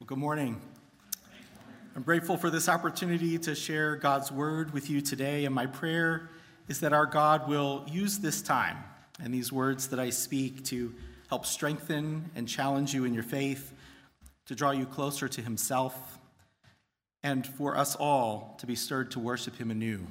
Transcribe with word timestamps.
Well, 0.00 0.06
good 0.08 0.18
morning. 0.18 0.60
I'm 1.94 2.02
grateful 2.02 2.36
for 2.36 2.50
this 2.50 2.68
opportunity 2.68 3.38
to 3.38 3.54
share 3.54 3.94
God's 3.94 4.32
word 4.32 4.72
with 4.72 4.90
you 4.90 5.00
today, 5.00 5.44
and 5.44 5.54
my 5.54 5.66
prayer 5.66 6.30
is 6.68 6.80
that 6.80 6.92
our 6.92 7.06
God 7.06 7.48
will 7.48 7.84
use 7.86 8.18
this 8.18 8.42
time 8.42 8.76
and 9.22 9.32
these 9.32 9.52
words 9.52 9.86
that 9.88 10.00
I 10.00 10.10
speak 10.10 10.64
to 10.64 10.92
help 11.28 11.46
strengthen 11.46 12.28
and 12.34 12.48
challenge 12.48 12.92
you 12.92 13.04
in 13.04 13.14
your 13.14 13.22
faith, 13.22 13.72
to 14.46 14.56
draw 14.56 14.72
you 14.72 14.84
closer 14.84 15.28
to 15.28 15.40
Himself, 15.40 16.18
and 17.22 17.46
for 17.46 17.76
us 17.76 17.94
all 17.94 18.56
to 18.58 18.66
be 18.66 18.74
stirred 18.74 19.12
to 19.12 19.20
worship 19.20 19.56
Him 19.56 19.70
anew. 19.70 20.08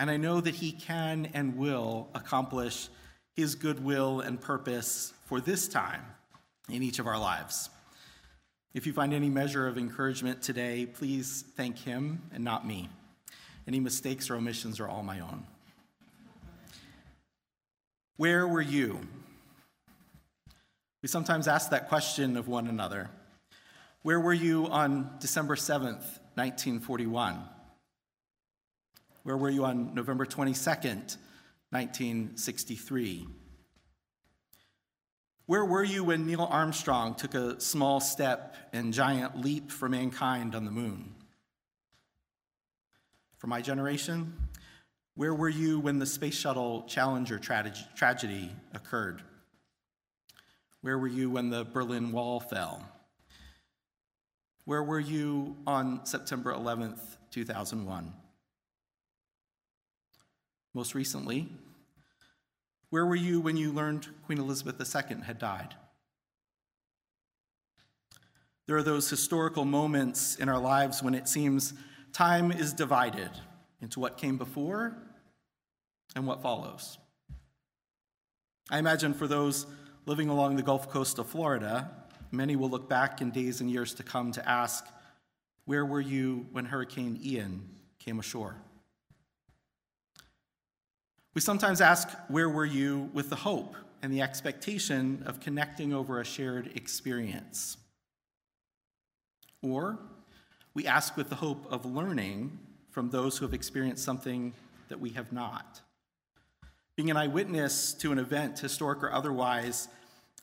And 0.00 0.10
I 0.10 0.16
know 0.16 0.40
that 0.40 0.56
He 0.56 0.72
can 0.72 1.30
and 1.32 1.56
will 1.56 2.08
accomplish 2.12 2.88
His 3.36 3.54
goodwill 3.54 4.18
and 4.20 4.40
purpose 4.40 5.12
for 5.26 5.40
this 5.40 5.68
time 5.68 6.02
in 6.68 6.82
each 6.82 6.98
of 6.98 7.06
our 7.06 7.20
lives. 7.20 7.70
If 8.78 8.86
you 8.86 8.92
find 8.92 9.12
any 9.12 9.28
measure 9.28 9.66
of 9.66 9.76
encouragement 9.76 10.40
today, 10.40 10.86
please 10.86 11.42
thank 11.56 11.78
Him 11.78 12.22
and 12.32 12.44
not 12.44 12.64
me. 12.64 12.88
Any 13.66 13.80
mistakes 13.80 14.30
or 14.30 14.36
omissions 14.36 14.78
are 14.78 14.86
all 14.86 15.02
my 15.02 15.18
own. 15.18 15.44
Where 18.18 18.46
were 18.46 18.62
you? 18.62 19.00
We 21.02 21.08
sometimes 21.08 21.48
ask 21.48 21.70
that 21.70 21.88
question 21.88 22.36
of 22.36 22.46
one 22.46 22.68
another. 22.68 23.10
Where 24.02 24.20
were 24.20 24.32
you 24.32 24.68
on 24.68 25.10
December 25.18 25.56
7th, 25.56 26.20
1941? 26.36 27.36
Where 29.24 29.36
were 29.36 29.50
you 29.50 29.64
on 29.64 29.92
November 29.92 30.24
22nd, 30.24 31.16
1963? 31.70 33.26
Where 35.48 35.64
were 35.64 35.82
you 35.82 36.04
when 36.04 36.26
Neil 36.26 36.42
Armstrong 36.42 37.14
took 37.14 37.32
a 37.32 37.58
small 37.58 38.00
step 38.00 38.54
and 38.74 38.92
giant 38.92 39.40
leap 39.40 39.70
for 39.70 39.88
mankind 39.88 40.54
on 40.54 40.66
the 40.66 40.70
moon? 40.70 41.14
For 43.38 43.46
my 43.46 43.62
generation, 43.62 44.34
where 45.14 45.34
were 45.34 45.48
you 45.48 45.80
when 45.80 45.98
the 45.98 46.04
Space 46.04 46.34
Shuttle 46.34 46.82
Challenger 46.82 47.38
tra- 47.38 47.72
tragedy 47.96 48.52
occurred? 48.74 49.22
Where 50.82 50.98
were 50.98 51.08
you 51.08 51.30
when 51.30 51.48
the 51.48 51.64
Berlin 51.64 52.12
Wall 52.12 52.40
fell? 52.40 52.86
Where 54.66 54.82
were 54.82 55.00
you 55.00 55.56
on 55.66 56.04
September 56.04 56.52
11th, 56.52 57.00
2001? 57.30 58.12
Most 60.74 60.94
recently, 60.94 61.48
where 62.90 63.06
were 63.06 63.16
you 63.16 63.40
when 63.40 63.56
you 63.56 63.72
learned 63.72 64.08
Queen 64.24 64.38
Elizabeth 64.38 64.80
II 64.80 65.22
had 65.22 65.38
died? 65.38 65.74
There 68.66 68.76
are 68.76 68.82
those 68.82 69.08
historical 69.08 69.64
moments 69.64 70.36
in 70.36 70.48
our 70.48 70.58
lives 70.58 71.02
when 71.02 71.14
it 71.14 71.28
seems 71.28 71.74
time 72.12 72.52
is 72.52 72.72
divided 72.72 73.30
into 73.80 74.00
what 74.00 74.18
came 74.18 74.36
before 74.36 74.96
and 76.14 76.26
what 76.26 76.42
follows. 76.42 76.98
I 78.70 78.78
imagine 78.78 79.14
for 79.14 79.26
those 79.26 79.66
living 80.04 80.28
along 80.28 80.56
the 80.56 80.62
Gulf 80.62 80.90
Coast 80.90 81.18
of 81.18 81.26
Florida, 81.26 81.90
many 82.30 82.56
will 82.56 82.68
look 82.68 82.88
back 82.88 83.20
in 83.20 83.30
days 83.30 83.60
and 83.60 83.70
years 83.70 83.94
to 83.94 84.02
come 84.02 84.32
to 84.32 84.48
ask, 84.48 84.86
Where 85.64 85.86
were 85.86 86.00
you 86.00 86.46
when 86.52 86.66
Hurricane 86.66 87.18
Ian 87.22 87.68
came 87.98 88.18
ashore? 88.18 88.56
We 91.34 91.40
sometimes 91.40 91.80
ask, 91.80 92.08
Where 92.28 92.48
were 92.48 92.66
you 92.66 93.10
with 93.12 93.30
the 93.30 93.36
hope 93.36 93.76
and 94.02 94.12
the 94.12 94.22
expectation 94.22 95.22
of 95.26 95.40
connecting 95.40 95.92
over 95.92 96.20
a 96.20 96.24
shared 96.24 96.72
experience? 96.76 97.76
Or 99.62 99.98
we 100.74 100.86
ask 100.86 101.16
with 101.16 101.28
the 101.28 101.36
hope 101.36 101.66
of 101.70 101.84
learning 101.84 102.58
from 102.90 103.10
those 103.10 103.38
who 103.38 103.44
have 103.44 103.54
experienced 103.54 104.04
something 104.04 104.52
that 104.88 105.00
we 105.00 105.10
have 105.10 105.32
not. 105.32 105.80
Being 106.96 107.10
an 107.10 107.16
eyewitness 107.16 107.92
to 107.94 108.10
an 108.12 108.18
event, 108.18 108.58
historic 108.58 109.02
or 109.02 109.12
otherwise, 109.12 109.88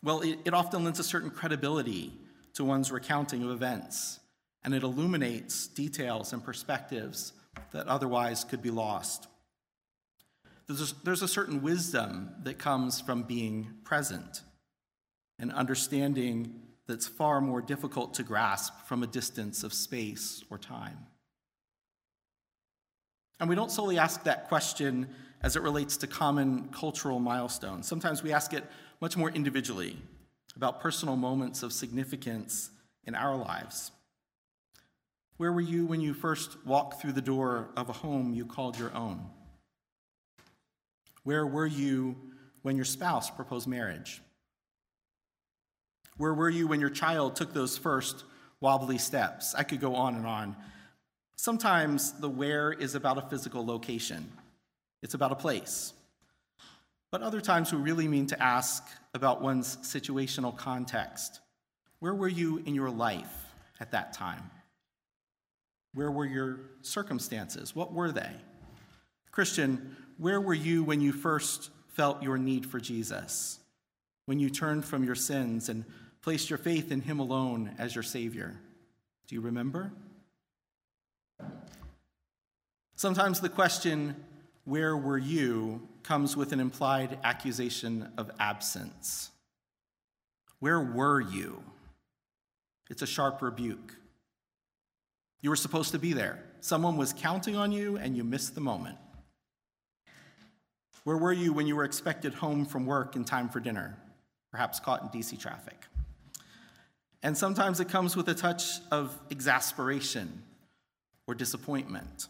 well, 0.03 0.21
it, 0.21 0.39
it 0.45 0.53
often 0.53 0.83
lends 0.83 0.99
a 0.99 1.03
certain 1.03 1.29
credibility 1.29 2.13
to 2.53 2.63
one's 2.63 2.91
recounting 2.91 3.43
of 3.43 3.51
events, 3.51 4.19
and 4.63 4.73
it 4.73 4.83
illuminates 4.83 5.67
details 5.67 6.31
and 6.31 6.43
perspectives 6.43 7.33
that 7.71 7.87
otherwise 7.87 8.43
could 8.43 8.61
be 8.61 8.71
lost. 8.71 9.27
There's 10.67 10.91
a, 10.91 10.95
there's 11.03 11.21
a 11.21 11.27
certain 11.27 11.61
wisdom 11.61 12.31
that 12.43 12.57
comes 12.57 12.99
from 12.99 13.23
being 13.23 13.67
present 13.83 14.41
and 15.37 15.51
understanding 15.51 16.61
that's 16.87 17.07
far 17.07 17.41
more 17.41 17.61
difficult 17.61 18.13
to 18.15 18.23
grasp 18.23 18.73
from 18.85 19.03
a 19.03 19.07
distance 19.07 19.63
of 19.63 19.73
space 19.73 20.43
or 20.49 20.57
time. 20.57 20.97
And 23.39 23.49
we 23.49 23.55
don't 23.55 23.71
solely 23.71 23.97
ask 23.97 24.23
that 24.23 24.47
question 24.47 25.09
as 25.41 25.55
it 25.55 25.61
relates 25.61 25.97
to 25.97 26.07
common 26.07 26.69
cultural 26.69 27.19
milestones. 27.19 27.87
Sometimes 27.87 28.23
we 28.23 28.31
ask 28.31 28.53
it 28.53 28.63
much 29.01 29.17
more 29.17 29.29
individually 29.29 29.97
about 30.55 30.79
personal 30.79 31.15
moments 31.15 31.63
of 31.63 31.73
significance 31.73 32.71
in 33.03 33.13
our 33.13 33.35
lives. 33.35 33.91
Where 35.37 35.51
were 35.51 35.61
you 35.61 35.85
when 35.85 35.99
you 35.99 36.13
first 36.13 36.65
walked 36.65 37.01
through 37.01 37.11
the 37.11 37.21
door 37.21 37.69
of 37.75 37.89
a 37.89 37.93
home 37.93 38.33
you 38.33 38.45
called 38.45 38.79
your 38.79 38.95
own? 38.95 39.29
Where 41.25 41.45
were 41.45 41.65
you 41.65 42.15
when 42.61 42.75
your 42.75 42.85
spouse 42.85 43.29
proposed 43.29 43.67
marriage? 43.67 44.21
Where 46.17 46.33
were 46.33 46.49
you 46.49 46.67
when 46.67 46.79
your 46.79 46.91
child 46.91 47.35
took 47.35 47.51
those 47.51 47.77
first 47.77 48.23
wobbly 48.61 48.99
steps? 48.99 49.53
I 49.53 49.63
could 49.63 49.81
go 49.81 49.95
on 49.95 50.15
and 50.15 50.25
on. 50.25 50.55
Sometimes 51.35 52.13
the 52.13 52.29
where 52.29 52.71
is 52.71 52.95
about 52.95 53.17
a 53.17 53.21
physical 53.23 53.65
location, 53.65 54.31
it's 55.01 55.15
about 55.15 55.31
a 55.31 55.35
place. 55.35 55.93
But 57.11 57.21
other 57.21 57.41
times 57.41 57.73
we 57.73 57.79
really 57.79 58.07
mean 58.07 58.27
to 58.27 58.41
ask 58.41 58.83
about 59.13 59.41
one's 59.41 59.77
situational 59.77 60.55
context. 60.55 61.39
Where 61.99 62.13
were 62.13 62.27
you 62.27 62.61
in 62.65 62.75
your 62.75 62.91
life 62.91 63.45
at 63.79 63.91
that 63.91 64.13
time? 64.13 64.51
Where 65.95 66.11
were 66.11 66.25
your 66.25 66.59
circumstances? 66.81 67.75
What 67.75 67.93
were 67.93 68.11
they? 68.11 68.31
Christian, 69.31 69.95
where 70.17 70.39
were 70.39 70.53
you 70.53 70.83
when 70.83 71.01
you 71.01 71.11
first 71.11 71.69
felt 71.89 72.23
your 72.23 72.37
need 72.37 72.65
for 72.65 72.79
Jesus? 72.79 73.59
When 74.25 74.39
you 74.39 74.49
turned 74.49 74.85
from 74.85 75.03
your 75.03 75.15
sins 75.15 75.69
and 75.69 75.85
placed 76.21 76.49
your 76.49 76.57
faith 76.57 76.91
in 76.91 77.01
Him 77.01 77.19
alone 77.19 77.75
as 77.77 77.93
your 77.93 78.03
Savior? 78.03 78.55
Do 79.27 79.35
you 79.35 79.41
remember? 79.41 79.91
Sometimes 82.95 83.39
the 83.39 83.49
question, 83.49 84.15
Where 84.63 84.95
were 84.95 85.17
you? 85.17 85.87
comes 86.01 86.37
with 86.37 86.51
an 86.51 86.59
implied 86.59 87.17
accusation 87.23 88.11
of 88.15 88.29
absence. 88.39 89.31
Where 90.59 90.79
were 90.79 91.19
you? 91.19 91.63
It's 92.89 93.01
a 93.01 93.07
sharp 93.07 93.41
rebuke. 93.41 93.95
You 95.41 95.49
were 95.49 95.55
supposed 95.55 95.91
to 95.93 95.99
be 95.99 96.13
there. 96.13 96.43
Someone 96.61 96.95
was 96.95 97.11
counting 97.11 97.55
on 97.55 97.71
you 97.71 97.97
and 97.97 98.15
you 98.15 98.23
missed 98.23 98.53
the 98.53 98.61
moment. 98.61 98.97
Where 101.05 101.17
were 101.17 101.31
you 101.31 101.53
when 101.53 101.67
you 101.67 101.75
were 101.75 101.83
expected 101.83 102.33
home 102.33 102.65
from 102.65 102.87
work 102.87 103.15
in 103.15 103.25
time 103.25 103.47
for 103.47 103.59
dinner, 103.59 103.95
perhaps 104.51 104.79
caught 104.79 105.03
in 105.03 105.09
DC 105.09 105.39
traffic? 105.39 105.85
And 107.21 107.37
sometimes 107.37 107.79
it 107.79 107.89
comes 107.89 108.15
with 108.15 108.27
a 108.27 108.33
touch 108.33 108.79
of 108.91 109.15
exasperation 109.29 110.41
or 111.27 111.35
disappointment. 111.35 112.27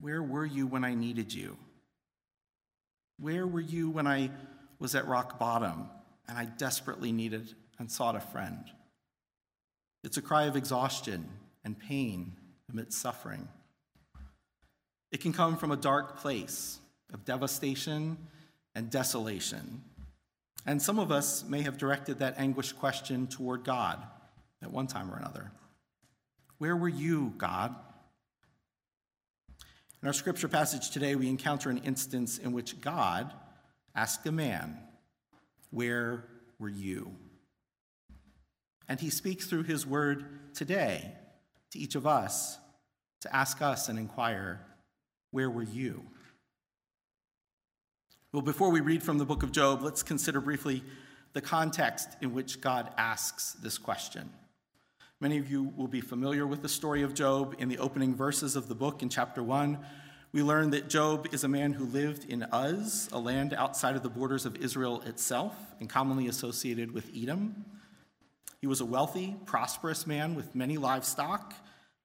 Where 0.00 0.20
were 0.20 0.44
you 0.44 0.66
when 0.66 0.82
I 0.82 0.94
needed 0.94 1.32
you? 1.32 1.56
Where 3.20 3.46
were 3.46 3.60
you 3.60 3.88
when 3.88 4.08
I 4.08 4.30
was 4.80 4.96
at 4.96 5.06
rock 5.06 5.38
bottom 5.38 5.88
and 6.28 6.36
I 6.36 6.44
desperately 6.44 7.12
needed 7.12 7.54
and 7.78 7.90
sought 7.90 8.16
a 8.16 8.20
friend? 8.20 8.64
It's 10.02 10.16
a 10.16 10.22
cry 10.22 10.46
of 10.46 10.56
exhaustion 10.56 11.28
and 11.64 11.78
pain 11.78 12.32
amidst 12.68 13.00
suffering. 13.00 13.46
It 15.12 15.20
can 15.20 15.32
come 15.32 15.56
from 15.56 15.70
a 15.70 15.76
dark 15.76 16.16
place 16.16 16.80
of 17.12 17.24
devastation 17.24 18.16
and 18.74 18.90
desolation. 18.90 19.82
And 20.66 20.80
some 20.80 20.98
of 20.98 21.10
us 21.10 21.44
may 21.44 21.62
have 21.62 21.78
directed 21.78 22.18
that 22.18 22.38
anguished 22.38 22.78
question 22.78 23.26
toward 23.26 23.64
God 23.64 24.02
at 24.62 24.70
one 24.70 24.86
time 24.86 25.10
or 25.10 25.16
another. 25.16 25.50
Where 26.58 26.76
were 26.76 26.88
you, 26.88 27.32
God? 27.38 27.74
In 30.02 30.06
our 30.06 30.12
scripture 30.12 30.48
passage 30.48 30.90
today, 30.90 31.14
we 31.14 31.28
encounter 31.28 31.70
an 31.70 31.78
instance 31.78 32.38
in 32.38 32.52
which 32.52 32.80
God 32.80 33.32
asked 33.94 34.26
a 34.26 34.32
man, 34.32 34.78
Where 35.70 36.24
were 36.58 36.68
you? 36.68 37.14
And 38.88 39.00
he 39.00 39.10
speaks 39.10 39.46
through 39.46 39.64
his 39.64 39.86
word 39.86 40.54
today 40.54 41.12
to 41.72 41.78
each 41.78 41.94
of 41.94 42.06
us 42.06 42.58
to 43.22 43.34
ask 43.34 43.60
us 43.60 43.88
and 43.88 43.98
inquire, 43.98 44.60
Where 45.30 45.50
were 45.50 45.62
you? 45.62 46.04
Well, 48.30 48.42
before 48.42 48.68
we 48.68 48.80
read 48.80 49.02
from 49.02 49.16
the 49.16 49.24
book 49.24 49.42
of 49.42 49.52
Job, 49.52 49.80
let's 49.80 50.02
consider 50.02 50.42
briefly 50.42 50.84
the 51.32 51.40
context 51.40 52.10
in 52.20 52.34
which 52.34 52.60
God 52.60 52.92
asks 52.98 53.54
this 53.54 53.78
question. 53.78 54.28
Many 55.18 55.38
of 55.38 55.50
you 55.50 55.72
will 55.78 55.88
be 55.88 56.02
familiar 56.02 56.46
with 56.46 56.60
the 56.60 56.68
story 56.68 57.02
of 57.02 57.14
Job. 57.14 57.54
In 57.58 57.70
the 57.70 57.78
opening 57.78 58.14
verses 58.14 58.54
of 58.54 58.68
the 58.68 58.74
book 58.74 59.02
in 59.02 59.08
chapter 59.08 59.42
1, 59.42 59.78
we 60.32 60.42
learn 60.42 60.68
that 60.72 60.90
Job 60.90 61.26
is 61.32 61.42
a 61.42 61.48
man 61.48 61.72
who 61.72 61.86
lived 61.86 62.26
in 62.30 62.46
Uz, 62.52 63.08
a 63.12 63.18
land 63.18 63.54
outside 63.54 63.96
of 63.96 64.02
the 64.02 64.10
borders 64.10 64.44
of 64.44 64.56
Israel 64.56 65.00
itself 65.06 65.56
and 65.80 65.88
commonly 65.88 66.28
associated 66.28 66.92
with 66.92 67.10
Edom. 67.16 67.64
He 68.60 68.66
was 68.66 68.82
a 68.82 68.84
wealthy, 68.84 69.36
prosperous 69.46 70.06
man 70.06 70.34
with 70.34 70.54
many 70.54 70.76
livestock, 70.76 71.54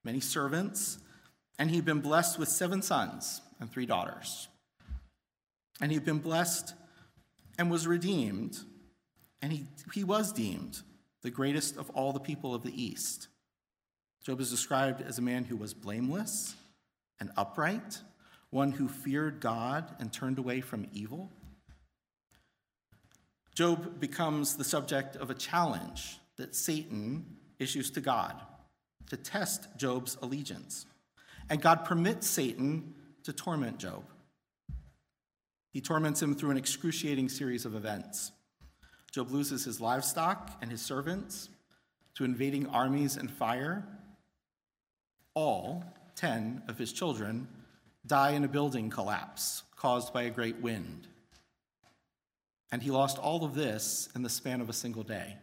many 0.04 0.20
servants, 0.20 1.00
and 1.58 1.70
he'd 1.70 1.84
been 1.84 2.00
blessed 2.00 2.38
with 2.38 2.48
seven 2.48 2.80
sons 2.80 3.42
and 3.60 3.70
three 3.70 3.84
daughters. 3.84 4.48
And 5.80 5.90
he'd 5.90 6.04
been 6.04 6.18
blessed 6.18 6.74
and 7.58 7.70
was 7.70 7.86
redeemed, 7.86 8.58
and 9.42 9.52
he, 9.52 9.66
he 9.92 10.04
was 10.04 10.32
deemed 10.32 10.80
the 11.22 11.30
greatest 11.30 11.76
of 11.76 11.90
all 11.90 12.12
the 12.12 12.20
people 12.20 12.54
of 12.54 12.62
the 12.62 12.82
East. 12.82 13.28
Job 14.24 14.40
is 14.40 14.50
described 14.50 15.00
as 15.00 15.18
a 15.18 15.22
man 15.22 15.44
who 15.44 15.56
was 15.56 15.74
blameless 15.74 16.54
and 17.20 17.30
upright, 17.36 18.00
one 18.50 18.72
who 18.72 18.88
feared 18.88 19.40
God 19.40 19.84
and 19.98 20.12
turned 20.12 20.38
away 20.38 20.60
from 20.60 20.86
evil. 20.92 21.30
Job 23.54 24.00
becomes 24.00 24.56
the 24.56 24.64
subject 24.64 25.16
of 25.16 25.30
a 25.30 25.34
challenge 25.34 26.18
that 26.36 26.54
Satan 26.54 27.24
issues 27.58 27.90
to 27.92 28.00
God 28.00 28.34
to 29.08 29.16
test 29.16 29.68
Job's 29.76 30.16
allegiance. 30.22 30.86
And 31.48 31.60
God 31.60 31.84
permits 31.84 32.26
Satan 32.26 32.94
to 33.22 33.32
torment 33.32 33.78
Job. 33.78 34.04
He 35.74 35.80
torments 35.80 36.22
him 36.22 36.36
through 36.36 36.52
an 36.52 36.56
excruciating 36.56 37.28
series 37.28 37.66
of 37.66 37.74
events. 37.74 38.30
Job 39.10 39.32
loses 39.32 39.64
his 39.64 39.80
livestock 39.80 40.56
and 40.62 40.70
his 40.70 40.80
servants 40.80 41.48
to 42.14 42.24
invading 42.24 42.68
armies 42.68 43.16
and 43.16 43.28
fire. 43.28 43.84
All 45.34 45.84
10 46.14 46.62
of 46.68 46.78
his 46.78 46.92
children 46.92 47.48
die 48.06 48.30
in 48.30 48.44
a 48.44 48.48
building 48.48 48.88
collapse 48.88 49.64
caused 49.74 50.12
by 50.12 50.22
a 50.22 50.30
great 50.30 50.60
wind. 50.60 51.08
And 52.70 52.80
he 52.80 52.92
lost 52.92 53.18
all 53.18 53.44
of 53.44 53.56
this 53.56 54.08
in 54.14 54.22
the 54.22 54.28
span 54.28 54.60
of 54.60 54.68
a 54.68 54.72
single 54.72 55.02
day. 55.02 55.38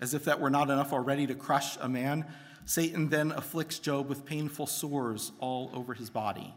As 0.00 0.12
if 0.12 0.24
that 0.24 0.40
were 0.40 0.50
not 0.50 0.70
enough 0.70 0.92
already 0.92 1.28
to 1.28 1.36
crush 1.36 1.76
a 1.80 1.88
man, 1.88 2.26
Satan 2.64 3.10
then 3.10 3.30
afflicts 3.30 3.78
Job 3.78 4.08
with 4.08 4.24
painful 4.24 4.66
sores 4.66 5.30
all 5.38 5.70
over 5.72 5.94
his 5.94 6.10
body. 6.10 6.52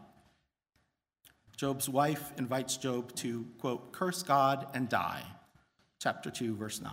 Job's 1.57 1.88
wife 1.88 2.31
invites 2.38 2.77
Job 2.77 3.13
to, 3.15 3.45
quote, 3.59 3.91
curse 3.91 4.23
God 4.23 4.67
and 4.73 4.89
die. 4.89 5.23
Chapter 6.00 6.29
2, 6.29 6.55
verse 6.55 6.81
9. 6.81 6.91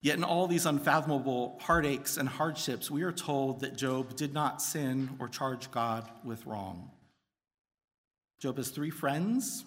Yet 0.00 0.16
in 0.16 0.24
all 0.24 0.46
these 0.46 0.66
unfathomable 0.66 1.58
heartaches 1.60 2.18
and 2.18 2.28
hardships, 2.28 2.90
we 2.90 3.02
are 3.02 3.12
told 3.12 3.60
that 3.60 3.76
Job 3.76 4.14
did 4.14 4.32
not 4.32 4.62
sin 4.62 5.16
or 5.18 5.28
charge 5.28 5.70
God 5.72 6.08
with 6.24 6.46
wrong. 6.46 6.90
Job 8.38 8.56
has 8.58 8.70
three 8.70 8.90
friends 8.90 9.64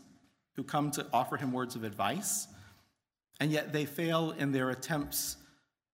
who 0.55 0.63
come 0.63 0.91
to 0.91 1.05
offer 1.11 1.35
him 1.35 1.51
words 1.51 1.75
of 1.75 1.83
advice, 1.83 2.47
and 3.41 3.51
yet 3.51 3.73
they 3.73 3.85
fail 3.85 4.31
in 4.31 4.53
their 4.53 4.69
attempts 4.69 5.35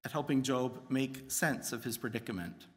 at 0.06 0.12
helping 0.12 0.44
Job 0.44 0.82
make 0.90 1.32
sense 1.32 1.74
of 1.74 1.84
his 1.84 1.98
predicament. 1.98 2.68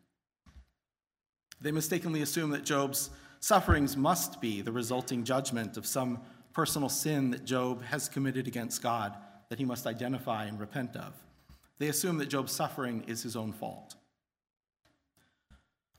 They 1.60 1.72
mistakenly 1.72 2.22
assume 2.22 2.50
that 2.50 2.64
Job's 2.64 3.10
sufferings 3.40 3.96
must 3.96 4.40
be 4.40 4.60
the 4.60 4.72
resulting 4.72 5.24
judgment 5.24 5.76
of 5.76 5.86
some 5.86 6.20
personal 6.52 6.88
sin 6.88 7.30
that 7.30 7.44
Job 7.44 7.82
has 7.82 8.08
committed 8.08 8.46
against 8.46 8.82
God 8.82 9.14
that 9.48 9.58
he 9.58 9.64
must 9.64 9.86
identify 9.86 10.44
and 10.44 10.60
repent 10.60 10.96
of. 10.96 11.12
They 11.78 11.88
assume 11.88 12.18
that 12.18 12.28
Job's 12.28 12.52
suffering 12.52 13.04
is 13.06 13.22
his 13.22 13.36
own 13.36 13.52
fault. 13.52 13.94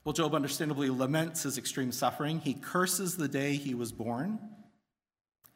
Well, 0.04 0.12
Job 0.12 0.34
understandably 0.34 0.90
laments 0.90 1.42
his 1.42 1.58
extreme 1.58 1.92
suffering. 1.92 2.40
He 2.40 2.54
curses 2.54 3.16
the 3.16 3.28
day 3.28 3.56
he 3.56 3.74
was 3.74 3.92
born. 3.92 4.38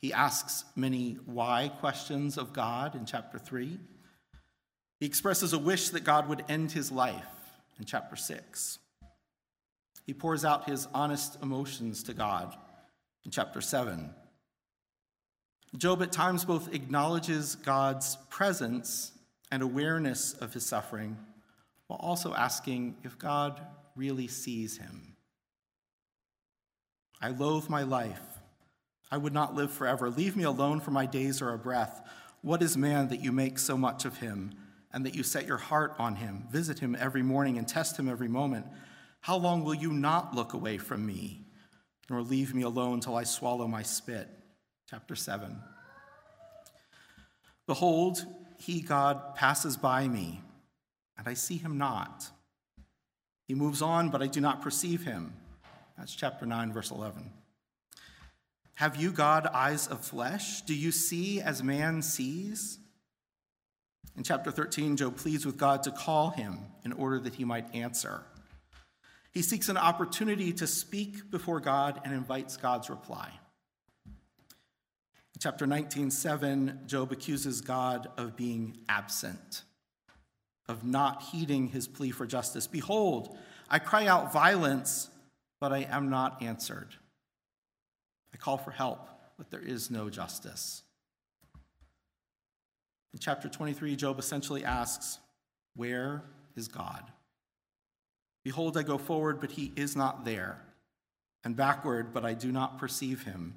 He 0.00 0.12
asks 0.12 0.64
many 0.76 1.18
why 1.26 1.72
questions 1.80 2.38
of 2.38 2.52
God 2.52 2.94
in 2.94 3.06
chapter 3.06 3.38
3. 3.38 3.78
He 5.00 5.06
expresses 5.06 5.52
a 5.52 5.58
wish 5.58 5.90
that 5.90 6.04
God 6.04 6.28
would 6.28 6.44
end 6.48 6.72
his 6.72 6.92
life 6.92 7.24
in 7.78 7.84
chapter 7.84 8.16
6. 8.16 8.78
He 10.06 10.14
pours 10.14 10.44
out 10.44 10.68
his 10.68 10.86
honest 10.94 11.36
emotions 11.42 12.04
to 12.04 12.14
God 12.14 12.56
in 13.24 13.32
chapter 13.32 13.60
7. 13.60 14.10
Job 15.76 16.00
at 16.00 16.12
times 16.12 16.44
both 16.44 16.72
acknowledges 16.72 17.56
God's 17.56 18.16
presence 18.30 19.12
and 19.50 19.62
awareness 19.62 20.32
of 20.34 20.54
his 20.54 20.64
suffering 20.64 21.16
while 21.88 21.98
also 21.98 22.34
asking 22.34 22.96
if 23.02 23.18
God 23.18 23.60
really 23.96 24.28
sees 24.28 24.78
him. 24.78 25.16
I 27.20 27.30
loathe 27.30 27.68
my 27.68 27.82
life. 27.82 28.20
I 29.10 29.18
would 29.18 29.32
not 29.32 29.54
live 29.54 29.72
forever. 29.72 30.10
Leave 30.10 30.36
me 30.36 30.44
alone, 30.44 30.80
for 30.80 30.90
my 30.90 31.06
days 31.06 31.40
are 31.40 31.52
a 31.52 31.58
breath. 31.58 32.08
What 32.42 32.62
is 32.62 32.76
man 32.76 33.08
that 33.08 33.22
you 33.22 33.32
make 33.32 33.58
so 33.58 33.76
much 33.76 34.04
of 34.04 34.18
him, 34.18 34.52
and 34.92 35.04
that 35.06 35.14
you 35.14 35.22
set 35.22 35.46
your 35.46 35.56
heart 35.56 35.94
on 35.98 36.16
him? 36.16 36.44
Visit 36.50 36.80
him 36.80 36.96
every 36.98 37.22
morning 37.22 37.56
and 37.56 37.66
test 37.66 37.98
him 37.98 38.08
every 38.08 38.28
moment. 38.28 38.66
How 39.26 39.38
long 39.38 39.64
will 39.64 39.74
you 39.74 39.92
not 39.92 40.36
look 40.36 40.52
away 40.52 40.78
from 40.78 41.04
me, 41.04 41.40
nor 42.08 42.22
leave 42.22 42.54
me 42.54 42.62
alone 42.62 43.00
till 43.00 43.16
I 43.16 43.24
swallow 43.24 43.66
my 43.66 43.82
spit? 43.82 44.28
Chapter 44.88 45.16
7. 45.16 45.58
Behold, 47.66 48.24
he, 48.56 48.80
God, 48.80 49.34
passes 49.34 49.76
by 49.76 50.06
me, 50.06 50.42
and 51.18 51.26
I 51.26 51.34
see 51.34 51.56
him 51.56 51.76
not. 51.76 52.30
He 53.48 53.54
moves 53.56 53.82
on, 53.82 54.10
but 54.10 54.22
I 54.22 54.28
do 54.28 54.40
not 54.40 54.62
perceive 54.62 55.02
him. 55.02 55.34
That's 55.98 56.14
chapter 56.14 56.46
9, 56.46 56.72
verse 56.72 56.92
11. 56.92 57.28
Have 58.76 58.94
you, 58.94 59.10
God, 59.10 59.48
eyes 59.48 59.88
of 59.88 60.04
flesh? 60.04 60.60
Do 60.60 60.72
you 60.72 60.92
see 60.92 61.40
as 61.40 61.64
man 61.64 62.00
sees? 62.00 62.78
In 64.16 64.22
chapter 64.22 64.52
13, 64.52 64.96
Job 64.96 65.16
pleads 65.16 65.44
with 65.44 65.56
God 65.56 65.82
to 65.82 65.90
call 65.90 66.30
him 66.30 66.60
in 66.84 66.92
order 66.92 67.18
that 67.18 67.34
he 67.34 67.44
might 67.44 67.74
answer. 67.74 68.22
He 69.36 69.42
seeks 69.42 69.68
an 69.68 69.76
opportunity 69.76 70.50
to 70.54 70.66
speak 70.66 71.30
before 71.30 71.60
God 71.60 72.00
and 72.06 72.14
invites 72.14 72.56
God's 72.56 72.88
reply. 72.88 73.28
In 74.06 75.40
chapter 75.40 75.66
19, 75.66 76.10
7, 76.10 76.80
Job 76.86 77.12
accuses 77.12 77.60
God 77.60 78.08
of 78.16 78.34
being 78.34 78.78
absent, 78.88 79.60
of 80.70 80.84
not 80.86 81.20
heeding 81.20 81.66
his 81.68 81.86
plea 81.86 82.12
for 82.12 82.24
justice. 82.24 82.66
Behold, 82.66 83.36
I 83.68 83.78
cry 83.78 84.06
out 84.06 84.32
violence, 84.32 85.10
but 85.60 85.70
I 85.70 85.86
am 85.90 86.08
not 86.08 86.42
answered. 86.42 86.94
I 88.32 88.38
call 88.38 88.56
for 88.56 88.70
help, 88.70 89.06
but 89.36 89.50
there 89.50 89.60
is 89.60 89.90
no 89.90 90.08
justice. 90.08 90.82
In 93.12 93.18
chapter 93.18 93.50
23, 93.50 93.96
Job 93.96 94.18
essentially 94.18 94.64
asks, 94.64 95.18
Where 95.74 96.22
is 96.56 96.68
God? 96.68 97.12
Behold, 98.46 98.76
I 98.76 98.84
go 98.84 98.96
forward, 98.96 99.40
but 99.40 99.50
he 99.50 99.72
is 99.74 99.96
not 99.96 100.24
there, 100.24 100.62
and 101.42 101.56
backward, 101.56 102.14
but 102.14 102.24
I 102.24 102.32
do 102.32 102.52
not 102.52 102.78
perceive 102.78 103.24
him. 103.24 103.56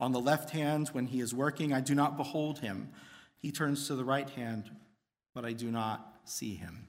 On 0.00 0.12
the 0.12 0.18
left 0.18 0.48
hand, 0.48 0.88
when 0.92 1.04
he 1.04 1.20
is 1.20 1.34
working, 1.34 1.74
I 1.74 1.82
do 1.82 1.94
not 1.94 2.16
behold 2.16 2.60
him. 2.60 2.88
He 3.36 3.52
turns 3.52 3.86
to 3.86 3.96
the 3.96 4.02
right 4.02 4.30
hand, 4.30 4.70
but 5.34 5.44
I 5.44 5.52
do 5.52 5.70
not 5.70 6.22
see 6.24 6.54
him. 6.54 6.88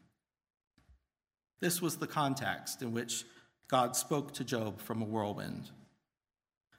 This 1.59 1.81
was 1.81 1.97
the 1.97 2.07
context 2.07 2.81
in 2.81 2.93
which 2.93 3.25
God 3.67 3.97
spoke 3.97 4.33
to 4.35 4.45
Job 4.45 4.79
from 4.79 5.01
a 5.01 5.05
whirlwind. 5.05 5.71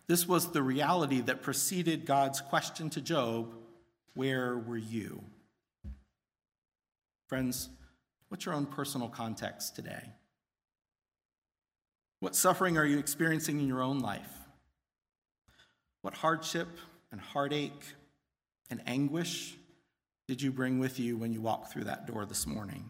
This 0.07 0.27
was 0.27 0.53
the 0.53 0.63
reality 0.63 1.21
that 1.21 1.43
preceded 1.43 2.07
God's 2.07 2.41
question 2.41 2.89
to 2.89 3.03
Job 3.03 3.55
Where 4.15 4.57
were 4.57 4.79
you? 4.79 5.23
Friends, 7.29 7.69
what's 8.31 8.47
your 8.47 8.55
own 8.55 8.65
personal 8.65 9.11
context 9.11 9.77
today? 9.77 10.13
What 12.23 12.37
suffering 12.37 12.79
are 12.79 12.85
you 12.85 13.01
experiencing 13.01 13.59
in 13.59 13.67
your 13.67 13.83
own 13.83 13.99
life? 13.99 14.31
What 16.03 16.15
hardship 16.15 16.69
and 17.11 17.21
heartache 17.21 17.83
and 18.71 18.81
anguish 18.87 19.57
did 20.29 20.41
you 20.41 20.53
bring 20.53 20.79
with 20.79 21.01
you 21.01 21.17
when 21.17 21.33
you 21.33 21.41
walked 21.41 21.73
through 21.73 21.83
that 21.83 22.07
door 22.07 22.25
this 22.25 22.47
morning? 22.47 22.89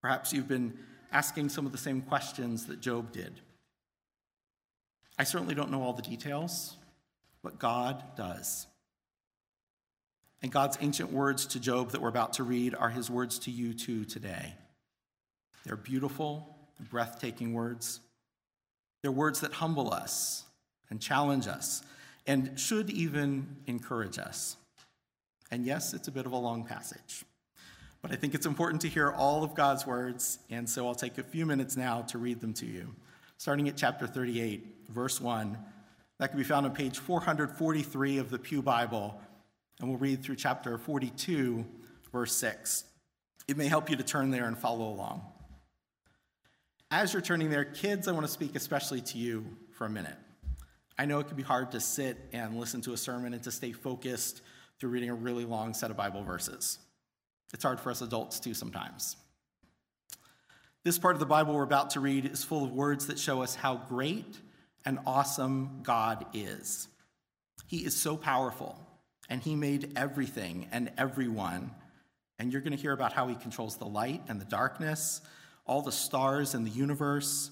Perhaps 0.00 0.32
you've 0.32 0.46
been 0.46 0.78
asking 1.10 1.48
some 1.48 1.66
of 1.66 1.72
the 1.72 1.78
same 1.78 2.02
questions 2.02 2.66
that 2.66 2.80
Job 2.80 3.10
did. 3.10 3.40
I 5.18 5.24
certainly 5.24 5.56
don't 5.56 5.72
know 5.72 5.82
all 5.82 5.92
the 5.92 6.02
details, 6.02 6.76
but 7.42 7.58
God 7.58 8.00
does. 8.16 8.68
And 10.40 10.52
God's 10.52 10.78
ancient 10.80 11.10
words 11.10 11.46
to 11.46 11.58
Job 11.58 11.90
that 11.90 12.00
we're 12.00 12.08
about 12.10 12.34
to 12.34 12.44
read 12.44 12.76
are 12.76 12.90
his 12.90 13.10
words 13.10 13.40
to 13.40 13.50
you 13.50 13.74
too 13.74 14.04
today. 14.04 14.54
They're 15.64 15.74
beautiful 15.74 16.53
breathtaking 16.80 17.52
words. 17.52 18.00
They're 19.02 19.12
words 19.12 19.40
that 19.40 19.52
humble 19.52 19.92
us 19.92 20.44
and 20.90 21.00
challenge 21.00 21.46
us 21.46 21.82
and 22.26 22.58
should 22.58 22.90
even 22.90 23.56
encourage 23.66 24.18
us. 24.18 24.56
And 25.50 25.64
yes, 25.64 25.94
it's 25.94 26.08
a 26.08 26.12
bit 26.12 26.26
of 26.26 26.32
a 26.32 26.36
long 26.36 26.64
passage, 26.64 27.24
but 28.02 28.10
I 28.12 28.16
think 28.16 28.34
it's 28.34 28.46
important 28.46 28.80
to 28.82 28.88
hear 28.88 29.10
all 29.10 29.44
of 29.44 29.54
God's 29.54 29.86
words, 29.86 30.38
and 30.50 30.68
so 30.68 30.86
I'll 30.86 30.94
take 30.94 31.18
a 31.18 31.22
few 31.22 31.46
minutes 31.46 31.76
now 31.76 32.02
to 32.02 32.18
read 32.18 32.40
them 32.40 32.54
to 32.54 32.66
you. 32.66 32.94
Starting 33.36 33.68
at 33.68 33.76
chapter 33.76 34.06
38, 34.06 34.88
verse 34.88 35.20
1, 35.20 35.58
that 36.18 36.28
can 36.28 36.38
be 36.38 36.44
found 36.44 36.64
on 36.64 36.72
page 36.72 36.98
443 36.98 38.18
of 38.18 38.30
the 38.30 38.38
Pew 38.38 38.62
Bible, 38.62 39.20
and 39.80 39.88
we'll 39.88 39.98
read 39.98 40.22
through 40.22 40.36
chapter 40.36 40.78
42, 40.78 41.64
verse 42.10 42.34
6. 42.36 42.84
It 43.46 43.56
may 43.56 43.66
help 43.66 43.90
you 43.90 43.96
to 43.96 44.02
turn 44.02 44.30
there 44.30 44.46
and 44.46 44.56
follow 44.56 44.88
along. 44.88 45.22
As 46.94 47.12
you're 47.12 47.22
turning 47.22 47.50
there, 47.50 47.64
kids, 47.64 48.06
I 48.06 48.12
want 48.12 48.24
to 48.24 48.30
speak 48.30 48.54
especially 48.54 49.00
to 49.00 49.18
you 49.18 49.44
for 49.72 49.84
a 49.84 49.90
minute. 49.90 50.14
I 50.96 51.06
know 51.06 51.18
it 51.18 51.26
can 51.26 51.36
be 51.36 51.42
hard 51.42 51.72
to 51.72 51.80
sit 51.80 52.16
and 52.32 52.56
listen 52.56 52.82
to 52.82 52.92
a 52.92 52.96
sermon 52.96 53.34
and 53.34 53.42
to 53.42 53.50
stay 53.50 53.72
focused 53.72 54.42
through 54.78 54.90
reading 54.90 55.10
a 55.10 55.14
really 55.14 55.44
long 55.44 55.74
set 55.74 55.90
of 55.90 55.96
Bible 55.96 56.22
verses. 56.22 56.78
It's 57.52 57.64
hard 57.64 57.80
for 57.80 57.90
us 57.90 58.00
adults 58.00 58.38
too 58.38 58.54
sometimes. 58.54 59.16
This 60.84 60.96
part 60.96 61.16
of 61.16 61.18
the 61.18 61.26
Bible 61.26 61.54
we're 61.54 61.64
about 61.64 61.90
to 61.90 62.00
read 62.00 62.26
is 62.26 62.44
full 62.44 62.62
of 62.62 62.70
words 62.70 63.08
that 63.08 63.18
show 63.18 63.42
us 63.42 63.56
how 63.56 63.74
great 63.88 64.38
and 64.84 65.00
awesome 65.04 65.80
God 65.82 66.24
is. 66.32 66.86
He 67.66 67.78
is 67.78 67.96
so 67.96 68.16
powerful, 68.16 68.78
and 69.28 69.42
He 69.42 69.56
made 69.56 69.94
everything 69.96 70.68
and 70.70 70.92
everyone. 70.96 71.72
And 72.38 72.52
you're 72.52 72.62
going 72.62 72.76
to 72.76 72.80
hear 72.80 72.92
about 72.92 73.12
how 73.12 73.26
He 73.26 73.34
controls 73.34 73.78
the 73.78 73.84
light 73.84 74.22
and 74.28 74.40
the 74.40 74.44
darkness, 74.44 75.22
all 75.66 75.82
the 75.82 75.92
stars 75.92 76.54
in 76.54 76.64
the 76.64 76.70
universe, 76.70 77.50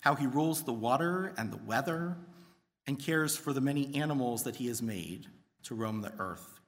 how 0.00 0.14
He 0.14 0.26
rules 0.26 0.62
the 0.62 0.72
water 0.72 1.32
and 1.36 1.50
the 1.50 1.60
weather, 1.64 2.16
and 2.86 2.98
cares 2.98 3.36
for 3.36 3.52
the 3.52 3.60
many 3.60 3.94
animals 3.94 4.44
that 4.44 4.56
He 4.56 4.66
has 4.66 4.82
made 4.82 5.26
to 5.64 5.74
roam 5.74 6.00
the 6.00 6.12
earth. 6.18 6.60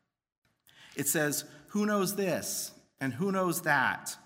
It 0.96 1.08
says, 1.08 1.44
Who 1.68 1.86
knows 1.86 2.16
this? 2.16 2.72
And 3.00 3.12
who 3.12 3.30
knows 3.30 3.62
that? 3.62 4.16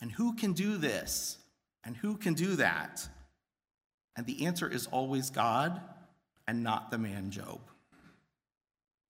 And 0.00 0.10
who 0.10 0.34
can 0.34 0.54
do 0.54 0.76
this? 0.76 1.36
And 1.84 1.96
who 1.96 2.16
can 2.16 2.34
do 2.34 2.56
that? 2.56 3.06
And 4.16 4.26
the 4.26 4.46
answer 4.46 4.68
is 4.68 4.86
always 4.86 5.30
God 5.30 5.80
and 6.46 6.62
not 6.62 6.90
the 6.90 6.98
man 6.98 7.30
Job. 7.30 7.60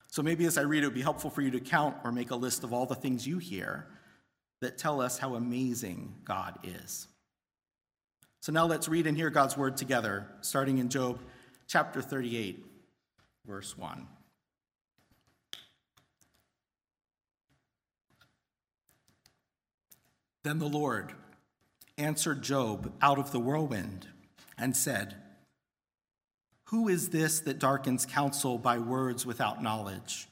So 0.09 0.23
maybe 0.23 0.47
as 0.47 0.59
I 0.59 0.63
read, 0.63 0.83
it 0.83 0.87
would 0.87 0.95
be 0.95 1.03
helpful 1.03 1.31
for 1.31 1.43
you 1.43 1.51
to 1.53 1.61
count 1.61 1.97
or 2.03 2.11
make 2.11 2.31
a 2.31 2.37
list 2.37 2.65
of 2.65 2.73
all 2.73 2.87
the 2.87 2.95
things 2.95 3.27
you 3.27 3.39
hear 3.39 3.87
that 4.61 4.79
tell 4.79 5.01
us 5.01 5.19
how 5.19 5.35
amazing 5.35 6.15
God 6.25 6.59
is. 6.63 7.09
So 8.41 8.53
now 8.53 8.67
let's 8.67 8.89
read 8.89 9.07
and 9.07 9.17
hear 9.17 9.31
God's 9.31 9.57
word 9.57 9.77
together, 9.77 10.27
starting 10.41 10.79
in 10.79 10.89
Job 10.89 11.21
chapter 11.67 12.01
38, 12.01 12.65
verse 13.47 13.77
1. 13.77 14.07
Then 20.45 20.59
the 20.59 20.69
Lord 20.69 21.13
answered 21.99 22.43
Job 22.43 22.93
out 23.03 23.19
of 23.19 23.33
the 23.33 23.41
whirlwind 23.41 24.07
and 24.57 24.77
said, 24.77 25.17
Who 26.67 26.89
is 26.89 27.11
this 27.11 27.41
that 27.41 27.59
darkens 27.59 28.07
counsel 28.07 28.57
by 28.57 28.79
words 28.79 29.27
without 29.27 29.63
knowledge? 29.63 30.29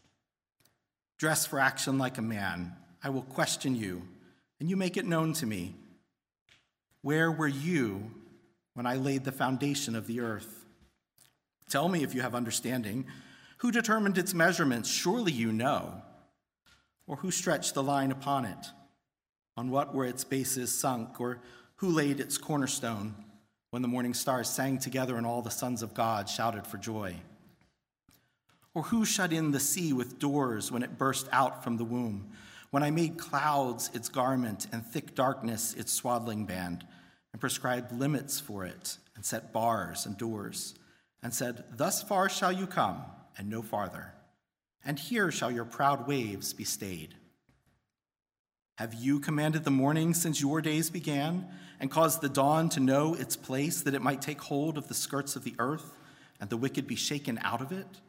Dress 1.18 1.44
for 1.44 1.58
action 1.58 1.98
like 1.98 2.18
a 2.18 2.22
man. 2.22 2.76
I 3.02 3.10
will 3.10 3.22
question 3.22 3.74
you, 3.74 4.02
and 4.60 4.68
you 4.68 4.76
make 4.76 4.96
it 4.96 5.06
known 5.06 5.32
to 5.34 5.46
me. 5.46 5.74
Where 7.02 7.30
were 7.30 7.48
you 7.48 8.10
when 8.74 8.86
I 8.86 8.96
laid 8.96 9.24
the 9.24 9.32
foundation 9.32 9.94
of 9.94 10.06
the 10.06 10.20
earth? 10.20 10.66
Tell 11.68 11.88
me 11.88 12.02
if 12.02 12.14
you 12.14 12.22
have 12.22 12.34
understanding. 12.34 13.06
Who 13.58 13.70
determined 13.70 14.18
its 14.18 14.34
measurements? 14.34 14.88
Surely 14.88 15.32
you 15.32 15.52
know. 15.52 16.02
Or 17.06 17.16
who 17.16 17.30
stretched 17.30 17.74
the 17.74 17.82
line 17.82 18.10
upon 18.10 18.44
it? 18.44 18.66
On 19.56 19.70
what 19.70 19.94
were 19.94 20.04
its 20.04 20.24
bases 20.24 20.72
sunk? 20.72 21.20
Or 21.20 21.40
who 21.76 21.88
laid 21.88 22.20
its 22.20 22.38
cornerstone? 22.38 23.14
when 23.76 23.82
the 23.82 23.88
morning 23.88 24.14
stars 24.14 24.48
sang 24.48 24.78
together 24.78 25.16
and 25.16 25.26
all 25.26 25.42
the 25.42 25.50
sons 25.50 25.82
of 25.82 25.92
God 25.92 26.30
shouted 26.30 26.66
for 26.66 26.78
joy? 26.78 27.14
Or 28.72 28.84
who 28.84 29.04
shut 29.04 29.34
in 29.34 29.50
the 29.50 29.60
sea 29.60 29.92
with 29.92 30.18
doors 30.18 30.72
when 30.72 30.82
it 30.82 30.96
burst 30.96 31.28
out 31.32 31.62
from 31.62 31.76
the 31.76 31.84
womb? 31.84 32.30
When 32.76 32.82
I 32.82 32.90
made 32.90 33.16
clouds 33.16 33.90
its 33.94 34.10
garment 34.10 34.66
and 34.70 34.84
thick 34.84 35.14
darkness 35.14 35.72
its 35.72 35.90
swaddling 35.90 36.44
band, 36.44 36.86
and 37.32 37.40
prescribed 37.40 37.90
limits 37.90 38.38
for 38.38 38.66
it, 38.66 38.98
and 39.14 39.24
set 39.24 39.50
bars 39.50 40.04
and 40.04 40.14
doors, 40.14 40.74
and 41.22 41.32
said, 41.32 41.64
Thus 41.72 42.02
far 42.02 42.28
shall 42.28 42.52
you 42.52 42.66
come, 42.66 43.02
and 43.38 43.48
no 43.48 43.62
farther, 43.62 44.12
and 44.84 44.98
here 44.98 45.30
shall 45.30 45.50
your 45.50 45.64
proud 45.64 46.06
waves 46.06 46.52
be 46.52 46.64
stayed. 46.64 47.14
Have 48.76 48.92
you 48.92 49.20
commanded 49.20 49.64
the 49.64 49.70
morning 49.70 50.12
since 50.12 50.42
your 50.42 50.60
days 50.60 50.90
began, 50.90 51.48
and 51.80 51.90
caused 51.90 52.20
the 52.20 52.28
dawn 52.28 52.68
to 52.68 52.80
know 52.80 53.14
its 53.14 53.36
place, 53.36 53.80
that 53.80 53.94
it 53.94 54.02
might 54.02 54.20
take 54.20 54.42
hold 54.42 54.76
of 54.76 54.88
the 54.88 54.94
skirts 54.94 55.34
of 55.34 55.44
the 55.44 55.54
earth, 55.58 55.94
and 56.40 56.50
the 56.50 56.58
wicked 56.58 56.86
be 56.86 56.94
shaken 56.94 57.38
out 57.42 57.62
of 57.62 57.72
it? 57.72 58.02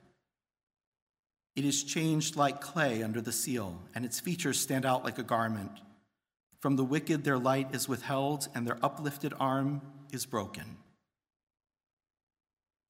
It 1.58 1.66
is 1.66 1.84
changed 1.84 2.36
like 2.36 2.62
clay 2.62 3.02
under 3.02 3.20
the 3.20 3.32
seal, 3.32 3.82
and 3.96 4.06
its 4.06 4.20
features 4.20 4.60
stand 4.60 4.86
out 4.86 5.04
like 5.04 5.18
a 5.18 5.24
garment. 5.24 5.72
From 6.60 6.76
the 6.76 6.84
wicked 6.84 7.24
their 7.24 7.40
light 7.40 7.74
is 7.74 7.90
withheld, 7.90 8.48
and 8.54 8.68
their 8.68 8.78
uplifted 8.86 9.34
arm 9.40 9.82
is 10.12 10.28
broken. 10.28 10.78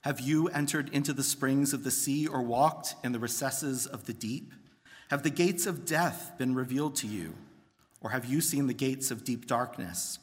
Have 0.02 0.20
you 0.20 0.50
entered 0.50 0.90
into 0.90 1.14
the 1.14 1.24
springs 1.24 1.72
of 1.72 1.86
the 1.86 1.92
sea, 1.92 2.28
or 2.28 2.42
walked 2.42 2.96
in 3.06 3.14
the 3.14 3.20
recesses 3.20 3.88
of 3.88 4.06
the 4.06 4.14
deep? 4.14 4.52
Have 5.12 5.24
the 5.24 5.30
gates 5.30 5.66
of 5.66 5.86
death 5.86 6.34
been 6.38 6.54
revealed 6.54 6.96
to 6.98 7.08
you? 7.08 7.36
Or 8.02 8.10
have 8.10 8.26
you 8.26 8.42
seen 8.42 8.68
the 8.68 8.74
gates 8.74 9.12
of 9.12 9.24
deep 9.24 9.48
darkness? 9.48 10.20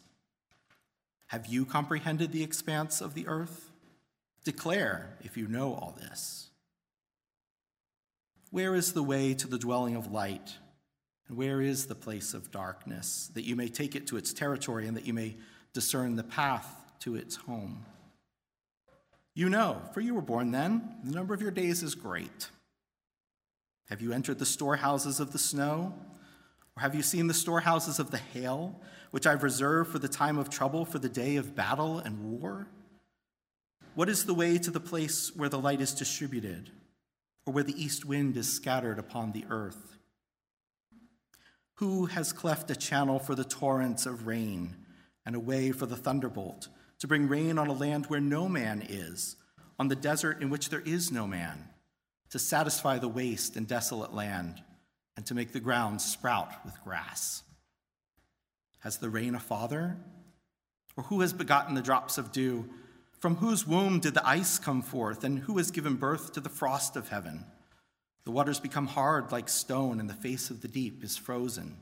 Have 1.29 1.47
you 1.47 1.65
comprehended 1.65 2.31
the 2.31 2.45
expanse 2.45 3.01
of 3.01 3.15
the 3.15 3.27
earth? 3.27 3.71
Declare 4.45 5.17
if 5.23 5.39
you 5.39 5.49
know 5.49 5.73
all 5.73 5.97
this. 5.99 6.51
Where 8.55 8.77
is 8.77 8.93
the 8.93 9.03
way 9.03 9.35
to 9.35 9.49
the 9.49 9.59
dwelling 9.59 9.97
of 9.97 10.13
light? 10.13 10.55
And 11.27 11.37
where 11.37 11.61
is 11.61 11.89
the 11.89 11.97
place 11.97 12.35
of 12.35 12.53
darkness, 12.53 13.29
that 13.35 13.43
you 13.43 13.57
may 13.57 13.67
take 13.67 13.97
it 13.97 14.07
to 14.07 14.17
its 14.17 14.33
territory 14.33 14.87
and 14.87 14.97
that 14.97 15.09
you 15.09 15.13
may 15.13 15.39
discern 15.73 16.15
the 16.15 16.23
path 16.23 16.73
to 17.01 17.17
its 17.17 17.35
home? 17.35 17.85
You 19.35 19.49
know, 19.49 19.83
for 19.93 20.01
you 20.01 20.15
were 20.15 20.23
born 20.23 20.53
then, 20.53 20.99
the 21.03 21.17
number 21.17 21.35
of 21.35 21.43
your 21.43 21.51
days 21.51 21.83
is 21.83 21.97
great. 21.97 22.49
Have 23.89 24.01
you 24.01 24.13
entered 24.13 24.39
the 24.39 24.47
storehouses 24.47 25.19
of 25.19 25.33
the 25.33 25.39
snow? 25.41 25.93
Or 26.77 26.83
have 26.83 26.95
you 26.95 27.03
seen 27.03 27.27
the 27.27 27.35
storehouses 27.35 27.99
of 27.99 28.13
the 28.13 28.19
hail, 28.19 28.81
which 29.11 29.27
I've 29.27 29.43
reserved 29.43 29.91
for 29.91 29.99
the 29.99 30.07
time 30.07 30.39
of 30.39 30.49
trouble, 30.49 30.85
for 30.85 31.01
the 31.01 31.09
day 31.09 31.35
of 31.35 31.57
battle 31.57 31.99
and 31.99 32.41
war? 32.41 32.69
What 33.97 34.09
is 34.09 34.27
the 34.27 34.35
way 34.35 34.59
to 34.59 34.71
the 34.71 34.79
place 34.79 35.35
where 35.35 35.49
the 35.49 35.59
light 35.59 35.81
is 35.81 35.93
distributed, 35.93 36.71
or 37.47 37.53
where 37.53 37.65
the 37.65 37.83
east 37.83 38.05
wind 38.05 38.37
is 38.37 38.53
scattered 38.53 38.99
upon 38.99 39.33
the 39.33 39.45
earth? 39.51 39.97
Who 41.75 42.07
has 42.07 42.33
cleft 42.33 42.71
a 42.71 42.77
channel 42.77 43.19
for 43.19 43.35
the 43.35 43.45
torrents 43.45 44.07
of 44.07 44.27
rain, 44.27 44.77
and 45.27 45.35
a 45.35 45.41
way 45.41 45.73
for 45.73 45.87
the 45.87 45.97
thunderbolt, 45.97 46.69
to 46.99 47.09
bring 47.09 47.29
rain 47.29 47.59
on 47.59 47.69
a 47.69 47.73
land 47.73 48.07
where 48.07 48.21
no 48.21 48.49
man 48.49 48.85
is, 48.89 49.37
on 49.79 49.89
the 49.89 49.97
desert 49.97 50.41
in 50.41 50.51
which 50.51 50.69
there 50.69 50.83
is 50.85 51.11
no 51.11 51.27
man, 51.27 51.69
to 52.31 52.39
satisfy 52.39 52.99
the 52.99 53.09
waste 53.09 53.57
and 53.57 53.67
desolate 53.67 54.15
land? 54.15 54.63
and 55.17 55.25
to 55.27 55.35
make 55.35 55.53
the 55.53 55.61
ground 55.61 56.01
sprout 56.01 56.53
with 56.65 56.83
grass? 56.83 57.43
Has 58.81 58.99
the 58.99 59.09
rain 59.09 59.35
a 59.35 59.41
father? 59.41 59.97
Or 60.97 61.05
who 61.05 61.21
has 61.21 61.33
begotten 61.33 61.75
the 61.75 61.83
drops 61.83 62.19
of 62.19 62.33
dew? 62.33 62.69
From 63.25 63.37
whose 63.37 63.67
womb 63.67 64.01
did 64.01 64.13
the 64.13 64.29
ice 64.29 64.59
come 64.59 64.83
forth? 64.83 65.25
And 65.25 65.39
who 65.39 65.57
has 65.57 65.71
given 65.71 65.95
birth 65.95 66.35
to 66.35 66.41
the 66.41 66.51
frost 66.51 66.95
of 66.95 67.09
heaven? 67.09 67.47
The 68.25 68.31
waters 68.31 68.61
become 68.61 68.87
hard 68.87 69.33
like 69.33 69.49
stone, 69.49 69.99
and 69.99 70.11
the 70.11 70.13
face 70.13 70.51
of 70.51 70.61
the 70.61 70.69
deep 70.69 71.03
is 71.03 71.17
frozen. 71.17 71.79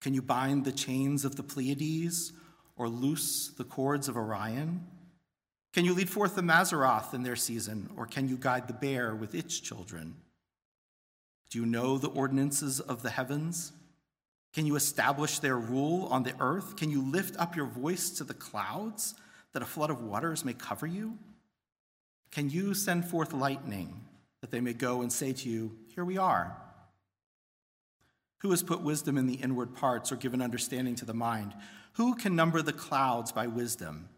Can 0.00 0.14
you 0.14 0.22
bind 0.22 0.64
the 0.64 0.70
chains 0.70 1.24
of 1.24 1.34
the 1.34 1.42
Pleiades 1.42 2.32
or 2.76 2.88
loose 2.88 3.48
the 3.48 3.64
cords 3.64 4.06
of 4.06 4.16
Orion? 4.16 4.86
Can 5.72 5.84
you 5.84 5.94
lead 5.94 6.08
forth 6.08 6.36
the 6.36 6.42
Mazzaroth 6.42 7.12
in 7.12 7.24
their 7.24 7.34
season, 7.34 7.90
or 7.96 8.06
can 8.06 8.28
you 8.28 8.36
guide 8.36 8.68
the 8.68 8.74
bear 8.74 9.16
with 9.16 9.34
its 9.34 9.58
children? 9.58 10.14
Do 11.50 11.58
you 11.58 11.66
know 11.66 11.98
the 11.98 12.06
ordinances 12.10 12.78
of 12.78 13.02
the 13.02 13.10
heavens? 13.10 13.72
Can 14.52 14.64
you 14.64 14.76
establish 14.76 15.40
their 15.40 15.58
rule 15.58 16.06
on 16.06 16.22
the 16.22 16.36
earth? 16.38 16.76
Can 16.76 16.92
you 16.92 17.02
lift 17.02 17.36
up 17.36 17.56
your 17.56 17.66
voice 17.66 18.10
to 18.10 18.22
the 18.22 18.32
clouds 18.32 19.16
that 19.52 19.62
a 19.62 19.66
flood 19.66 19.90
of 19.90 20.02
waters 20.02 20.44
may 20.44 20.54
cover 20.54 20.86
you? 20.86 21.18
Can 22.30 22.50
you 22.50 22.74
send 22.74 23.04
forth 23.04 23.32
lightning 23.32 24.04
that 24.40 24.50
they 24.50 24.60
may 24.60 24.72
go 24.72 25.02
and 25.02 25.12
say 25.12 25.32
to 25.32 25.48
you, 25.48 25.76
Here 25.94 26.04
we 26.04 26.18
are? 26.18 26.56
Who 28.38 28.50
has 28.50 28.62
put 28.62 28.82
wisdom 28.82 29.16
in 29.16 29.26
the 29.26 29.34
inward 29.34 29.74
parts 29.74 30.10
or 30.10 30.16
given 30.16 30.42
understanding 30.42 30.96
to 30.96 31.04
the 31.04 31.14
mind? 31.14 31.54
Who 31.94 32.14
can 32.14 32.34
number 32.34 32.62
the 32.62 32.72
clouds 32.72 33.30
by 33.30 33.46
wisdom? 33.46 34.08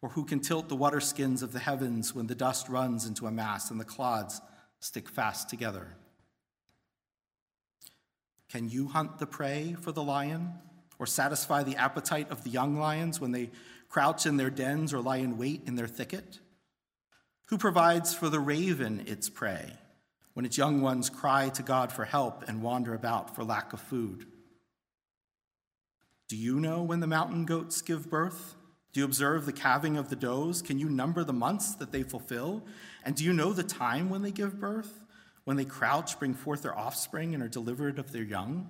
or 0.00 0.10
who 0.10 0.24
can 0.24 0.40
tilt 0.40 0.68
the 0.68 0.76
waterskins 0.76 1.42
of 1.42 1.52
the 1.52 1.58
heavens 1.58 2.14
when 2.14 2.26
the 2.26 2.34
dust 2.34 2.68
runs 2.68 3.06
into 3.06 3.26
a 3.26 3.30
mass 3.30 3.70
and 3.70 3.80
the 3.80 3.84
clods 3.84 4.40
stick 4.80 5.08
fast 5.08 5.48
together? 5.48 5.88
Can 8.48 8.68
you 8.68 8.88
hunt 8.88 9.18
the 9.18 9.26
prey 9.26 9.76
for 9.78 9.92
the 9.92 10.02
lion, 10.02 10.54
or 10.98 11.06
satisfy 11.06 11.62
the 11.62 11.76
appetite 11.76 12.30
of 12.30 12.44
the 12.44 12.50
young 12.50 12.76
lions 12.76 13.20
when 13.20 13.30
they 13.30 13.50
crouch 13.88 14.26
in 14.26 14.36
their 14.36 14.50
dens 14.50 14.92
or 14.92 15.00
lie 15.00 15.16
in 15.16 15.38
wait 15.38 15.62
in 15.66 15.76
their 15.76 15.86
thicket? 15.86 16.38
Who 17.46 17.58
provides 17.58 18.14
for 18.14 18.28
the 18.28 18.40
raven 18.40 19.04
its 19.06 19.28
prey 19.28 19.72
when 20.34 20.44
its 20.44 20.58
young 20.58 20.82
ones 20.82 21.08
cry 21.08 21.48
to 21.50 21.62
God 21.62 21.90
for 21.90 22.04
help 22.04 22.44
and 22.46 22.62
wander 22.62 22.94
about 22.94 23.34
for 23.34 23.42
lack 23.42 23.72
of 23.72 23.80
food? 23.80 24.26
Do 26.28 26.36
you 26.36 26.60
know 26.60 26.82
when 26.82 27.00
the 27.00 27.06
mountain 27.06 27.46
goats 27.46 27.80
give 27.80 28.10
birth? 28.10 28.54
Do 28.92 29.00
you 29.00 29.06
observe 29.06 29.46
the 29.46 29.52
calving 29.52 29.96
of 29.96 30.10
the 30.10 30.16
does? 30.16 30.60
Can 30.60 30.78
you 30.78 30.90
number 30.90 31.24
the 31.24 31.32
months 31.32 31.74
that 31.76 31.90
they 31.90 32.02
fulfill? 32.02 32.64
And 33.04 33.14
do 33.14 33.24
you 33.24 33.32
know 33.32 33.52
the 33.52 33.62
time 33.62 34.10
when 34.10 34.22
they 34.22 34.30
give 34.30 34.60
birth? 34.60 35.04
When 35.44 35.56
they 35.56 35.64
crouch, 35.64 36.18
bring 36.18 36.34
forth 36.34 36.62
their 36.62 36.76
offspring, 36.76 37.32
and 37.32 37.42
are 37.42 37.48
delivered 37.48 37.98
of 37.98 38.12
their 38.12 38.22
young? 38.22 38.68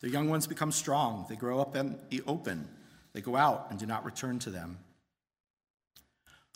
Their 0.00 0.10
young 0.10 0.28
ones 0.28 0.46
become 0.46 0.72
strong. 0.72 1.24
They 1.28 1.36
grow 1.36 1.60
up 1.60 1.74
in 1.76 1.98
the 2.10 2.22
open. 2.26 2.68
They 3.14 3.20
go 3.20 3.36
out 3.36 3.68
and 3.70 3.78
do 3.78 3.86
not 3.86 4.04
return 4.04 4.38
to 4.40 4.50
them. 4.50 4.78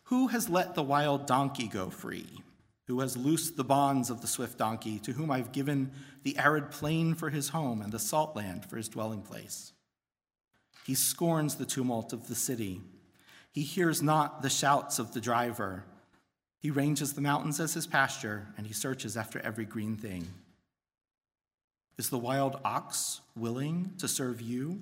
Who 0.04 0.28
has 0.28 0.48
let 0.48 0.74
the 0.74 0.82
wild 0.82 1.26
donkey 1.26 1.68
go 1.68 1.88
free? 1.88 2.42
Who 2.86 3.00
has 3.00 3.16
loosed 3.16 3.56
the 3.56 3.64
bonds 3.64 4.10
of 4.10 4.22
the 4.22 4.26
swift 4.26 4.58
donkey, 4.58 4.98
to 5.00 5.12
whom 5.12 5.30
I've 5.30 5.52
given 5.52 5.92
the 6.22 6.38
arid 6.38 6.70
plain 6.70 7.14
for 7.14 7.30
his 7.30 7.50
home 7.50 7.82
and 7.82 7.92
the 7.92 7.98
salt 7.98 8.34
land 8.34 8.64
for 8.64 8.76
his 8.76 8.88
dwelling 8.88 9.22
place? 9.22 9.72
He 10.86 10.94
scorns 10.94 11.56
the 11.56 11.66
tumult 11.66 12.14
of 12.14 12.28
the 12.28 12.34
city. 12.34 12.80
He 13.52 13.60
hears 13.62 14.02
not 14.02 14.40
the 14.40 14.48
shouts 14.48 14.98
of 14.98 15.12
the 15.12 15.20
driver. 15.20 15.84
He 16.60 16.70
ranges 16.70 17.12
the 17.12 17.20
mountains 17.20 17.60
as 17.60 17.74
his 17.74 17.86
pasture, 17.86 18.48
and 18.56 18.66
he 18.66 18.72
searches 18.72 19.16
after 19.16 19.38
every 19.40 19.66
green 19.66 19.96
thing. 19.96 20.26
Is 21.98 22.08
the 22.08 22.16
wild 22.16 22.58
ox 22.64 23.20
willing 23.36 23.92
to 23.98 24.08
serve 24.08 24.40
you? 24.40 24.80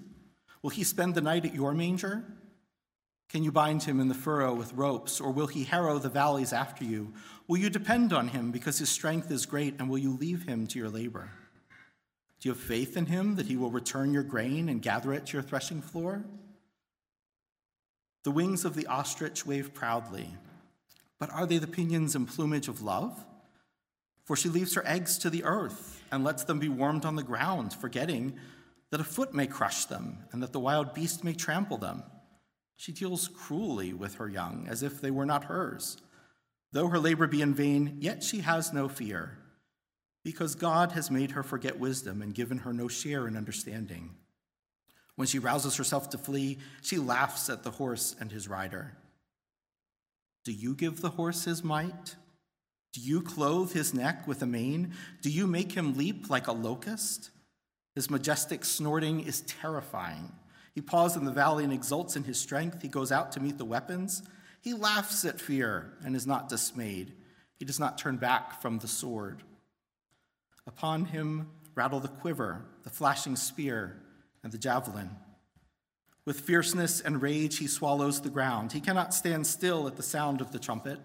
Will 0.66 0.70
he 0.70 0.82
spend 0.82 1.14
the 1.14 1.20
night 1.20 1.44
at 1.44 1.54
your 1.54 1.74
manger? 1.74 2.24
Can 3.28 3.44
you 3.44 3.52
bind 3.52 3.84
him 3.84 4.00
in 4.00 4.08
the 4.08 4.14
furrow 4.14 4.52
with 4.52 4.72
ropes, 4.72 5.20
or 5.20 5.30
will 5.30 5.46
he 5.46 5.62
harrow 5.62 6.00
the 6.00 6.08
valleys 6.08 6.52
after 6.52 6.82
you? 6.82 7.14
Will 7.46 7.58
you 7.58 7.70
depend 7.70 8.12
on 8.12 8.26
him 8.26 8.50
because 8.50 8.76
his 8.76 8.88
strength 8.88 9.30
is 9.30 9.46
great, 9.46 9.76
and 9.78 9.88
will 9.88 9.98
you 9.98 10.16
leave 10.16 10.42
him 10.42 10.66
to 10.66 10.78
your 10.80 10.88
labor? 10.88 11.30
Do 12.40 12.48
you 12.48 12.52
have 12.52 12.60
faith 12.60 12.96
in 12.96 13.06
him 13.06 13.36
that 13.36 13.46
he 13.46 13.56
will 13.56 13.70
return 13.70 14.12
your 14.12 14.24
grain 14.24 14.68
and 14.68 14.82
gather 14.82 15.12
it 15.12 15.26
to 15.26 15.34
your 15.34 15.42
threshing 15.44 15.82
floor? 15.82 16.24
The 18.24 18.32
wings 18.32 18.64
of 18.64 18.74
the 18.74 18.88
ostrich 18.88 19.46
wave 19.46 19.72
proudly, 19.72 20.34
but 21.20 21.30
are 21.30 21.46
they 21.46 21.58
the 21.58 21.68
pinions 21.68 22.16
and 22.16 22.26
plumage 22.26 22.66
of 22.66 22.82
love? 22.82 23.24
For 24.24 24.34
she 24.34 24.48
leaves 24.48 24.74
her 24.74 24.84
eggs 24.84 25.16
to 25.18 25.30
the 25.30 25.44
earth 25.44 26.02
and 26.10 26.24
lets 26.24 26.42
them 26.42 26.58
be 26.58 26.68
warmed 26.68 27.04
on 27.04 27.14
the 27.14 27.22
ground, 27.22 27.72
forgetting 27.72 28.36
that 28.90 29.00
a 29.00 29.04
foot 29.04 29.34
may 29.34 29.46
crush 29.46 29.84
them 29.86 30.24
and 30.32 30.42
that 30.42 30.52
the 30.52 30.60
wild 30.60 30.94
beast 30.94 31.24
may 31.24 31.32
trample 31.32 31.78
them. 31.78 32.02
She 32.76 32.92
deals 32.92 33.28
cruelly 33.28 33.92
with 33.92 34.16
her 34.16 34.28
young, 34.28 34.66
as 34.68 34.82
if 34.82 35.00
they 35.00 35.10
were 35.10 35.26
not 35.26 35.44
hers. 35.44 35.96
Though 36.72 36.88
her 36.88 36.98
labor 36.98 37.26
be 37.26 37.42
in 37.42 37.54
vain, 37.54 37.96
yet 38.00 38.22
she 38.22 38.40
has 38.40 38.72
no 38.72 38.88
fear 38.88 39.38
because 40.26 40.56
God 40.56 40.90
has 40.90 41.08
made 41.08 41.30
her 41.30 41.44
forget 41.44 41.78
wisdom 41.78 42.20
and 42.20 42.34
given 42.34 42.58
her 42.58 42.72
no 42.72 42.88
share 42.88 43.28
in 43.28 43.36
understanding. 43.36 44.10
When 45.14 45.28
she 45.28 45.38
rouses 45.38 45.76
herself 45.76 46.10
to 46.10 46.18
flee, 46.18 46.58
she 46.82 46.98
laughs 46.98 47.48
at 47.48 47.62
the 47.62 47.70
horse 47.70 48.16
and 48.18 48.32
his 48.32 48.48
rider. 48.48 48.96
Do 50.44 50.50
you 50.50 50.74
give 50.74 51.00
the 51.00 51.10
horse 51.10 51.44
his 51.44 51.62
might? 51.62 52.16
Do 52.92 53.00
you 53.00 53.22
clothe 53.22 53.72
his 53.72 53.94
neck 53.94 54.26
with 54.26 54.42
a 54.42 54.46
mane? 54.46 54.94
Do 55.22 55.30
you 55.30 55.46
make 55.46 55.70
him 55.72 55.96
leap 55.96 56.28
like 56.28 56.48
a 56.48 56.52
locust? 56.52 57.30
His 57.96 58.10
majestic 58.10 58.64
snorting 58.64 59.20
is 59.20 59.40
terrifying. 59.40 60.30
He 60.74 60.82
paws 60.82 61.16
in 61.16 61.24
the 61.24 61.32
valley 61.32 61.64
and 61.64 61.72
exults 61.72 62.14
in 62.14 62.24
his 62.24 62.38
strength. 62.38 62.82
He 62.82 62.88
goes 62.88 63.10
out 63.10 63.32
to 63.32 63.40
meet 63.40 63.56
the 63.56 63.64
weapons. 63.64 64.22
He 64.60 64.74
laughs 64.74 65.24
at 65.24 65.40
fear 65.40 65.94
and 66.04 66.14
is 66.14 66.26
not 66.26 66.50
dismayed. 66.50 67.14
He 67.58 67.64
does 67.64 67.80
not 67.80 67.96
turn 67.96 68.18
back 68.18 68.60
from 68.60 68.78
the 68.78 68.86
sword. 68.86 69.42
Upon 70.66 71.06
him 71.06 71.48
rattle 71.74 71.98
the 71.98 72.08
quiver, 72.08 72.66
the 72.82 72.90
flashing 72.90 73.34
spear, 73.34 73.96
and 74.44 74.52
the 74.52 74.58
javelin. 74.58 75.10
With 76.26 76.40
fierceness 76.40 77.00
and 77.00 77.22
rage, 77.22 77.56
he 77.56 77.66
swallows 77.66 78.20
the 78.20 78.28
ground. 78.28 78.72
He 78.72 78.80
cannot 78.80 79.14
stand 79.14 79.46
still 79.46 79.86
at 79.86 79.96
the 79.96 80.02
sound 80.02 80.42
of 80.42 80.52
the 80.52 80.58
trumpet. 80.58 80.98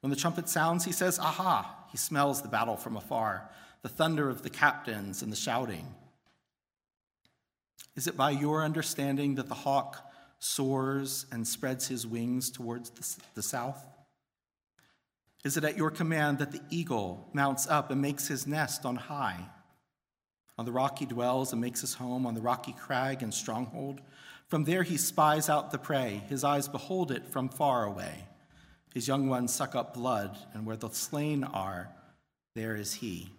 When 0.00 0.10
the 0.10 0.16
trumpet 0.16 0.48
sounds, 0.48 0.86
he 0.86 0.92
says, 0.92 1.18
Aha! 1.18 1.84
He 1.90 1.98
smells 1.98 2.40
the 2.40 2.48
battle 2.48 2.78
from 2.78 2.96
afar, 2.96 3.50
the 3.82 3.90
thunder 3.90 4.30
of 4.30 4.42
the 4.42 4.50
captains 4.50 5.20
and 5.20 5.30
the 5.30 5.36
shouting. 5.36 5.86
Is 7.96 8.06
it 8.06 8.16
by 8.16 8.30
your 8.30 8.62
understanding 8.62 9.36
that 9.36 9.48
the 9.48 9.54
hawk 9.54 10.12
soars 10.38 11.26
and 11.30 11.46
spreads 11.46 11.88
his 11.88 12.06
wings 12.06 12.50
towards 12.50 12.90
the, 12.90 13.24
the 13.34 13.42
south? 13.42 13.84
Is 15.44 15.56
it 15.56 15.64
at 15.64 15.76
your 15.76 15.90
command 15.90 16.38
that 16.38 16.52
the 16.52 16.60
eagle 16.70 17.28
mounts 17.32 17.66
up 17.66 17.90
and 17.90 18.00
makes 18.00 18.28
his 18.28 18.46
nest 18.46 18.84
on 18.84 18.96
high? 18.96 19.46
On 20.56 20.64
the 20.64 20.72
rock 20.72 20.98
he 20.98 21.06
dwells 21.06 21.52
and 21.52 21.60
makes 21.60 21.80
his 21.80 21.94
home, 21.94 22.26
on 22.26 22.34
the 22.34 22.40
rocky 22.40 22.72
crag 22.72 23.22
and 23.22 23.32
stronghold. 23.32 24.00
From 24.48 24.64
there 24.64 24.82
he 24.82 24.96
spies 24.96 25.48
out 25.48 25.70
the 25.70 25.78
prey. 25.78 26.22
His 26.28 26.44
eyes 26.44 26.68
behold 26.68 27.10
it 27.10 27.26
from 27.28 27.48
far 27.48 27.84
away. 27.84 28.26
His 28.92 29.08
young 29.08 29.28
ones 29.28 29.52
suck 29.52 29.74
up 29.74 29.94
blood, 29.94 30.38
and 30.52 30.64
where 30.64 30.76
the 30.76 30.88
slain 30.90 31.42
are, 31.42 31.90
there 32.54 32.76
is 32.76 32.94
he. 32.94 33.30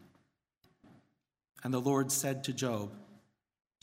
And 1.63 1.73
the 1.73 1.79
Lord 1.79 2.11
said 2.11 2.43
to 2.43 2.53
Job, 2.53 2.91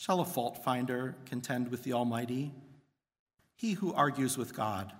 Shall 0.02 0.18
a 0.18 0.24
fault 0.24 0.64
finder 0.64 1.14
contend 1.26 1.68
with 1.68 1.84
the 1.84 1.92
Almighty? 1.92 2.50
He 3.54 3.74
who 3.74 3.94
argues 3.94 4.36
with 4.36 4.52
God, 4.52 4.92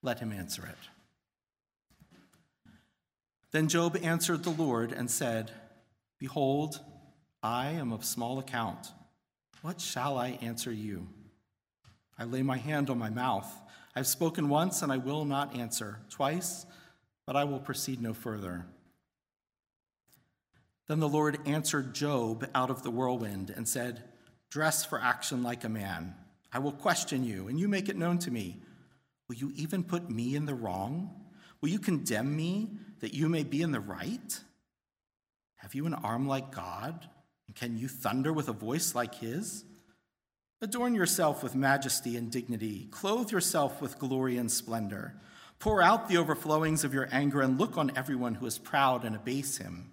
let 0.00 0.20
him 0.20 0.32
answer 0.32 0.64
it. 0.64 2.70
Then 3.50 3.68
Job 3.68 3.98
answered 4.02 4.42
the 4.42 4.48
Lord 4.48 4.92
and 4.92 5.10
said, 5.10 5.50
Behold, 6.18 6.80
I 7.42 7.72
am 7.72 7.92
of 7.92 8.02
small 8.02 8.38
account. 8.38 8.92
What 9.60 9.78
shall 9.78 10.16
I 10.16 10.38
answer 10.40 10.72
you? 10.72 11.06
I 12.18 12.24
lay 12.24 12.40
my 12.40 12.56
hand 12.56 12.88
on 12.88 12.96
my 12.96 13.10
mouth. 13.10 13.60
I've 13.94 14.06
spoken 14.06 14.48
once, 14.48 14.80
and 14.80 14.90
I 14.90 14.96
will 14.96 15.26
not 15.26 15.54
answer. 15.54 15.98
Twice, 16.08 16.64
but 17.26 17.36
I 17.36 17.44
will 17.44 17.60
proceed 17.60 18.00
no 18.00 18.14
further. 18.14 18.64
Then 20.88 20.98
the 20.98 21.10
Lord 21.10 21.40
answered 21.44 21.94
Job 21.94 22.48
out 22.54 22.70
of 22.70 22.82
the 22.82 22.90
whirlwind 22.90 23.52
and 23.54 23.68
said, 23.68 24.04
Dress 24.50 24.84
for 24.84 25.00
action 25.00 25.42
like 25.42 25.64
a 25.64 25.68
man. 25.68 26.14
I 26.52 26.58
will 26.58 26.72
question 26.72 27.24
you, 27.24 27.48
and 27.48 27.58
you 27.58 27.68
make 27.68 27.88
it 27.88 27.96
known 27.96 28.18
to 28.18 28.30
me. 28.30 28.60
Will 29.28 29.36
you 29.36 29.52
even 29.54 29.84
put 29.84 30.10
me 30.10 30.34
in 30.34 30.46
the 30.46 30.54
wrong? 30.54 31.10
Will 31.60 31.68
you 31.68 31.78
condemn 31.78 32.34
me 32.34 32.70
that 32.98 33.14
you 33.14 33.28
may 33.28 33.44
be 33.44 33.62
in 33.62 33.70
the 33.70 33.80
right? 33.80 34.40
Have 35.56 35.74
you 35.74 35.86
an 35.86 35.94
arm 35.94 36.26
like 36.26 36.54
God? 36.54 37.08
And 37.46 37.54
can 37.54 37.78
you 37.78 37.86
thunder 37.86 38.32
with 38.32 38.48
a 38.48 38.52
voice 38.52 38.94
like 38.94 39.14
his? 39.14 39.64
Adorn 40.62 40.94
yourself 40.94 41.42
with 41.42 41.54
majesty 41.54 42.16
and 42.16 42.30
dignity. 42.30 42.88
Clothe 42.90 43.30
yourself 43.30 43.80
with 43.80 43.98
glory 43.98 44.36
and 44.36 44.50
splendor. 44.50 45.14
Pour 45.58 45.80
out 45.80 46.08
the 46.08 46.16
overflowings 46.16 46.84
of 46.84 46.92
your 46.92 47.08
anger 47.12 47.40
and 47.40 47.58
look 47.58 47.78
on 47.78 47.92
everyone 47.94 48.34
who 48.34 48.46
is 48.46 48.58
proud 48.58 49.04
and 49.04 49.14
abase 49.14 49.58
him. 49.58 49.92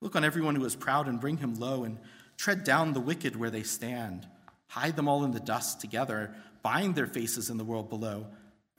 Look 0.00 0.14
on 0.14 0.24
everyone 0.24 0.54
who 0.54 0.64
is 0.64 0.76
proud 0.76 1.08
and 1.08 1.20
bring 1.20 1.38
him 1.38 1.54
low 1.56 1.84
and 1.84 1.98
tread 2.38 2.64
down 2.64 2.94
the 2.94 3.00
wicked 3.00 3.36
where 3.36 3.50
they 3.50 3.64
stand. 3.64 4.26
Hide 4.68 4.96
them 4.96 5.08
all 5.08 5.24
in 5.24 5.32
the 5.32 5.40
dust 5.40 5.80
together. 5.80 6.34
Bind 6.62 6.94
their 6.94 7.06
faces 7.06 7.50
in 7.50 7.58
the 7.58 7.64
world 7.64 7.90
below. 7.90 8.28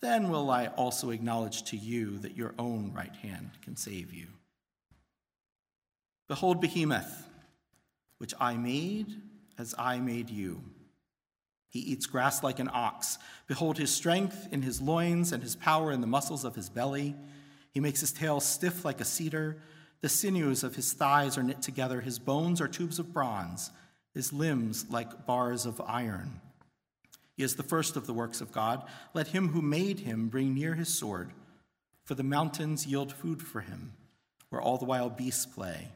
Then 0.02 0.30
will 0.30 0.50
I 0.50 0.68
also 0.68 1.12
acknowledge 1.12 1.64
to 1.66 1.78
you 1.78 2.18
that 2.20 2.38
your 2.38 2.56
own 2.58 2.94
right 2.96 3.16
hand 3.18 3.52
can 3.62 3.76
save 3.76 4.14
you. 4.14 4.28
Behold, 6.28 6.62
Behemoth, 6.62 7.28
which 8.18 8.34
I 8.40 8.56
made 8.56 9.14
as 9.58 9.76
I 9.78 10.00
made 10.00 10.30
you. 10.30 10.62
He 11.70 11.80
eats 11.80 12.06
grass 12.06 12.44
like 12.44 12.60
an 12.60 12.70
ox. 12.72 13.18
Behold 13.48 13.78
his 13.78 13.94
strength 13.94 14.48
in 14.52 14.62
his 14.62 14.82
loins 14.82 15.32
and 15.34 15.44
his 15.44 15.56
power 15.56 15.92
in 15.92 16.02
the 16.02 16.08
muscles 16.08 16.46
of 16.46 16.56
his 16.56 16.70
belly. 16.70 17.16
He 17.72 17.80
makes 17.80 18.00
his 18.00 18.12
tail 18.12 18.40
stiff 18.40 18.86
like 18.86 19.02
a 19.02 19.06
cedar. 19.06 19.62
The 20.02 20.10
sinews 20.10 20.64
of 20.64 20.76
his 20.76 20.94
thighs 20.94 21.38
are 21.38 21.44
knit 21.44 21.62
together. 21.62 22.02
His 22.02 22.20
bones 22.20 22.62
are 22.62 22.68
tubes 22.68 23.00
of 23.00 23.14
bronze, 23.14 23.72
his 24.14 24.32
limbs 24.32 24.86
like 24.90 25.26
bars 25.26 25.66
of 25.66 25.82
iron. 25.82 26.40
He 27.36 27.44
is 27.44 27.56
the 27.56 27.64
first 27.64 27.96
of 27.96 28.06
the 28.06 28.14
works 28.14 28.42
of 28.42 28.52
God. 28.52 28.84
Let 29.14 29.28
him 29.28 29.50
who 29.50 29.62
made 29.62 30.02
him 30.02 30.28
bring 30.28 30.54
near 30.54 30.76
his 30.76 30.90
sword, 30.90 31.32
for 32.06 32.16
the 32.16 32.24
mountains 32.24 32.88
yield 32.88 33.14
food 33.14 33.42
for 33.42 33.62
him, 33.62 33.94
where 34.50 34.62
all 34.62 34.78
the 34.78 34.86
wild 34.86 35.16
beasts 35.16 35.46
play. 35.46 35.90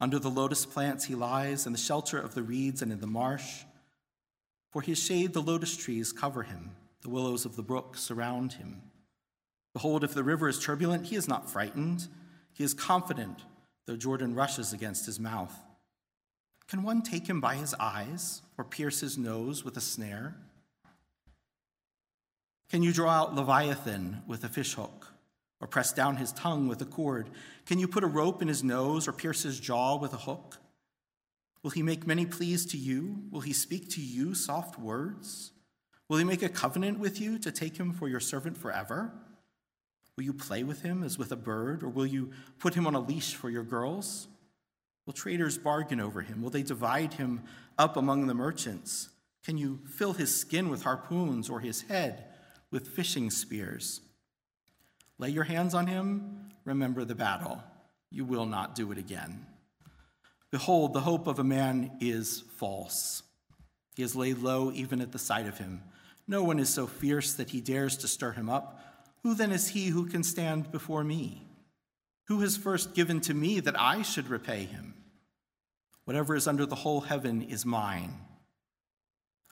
Under 0.00 0.18
the 0.18 0.30
lotus 0.30 0.66
plants 0.66 1.04
he 1.04 1.14
lies, 1.14 1.66
in 1.66 1.72
the 1.72 1.78
shelter 1.78 2.18
of 2.18 2.34
the 2.34 2.42
reeds 2.42 2.82
and 2.82 2.92
in 2.92 3.00
the 3.00 3.06
marsh. 3.06 3.64
For 4.70 4.82
his 4.82 4.98
shade 4.98 5.32
the 5.32 5.40
lotus 5.42 5.76
trees 5.76 6.12
cover 6.12 6.42
him. 6.42 6.72
The 7.02 7.10
willows 7.10 7.44
of 7.44 7.56
the 7.56 7.62
brook 7.62 7.96
surround 7.96 8.54
him. 8.54 8.82
Behold, 9.72 10.04
if 10.04 10.14
the 10.14 10.24
river 10.24 10.48
is 10.48 10.58
turbulent, 10.58 11.06
he 11.06 11.16
is 11.16 11.28
not 11.28 11.50
frightened. 11.50 12.08
He 12.54 12.64
is 12.64 12.72
confident, 12.72 13.40
though 13.86 13.96
Jordan 13.96 14.34
rushes 14.34 14.72
against 14.72 15.06
his 15.06 15.20
mouth. 15.20 15.54
Can 16.68 16.82
one 16.82 17.02
take 17.02 17.26
him 17.26 17.40
by 17.40 17.56
his 17.56 17.74
eyes 17.78 18.40
or 18.56 18.64
pierce 18.64 19.00
his 19.00 19.18
nose 19.18 19.64
with 19.64 19.76
a 19.76 19.82
snare? 19.82 20.36
Can 22.70 22.82
you 22.82 22.92
draw 22.92 23.10
out 23.10 23.34
Leviathan 23.34 24.22
with 24.26 24.44
a 24.44 24.48
fishhook 24.48 25.08
or 25.60 25.66
press 25.66 25.92
down 25.92 26.16
his 26.16 26.32
tongue 26.32 26.68
with 26.68 26.80
a 26.80 26.86
cord? 26.86 27.28
Can 27.66 27.78
you 27.78 27.86
put 27.86 28.04
a 28.04 28.08
rope 28.08 28.40
in 28.40 28.48
his 28.48 28.64
nose 28.64 29.06
or 29.06 29.12
pierce 29.12 29.42
his 29.42 29.60
jaw 29.60 29.96
with 29.96 30.14
a 30.14 30.18
hook? 30.18 30.58
Will 31.62 31.70
he 31.70 31.82
make 31.82 32.06
many 32.06 32.24
pleas 32.24 32.64
to 32.66 32.76
you? 32.76 33.24
Will 33.30 33.40
he 33.40 33.52
speak 33.52 33.90
to 33.90 34.00
you 34.00 34.34
soft 34.34 34.78
words? 34.78 35.50
Will 36.08 36.18
he 36.18 36.24
make 36.24 36.42
a 36.42 36.48
covenant 36.48 36.98
with 36.98 37.20
you 37.20 37.38
to 37.38 37.50
take 37.50 37.76
him 37.76 37.92
for 37.92 38.08
your 38.08 38.20
servant 38.20 38.56
forever? 38.56 39.12
Will 40.16 40.24
you 40.24 40.32
play 40.32 40.62
with 40.62 40.82
him 40.82 41.02
as 41.02 41.18
with 41.18 41.32
a 41.32 41.36
bird, 41.36 41.82
or 41.82 41.88
will 41.88 42.06
you 42.06 42.30
put 42.58 42.74
him 42.74 42.86
on 42.86 42.94
a 42.94 43.00
leash 43.00 43.34
for 43.34 43.50
your 43.50 43.64
girls? 43.64 44.28
Will 45.06 45.12
traders 45.12 45.58
bargain 45.58 46.00
over 46.00 46.22
him? 46.22 46.40
Will 46.40 46.50
they 46.50 46.62
divide 46.62 47.14
him 47.14 47.42
up 47.76 47.96
among 47.96 48.26
the 48.26 48.34
merchants? 48.34 49.10
Can 49.44 49.58
you 49.58 49.80
fill 49.86 50.14
his 50.14 50.34
skin 50.34 50.70
with 50.70 50.84
harpoons 50.84 51.50
or 51.50 51.60
his 51.60 51.82
head 51.82 52.26
with 52.70 52.88
fishing 52.88 53.30
spears? 53.30 54.00
Lay 55.18 55.28
your 55.28 55.44
hands 55.44 55.74
on 55.74 55.86
him, 55.86 56.50
remember 56.64 57.04
the 57.04 57.14
battle. 57.14 57.62
You 58.10 58.24
will 58.24 58.46
not 58.46 58.74
do 58.74 58.90
it 58.92 58.98
again. 58.98 59.46
Behold, 60.50 60.92
the 60.92 61.00
hope 61.00 61.26
of 61.26 61.38
a 61.38 61.44
man 61.44 61.98
is 62.00 62.44
false. 62.56 63.22
He 63.96 64.02
is 64.02 64.16
laid 64.16 64.38
low 64.38 64.72
even 64.72 65.00
at 65.00 65.12
the 65.12 65.18
sight 65.18 65.46
of 65.46 65.58
him. 65.58 65.82
No 66.26 66.42
one 66.42 66.58
is 66.58 66.68
so 66.68 66.86
fierce 66.86 67.34
that 67.34 67.50
he 67.50 67.60
dares 67.60 67.96
to 67.98 68.08
stir 68.08 68.32
him 68.32 68.48
up. 68.48 68.80
Who 69.24 69.34
then 69.34 69.52
is 69.52 69.68
he 69.68 69.86
who 69.86 70.06
can 70.06 70.22
stand 70.22 70.70
before 70.70 71.02
me? 71.02 71.46
Who 72.28 72.40
has 72.40 72.58
first 72.58 72.94
given 72.94 73.22
to 73.22 73.32
me 73.32 73.58
that 73.60 73.80
I 73.80 74.02
should 74.02 74.28
repay 74.28 74.64
him? 74.64 74.94
Whatever 76.04 76.36
is 76.36 76.46
under 76.46 76.66
the 76.66 76.74
whole 76.74 77.00
heaven 77.00 77.40
is 77.40 77.64
mine. 77.64 78.18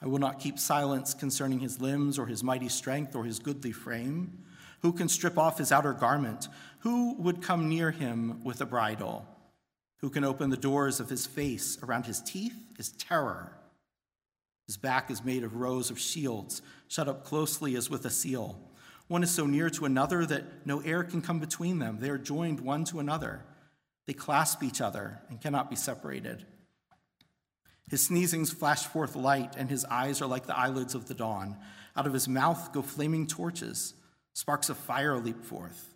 I 0.03 0.07
will 0.09 0.19
not 0.19 0.41
keep 0.41 0.59
silence 0.59 1.15
concerning 1.15 1.61
his 1.61 1.81
limbs 1.81 2.19
or 2.19 2.27
his 2.27 2.45
mighty 2.45 2.69
strength 2.69 3.17
or 3.17 3.25
his 3.25 3.39
goodly 3.39 3.73
frame. 3.73 4.45
Who 4.83 4.93
can 4.93 5.09
strip 5.09 5.39
off 5.39 5.57
his 5.57 5.73
outer 5.73 5.95
garment? 5.95 6.49
Who 6.81 7.15
would 7.15 7.41
come 7.41 7.71
near 7.71 7.93
him 7.93 8.45
with 8.45 8.61
a 8.61 8.67
bridle? 8.67 9.27
Who 10.01 10.11
can 10.11 10.25
open 10.25 10.51
the 10.51 10.57
doors 10.59 11.01
of 11.01 11.09
his 11.09 11.25
face? 11.25 11.79
Around 11.83 12.05
his 12.05 12.21
teeth 12.21 12.57
is 12.79 12.91
terror. 12.91 13.53
His 14.67 14.77
back 14.77 15.11
is 15.11 15.25
made 15.25 15.45
of 15.45 15.55
rows 15.55 15.91
of 15.91 15.99
shields, 15.99 16.61
shut 16.89 17.09
up 17.09 17.25
closely 17.25 17.75
as 17.75 17.89
with 17.89 18.05
a 18.05 18.11
seal. 18.11 18.59
One 19.09 19.23
is 19.23 19.31
so 19.31 19.47
near 19.47 19.69
to 19.71 19.85
another 19.85 20.25
that 20.27 20.67
no 20.67 20.81
air 20.81 21.05
can 21.05 21.23
come 21.23 21.39
between 21.39 21.79
them. 21.79 21.99
They 22.01 22.09
are 22.09 22.19
joined 22.19 22.61
one 22.61 22.85
to 22.85 23.01
another. 23.01 23.45
They 24.07 24.13
clasp 24.13 24.63
each 24.63 24.81
other 24.81 25.21
and 25.29 25.41
cannot 25.41 25.71
be 25.71 25.77
separated. 25.77 26.45
His 27.91 28.09
sneezings 28.09 28.55
flash 28.55 28.87
forth 28.87 29.15
light, 29.15 29.55
and 29.57 29.69
his 29.69 29.85
eyes 29.85 30.23
are 30.23 30.27
like 30.27 30.47
the 30.47 30.57
eyelids 30.57 30.95
of 30.95 31.09
the 31.09 31.15
dawn. 31.15 31.57
Out 31.97 32.07
of 32.07 32.15
his 32.15 32.27
mouth 32.27 32.73
go 32.73 32.81
flaming 32.81 33.27
torches. 33.27 33.95
Sparks 34.33 34.71
of 34.71 34.79
fire 34.79 35.19
leap 35.19 35.45
forth. 35.45 35.95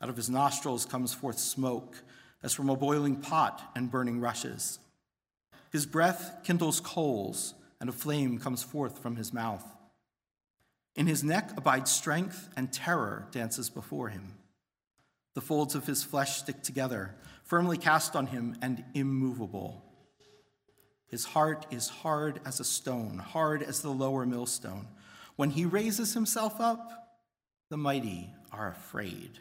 Out 0.00 0.08
of 0.08 0.16
his 0.16 0.30
nostrils 0.30 0.86
comes 0.86 1.12
forth 1.12 1.38
smoke, 1.38 2.02
as 2.42 2.54
from 2.54 2.70
a 2.70 2.76
boiling 2.76 3.16
pot 3.16 3.62
and 3.74 3.90
burning 3.90 4.20
rushes. 4.20 4.78
His 5.70 5.86
breath 5.86 6.40
kindles 6.44 6.80
coals 6.80 7.54
and 7.80 7.90
a 7.90 7.92
flame 7.92 8.38
comes 8.38 8.62
forth 8.62 8.98
from 8.98 9.16
his 9.16 9.32
mouth. 9.32 9.64
In 10.96 11.06
his 11.06 11.24
neck 11.24 11.50
abides 11.56 11.90
strength, 11.90 12.48
and 12.56 12.72
terror 12.72 13.26
dances 13.32 13.68
before 13.68 14.08
him. 14.08 14.34
The 15.34 15.40
folds 15.40 15.74
of 15.74 15.86
his 15.86 16.04
flesh 16.04 16.38
stick 16.38 16.62
together, 16.62 17.14
firmly 17.42 17.76
cast 17.76 18.14
on 18.14 18.28
him 18.28 18.56
and 18.62 18.84
immovable. 18.94 19.82
His 21.08 21.24
heart 21.24 21.66
is 21.70 21.88
hard 21.88 22.40
as 22.44 22.60
a 22.60 22.64
stone, 22.64 23.18
hard 23.18 23.62
as 23.62 23.80
the 23.80 23.90
lower 23.90 24.24
millstone. 24.24 24.86
When 25.36 25.50
he 25.50 25.64
raises 25.64 26.14
himself 26.14 26.60
up, 26.60 27.18
the 27.70 27.76
mighty 27.76 28.32
are 28.52 28.68
afraid. 28.68 29.40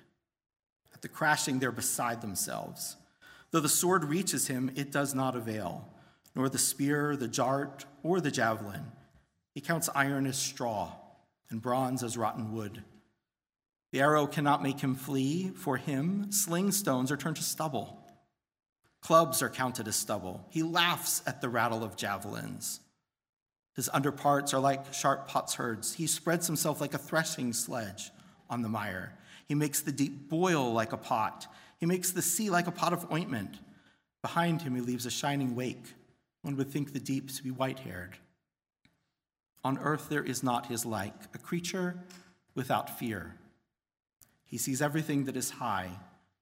At 0.93 1.01
the 1.01 1.07
crashing, 1.07 1.59
they're 1.59 1.71
beside 1.71 2.21
themselves. 2.21 2.95
Though 3.51 3.59
the 3.59 3.69
sword 3.69 4.05
reaches 4.05 4.47
him, 4.47 4.71
it 4.75 4.91
does 4.91 5.13
not 5.13 5.35
avail 5.35 5.87
nor 6.35 6.49
the 6.49 6.57
spear, 6.57 7.15
the 7.15 7.27
dart, 7.27 7.85
or 8.01 8.19
the 8.19 8.31
javelin. 8.31 8.91
He 9.53 9.61
counts 9.61 9.89
iron 9.93 10.25
as 10.25 10.37
straw 10.37 10.93
and 11.49 11.61
bronze 11.61 12.03
as 12.03 12.17
rotten 12.17 12.53
wood. 12.53 12.83
The 13.91 14.01
arrow 14.01 14.25
cannot 14.25 14.63
make 14.63 14.79
him 14.79 14.95
flee. 14.95 15.51
For 15.55 15.77
him, 15.77 16.31
sling 16.31 16.71
stones 16.71 17.11
are 17.11 17.17
turned 17.17 17.35
to 17.35 17.43
stubble. 17.43 17.99
Clubs 19.01 19.41
are 19.41 19.49
counted 19.49 19.87
as 19.87 19.95
stubble. 19.95 20.45
He 20.49 20.63
laughs 20.63 21.21
at 21.27 21.41
the 21.41 21.49
rattle 21.49 21.83
of 21.83 21.95
javelins. 21.95 22.79
His 23.75 23.89
underparts 23.93 24.53
are 24.53 24.59
like 24.59 24.93
sharp 24.93 25.27
potsherds. 25.27 25.93
He 25.93 26.07
spreads 26.07 26.47
himself 26.47 26.79
like 26.81 26.93
a 26.93 26.97
threshing 26.99 27.53
sledge 27.53 28.11
on 28.49 28.61
the 28.61 28.69
mire. 28.69 29.13
He 29.47 29.55
makes 29.55 29.81
the 29.81 29.91
deep 29.91 30.29
boil 30.29 30.71
like 30.73 30.93
a 30.93 30.97
pot. 30.97 31.47
He 31.79 31.85
makes 31.85 32.11
the 32.11 32.21
sea 32.21 32.49
like 32.49 32.67
a 32.67 32.71
pot 32.71 32.93
of 32.93 33.11
ointment. 33.11 33.59
Behind 34.21 34.61
him, 34.61 34.75
he 34.75 34.81
leaves 34.81 35.05
a 35.05 35.11
shining 35.11 35.55
wake 35.55 35.93
one 36.43 36.57
would 36.57 36.69
think 36.69 36.93
the 36.93 36.99
deep 36.99 37.31
to 37.31 37.43
be 37.43 37.51
white 37.51 37.79
haired. 37.79 38.17
On 39.63 39.77
earth 39.79 40.09
there 40.09 40.23
is 40.23 40.43
not 40.43 40.67
his 40.67 40.85
like, 40.85 41.15
a 41.33 41.37
creature 41.37 42.03
without 42.55 42.99
fear. 42.99 43.35
He 44.45 44.57
sees 44.57 44.81
everything 44.81 45.25
that 45.25 45.37
is 45.37 45.51
high. 45.51 45.89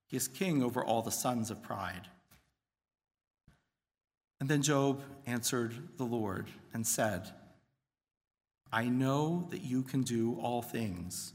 He 0.08 0.18
is 0.18 0.28
king 0.28 0.64
over 0.64 0.84
all 0.84 1.02
the 1.02 1.12
sons 1.12 1.52
of 1.52 1.62
pride. 1.62 2.08
And 4.40 4.50
then 4.50 4.64
Job 4.64 5.04
answered 5.26 5.74
the 5.98 6.04
Lord 6.04 6.48
and 6.74 6.86
said, 6.86 7.30
I 8.72 8.86
know 8.86 9.48
that 9.52 9.62
you 9.62 9.84
can 9.84 10.02
do 10.02 10.40
all 10.42 10.62
things, 10.62 11.34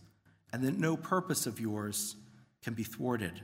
and 0.52 0.64
that 0.64 0.78
no 0.78 0.96
purpose 0.96 1.46
of 1.46 1.60
yours 1.60 2.16
can 2.62 2.74
be 2.74 2.82
thwarted. 2.82 3.42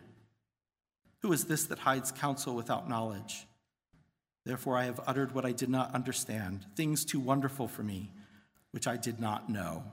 Who 1.21 1.33
is 1.33 1.45
this 1.45 1.65
that 1.67 1.79
hides 1.79 2.11
counsel 2.11 2.57
without 2.57 2.89
knowledge? 2.89 3.47
Therefore, 4.45 4.77
I 4.77 4.87
have 4.87 5.01
uttered 5.07 5.33
what 5.33 5.45
I 5.45 5.53
did 5.53 5.69
not 5.69 5.95
understand, 5.95 6.67
things 6.75 7.05
too 7.05 7.21
wonderful 7.21 7.69
for 7.69 7.85
me, 7.85 8.11
which 8.73 8.87
I 8.87 8.97
did 8.97 9.21
not 9.21 9.49
know. 9.49 9.85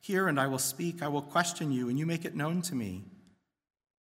Hear, 0.00 0.28
and 0.28 0.38
I 0.38 0.46
will 0.46 0.58
speak. 0.58 1.02
I 1.02 1.08
will 1.08 1.22
question 1.22 1.72
you, 1.72 1.88
and 1.88 1.98
you 1.98 2.06
make 2.06 2.24
it 2.24 2.36
known 2.36 2.62
to 2.62 2.74
me. 2.74 3.04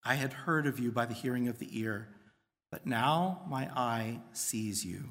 I 0.04 0.16
had 0.16 0.34
heard 0.34 0.68
of 0.68 0.80
you 0.80 0.92
by 0.92 1.06
the 1.06 1.14
hearing 1.14 1.48
of 1.48 1.60
the 1.60 1.80
ear, 1.80 2.10
but 2.70 2.86
now 2.86 3.42
my 3.48 3.70
eye 3.76 4.20
sees 4.34 4.86
you. 4.86 5.06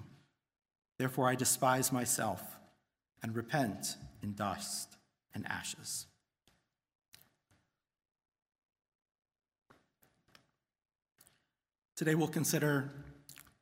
Therefore, 0.98 1.28
I 1.28 1.34
despise 1.34 1.90
myself 1.90 2.42
and 3.22 3.34
repent 3.34 3.96
in 4.22 4.34
dust 4.34 4.96
and 5.34 5.46
ashes. 5.48 6.06
Today, 11.96 12.14
we'll 12.14 12.28
consider 12.28 12.90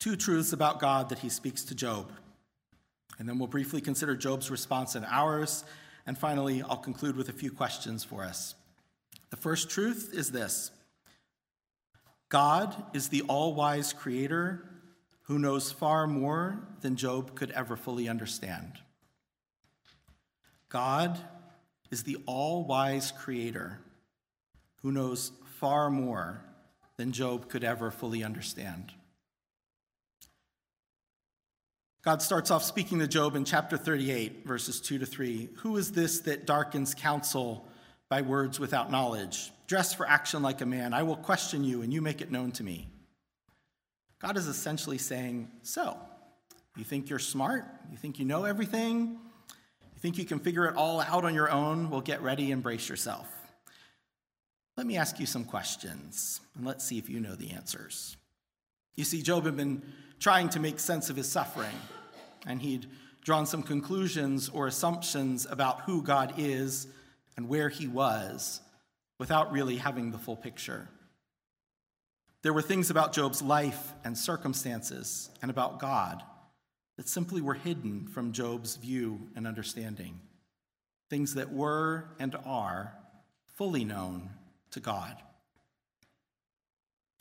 two 0.00 0.16
truths 0.16 0.52
about 0.52 0.80
God 0.80 1.10
that 1.10 1.20
he 1.20 1.28
speaks 1.28 1.62
to 1.64 1.74
Job. 1.74 2.10
And 3.20 3.28
then 3.28 3.38
we'll 3.38 3.48
briefly 3.48 3.82
consider 3.82 4.16
Job's 4.16 4.50
response 4.50 4.94
and 4.94 5.04
ours. 5.04 5.64
And 6.06 6.16
finally, 6.16 6.62
I'll 6.62 6.78
conclude 6.78 7.16
with 7.16 7.28
a 7.28 7.34
few 7.34 7.52
questions 7.52 8.02
for 8.02 8.24
us. 8.24 8.54
The 9.28 9.36
first 9.36 9.68
truth 9.68 10.10
is 10.14 10.32
this 10.32 10.70
God 12.30 12.74
is 12.94 13.08
the 13.08 13.20
all 13.28 13.54
wise 13.54 13.92
creator 13.92 14.64
who 15.24 15.38
knows 15.38 15.70
far 15.70 16.06
more 16.06 16.66
than 16.80 16.96
Job 16.96 17.34
could 17.34 17.50
ever 17.50 17.76
fully 17.76 18.08
understand. 18.08 18.78
God 20.70 21.18
is 21.90 22.04
the 22.04 22.16
all 22.24 22.64
wise 22.64 23.12
creator 23.12 23.80
who 24.82 24.92
knows 24.92 25.32
far 25.58 25.90
more 25.90 26.42
than 26.96 27.12
Job 27.12 27.50
could 27.50 27.64
ever 27.64 27.90
fully 27.90 28.24
understand. 28.24 28.92
God 32.02 32.22
starts 32.22 32.50
off 32.50 32.64
speaking 32.64 32.98
to 33.00 33.06
Job 33.06 33.36
in 33.36 33.44
chapter 33.44 33.76
38, 33.76 34.46
verses 34.46 34.80
2 34.80 35.00
to 35.00 35.06
3. 35.06 35.50
Who 35.56 35.76
is 35.76 35.92
this 35.92 36.20
that 36.20 36.46
darkens 36.46 36.94
counsel 36.94 37.68
by 38.08 38.22
words 38.22 38.58
without 38.58 38.90
knowledge? 38.90 39.52
Dress 39.66 39.92
for 39.92 40.08
action 40.08 40.42
like 40.42 40.62
a 40.62 40.66
man. 40.66 40.94
I 40.94 41.02
will 41.02 41.16
question 41.16 41.62
you, 41.62 41.82
and 41.82 41.92
you 41.92 42.00
make 42.00 42.22
it 42.22 42.30
known 42.30 42.52
to 42.52 42.62
me. 42.62 42.88
God 44.18 44.38
is 44.38 44.46
essentially 44.46 44.96
saying, 44.96 45.50
So, 45.62 45.98
you 46.74 46.84
think 46.84 47.10
you're 47.10 47.18
smart? 47.18 47.66
You 47.90 47.98
think 47.98 48.18
you 48.18 48.24
know 48.24 48.44
everything? 48.44 49.18
You 49.50 50.00
think 50.00 50.16
you 50.16 50.24
can 50.24 50.38
figure 50.38 50.64
it 50.64 50.76
all 50.76 51.02
out 51.02 51.26
on 51.26 51.34
your 51.34 51.50
own? 51.50 51.90
Well, 51.90 52.00
get 52.00 52.22
ready 52.22 52.50
and 52.50 52.62
brace 52.62 52.88
yourself. 52.88 53.28
Let 54.78 54.86
me 54.86 54.96
ask 54.96 55.20
you 55.20 55.26
some 55.26 55.44
questions, 55.44 56.40
and 56.56 56.64
let's 56.64 56.82
see 56.82 56.96
if 56.96 57.10
you 57.10 57.20
know 57.20 57.34
the 57.34 57.50
answers. 57.50 58.16
You 58.94 59.04
see, 59.04 59.20
Job 59.20 59.44
had 59.44 59.56
been 59.58 59.82
trying 60.20 60.50
to 60.50 60.60
make 60.60 60.78
sense 60.78 61.10
of 61.10 61.16
his 61.16 61.30
suffering. 61.30 61.74
And 62.46 62.62
he'd 62.62 62.86
drawn 63.24 63.46
some 63.46 63.62
conclusions 63.62 64.48
or 64.48 64.66
assumptions 64.66 65.46
about 65.50 65.82
who 65.82 66.02
God 66.02 66.34
is 66.36 66.86
and 67.36 67.48
where 67.48 67.68
he 67.68 67.88
was 67.88 68.60
without 69.18 69.52
really 69.52 69.76
having 69.76 70.10
the 70.10 70.18
full 70.18 70.36
picture. 70.36 70.88
There 72.42 72.52
were 72.52 72.62
things 72.62 72.90
about 72.90 73.12
Job's 73.12 73.42
life 73.42 73.92
and 74.04 74.16
circumstances 74.16 75.30
and 75.42 75.50
about 75.50 75.78
God 75.78 76.22
that 76.96 77.08
simply 77.08 77.42
were 77.42 77.54
hidden 77.54 78.06
from 78.08 78.32
Job's 78.32 78.76
view 78.76 79.28
and 79.36 79.46
understanding. 79.46 80.20
Things 81.10 81.34
that 81.34 81.52
were 81.52 82.08
and 82.18 82.36
are 82.46 82.94
fully 83.56 83.84
known 83.84 84.30
to 84.70 84.80
God. 84.80 85.16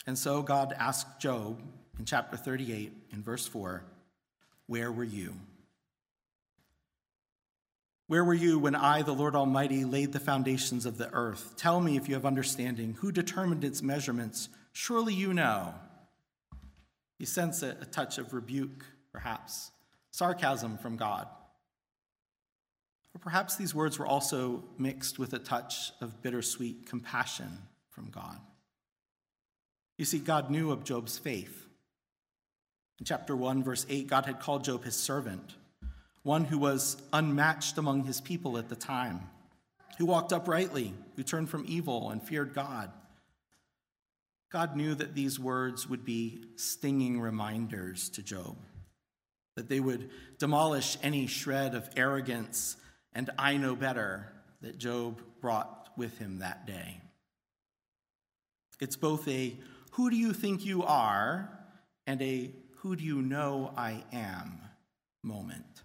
And 0.07 0.17
so 0.17 0.41
God 0.41 0.73
asked 0.77 1.19
Job 1.19 1.61
in 1.99 2.05
chapter 2.05 2.37
38, 2.37 2.93
in 3.11 3.21
verse 3.21 3.45
4, 3.45 3.83
Where 4.67 4.91
were 4.91 5.03
you? 5.03 5.35
Where 8.07 8.23
were 8.23 8.33
you 8.33 8.57
when 8.57 8.73
I, 8.73 9.03
the 9.03 9.11
Lord 9.11 9.35
Almighty, 9.35 9.83
laid 9.83 10.13
the 10.13 10.19
foundations 10.19 10.87
of 10.87 10.97
the 10.97 11.13
earth? 11.13 11.53
Tell 11.57 11.79
me 11.79 11.95
if 11.95 12.07
you 12.07 12.15
have 12.15 12.25
understanding. 12.25 12.95
Who 13.01 13.11
determined 13.11 13.63
its 13.63 13.83
measurements? 13.83 14.49
Surely 14.71 15.13
you 15.13 15.33
know. 15.33 15.75
You 17.19 17.27
sense 17.27 17.61
a, 17.61 17.77
a 17.81 17.85
touch 17.85 18.17
of 18.17 18.33
rebuke, 18.33 18.85
perhaps, 19.11 19.69
sarcasm 20.09 20.77
from 20.77 20.95
God. 20.95 21.27
Or 23.13 23.19
perhaps 23.19 23.57
these 23.57 23.75
words 23.75 23.99
were 23.99 24.07
also 24.07 24.63
mixed 24.77 25.19
with 25.19 25.33
a 25.33 25.39
touch 25.39 25.91
of 26.01 26.21
bittersweet 26.23 26.87
compassion 26.87 27.59
from 27.89 28.09
God. 28.09 28.39
You 29.97 30.05
see, 30.05 30.19
God 30.19 30.49
knew 30.49 30.71
of 30.71 30.83
Job's 30.85 31.17
faith. 31.17 31.68
In 32.99 33.05
chapter 33.05 33.35
1, 33.35 33.63
verse 33.63 33.85
8, 33.89 34.07
God 34.07 34.25
had 34.25 34.39
called 34.39 34.65
Job 34.65 34.83
his 34.83 34.95
servant, 34.95 35.55
one 36.23 36.45
who 36.45 36.57
was 36.57 37.01
unmatched 37.13 37.77
among 37.77 38.03
his 38.03 38.19
people 38.19 38.57
at 38.57 38.67
the 38.67 38.75
time, 38.75 39.21
who 39.97 40.05
walked 40.05 40.33
uprightly, 40.33 40.93
who 41.15 41.23
turned 41.23 41.49
from 41.49 41.63
evil 41.67 42.09
and 42.09 42.21
feared 42.21 42.53
God. 42.53 42.91
God 44.51 44.75
knew 44.75 44.95
that 44.95 45.15
these 45.15 45.39
words 45.39 45.87
would 45.87 46.03
be 46.03 46.43
stinging 46.55 47.21
reminders 47.21 48.09
to 48.09 48.23
Job, 48.23 48.57
that 49.55 49.69
they 49.69 49.79
would 49.79 50.09
demolish 50.37 50.97
any 51.01 51.27
shred 51.27 51.75
of 51.75 51.89
arrogance 51.95 52.75
and 53.13 53.29
I 53.37 53.57
know 53.57 53.75
better 53.75 54.31
that 54.61 54.77
Job 54.77 55.21
brought 55.41 55.89
with 55.97 56.17
him 56.17 56.39
that 56.39 56.67
day. 56.67 57.01
It's 58.79 58.95
both 58.95 59.27
a 59.27 59.57
who 59.91 60.09
do 60.09 60.15
you 60.15 60.31
think 60.31 60.65
you 60.65 60.83
are 60.83 61.49
and 62.07 62.21
a 62.21 62.51
who 62.81 62.95
do 62.95 63.03
you 63.03 63.21
know 63.21 63.73
I 63.75 64.03
am 64.13 64.61
moment. 65.23 65.83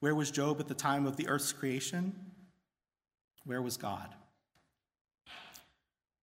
Where 0.00 0.14
was 0.14 0.30
Job 0.30 0.60
at 0.60 0.68
the 0.68 0.74
time 0.74 1.06
of 1.06 1.16
the 1.16 1.28
earth's 1.28 1.52
creation? 1.52 2.14
Where 3.44 3.60
was 3.60 3.76
God? 3.76 4.14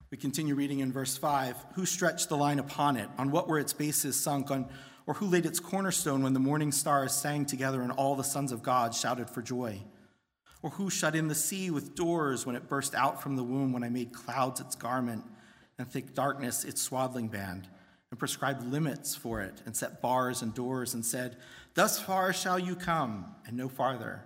We 0.10 0.18
continue 0.18 0.56
reading 0.56 0.80
in 0.80 0.94
verse 0.94 1.18
5 1.18 1.58
Who 1.74 1.86
stretched 1.86 2.30
the 2.30 2.38
line 2.38 2.60
upon 2.60 2.96
it? 2.96 3.10
On 3.18 3.32
what 3.32 3.50
were 3.50 3.60
its 3.60 3.74
bases 3.74 4.18
sunk? 4.18 4.52
On, 4.52 4.70
or 5.06 5.16
who 5.16 5.26
laid 5.26 5.46
its 5.46 5.60
cornerstone 5.60 6.24
when 6.24 6.34
the 6.34 6.40
morning 6.40 6.72
stars 6.72 7.12
sang 7.14 7.46
together 7.46 7.82
and 7.82 7.92
all 7.92 8.16
the 8.16 8.24
sons 8.24 8.54
of 8.54 8.64
God 8.64 8.96
shouted 8.96 9.30
for 9.30 9.42
joy? 9.42 9.82
Or 10.62 10.70
who 10.70 10.90
shut 10.90 11.14
in 11.14 11.28
the 11.28 11.36
sea 11.36 11.70
with 11.70 11.94
doors 11.94 12.46
when 12.46 12.56
it 12.56 12.70
burst 12.70 12.96
out 12.96 13.22
from 13.22 13.36
the 13.36 13.44
womb, 13.44 13.74
when 13.74 13.84
I 13.84 13.90
made 13.90 14.14
clouds 14.14 14.62
its 14.62 14.76
garment 14.76 15.26
and 15.78 15.92
thick 15.92 16.14
darkness 16.14 16.64
its 16.64 16.82
swaddling 16.82 17.28
band, 17.28 17.68
and 18.16 18.20
prescribed 18.20 18.66
limits 18.66 19.14
for 19.14 19.42
it, 19.42 19.62
and 19.66 19.76
set 19.76 20.02
bars 20.02 20.42
and 20.42 20.54
doors, 20.54 20.94
and 20.94 21.06
said, 21.06 21.36
Thus 21.74 22.00
far 22.00 22.32
shall 22.32 22.58
you 22.58 22.74
come, 22.74 23.36
and 23.46 23.58
no 23.58 23.68
farther, 23.68 24.24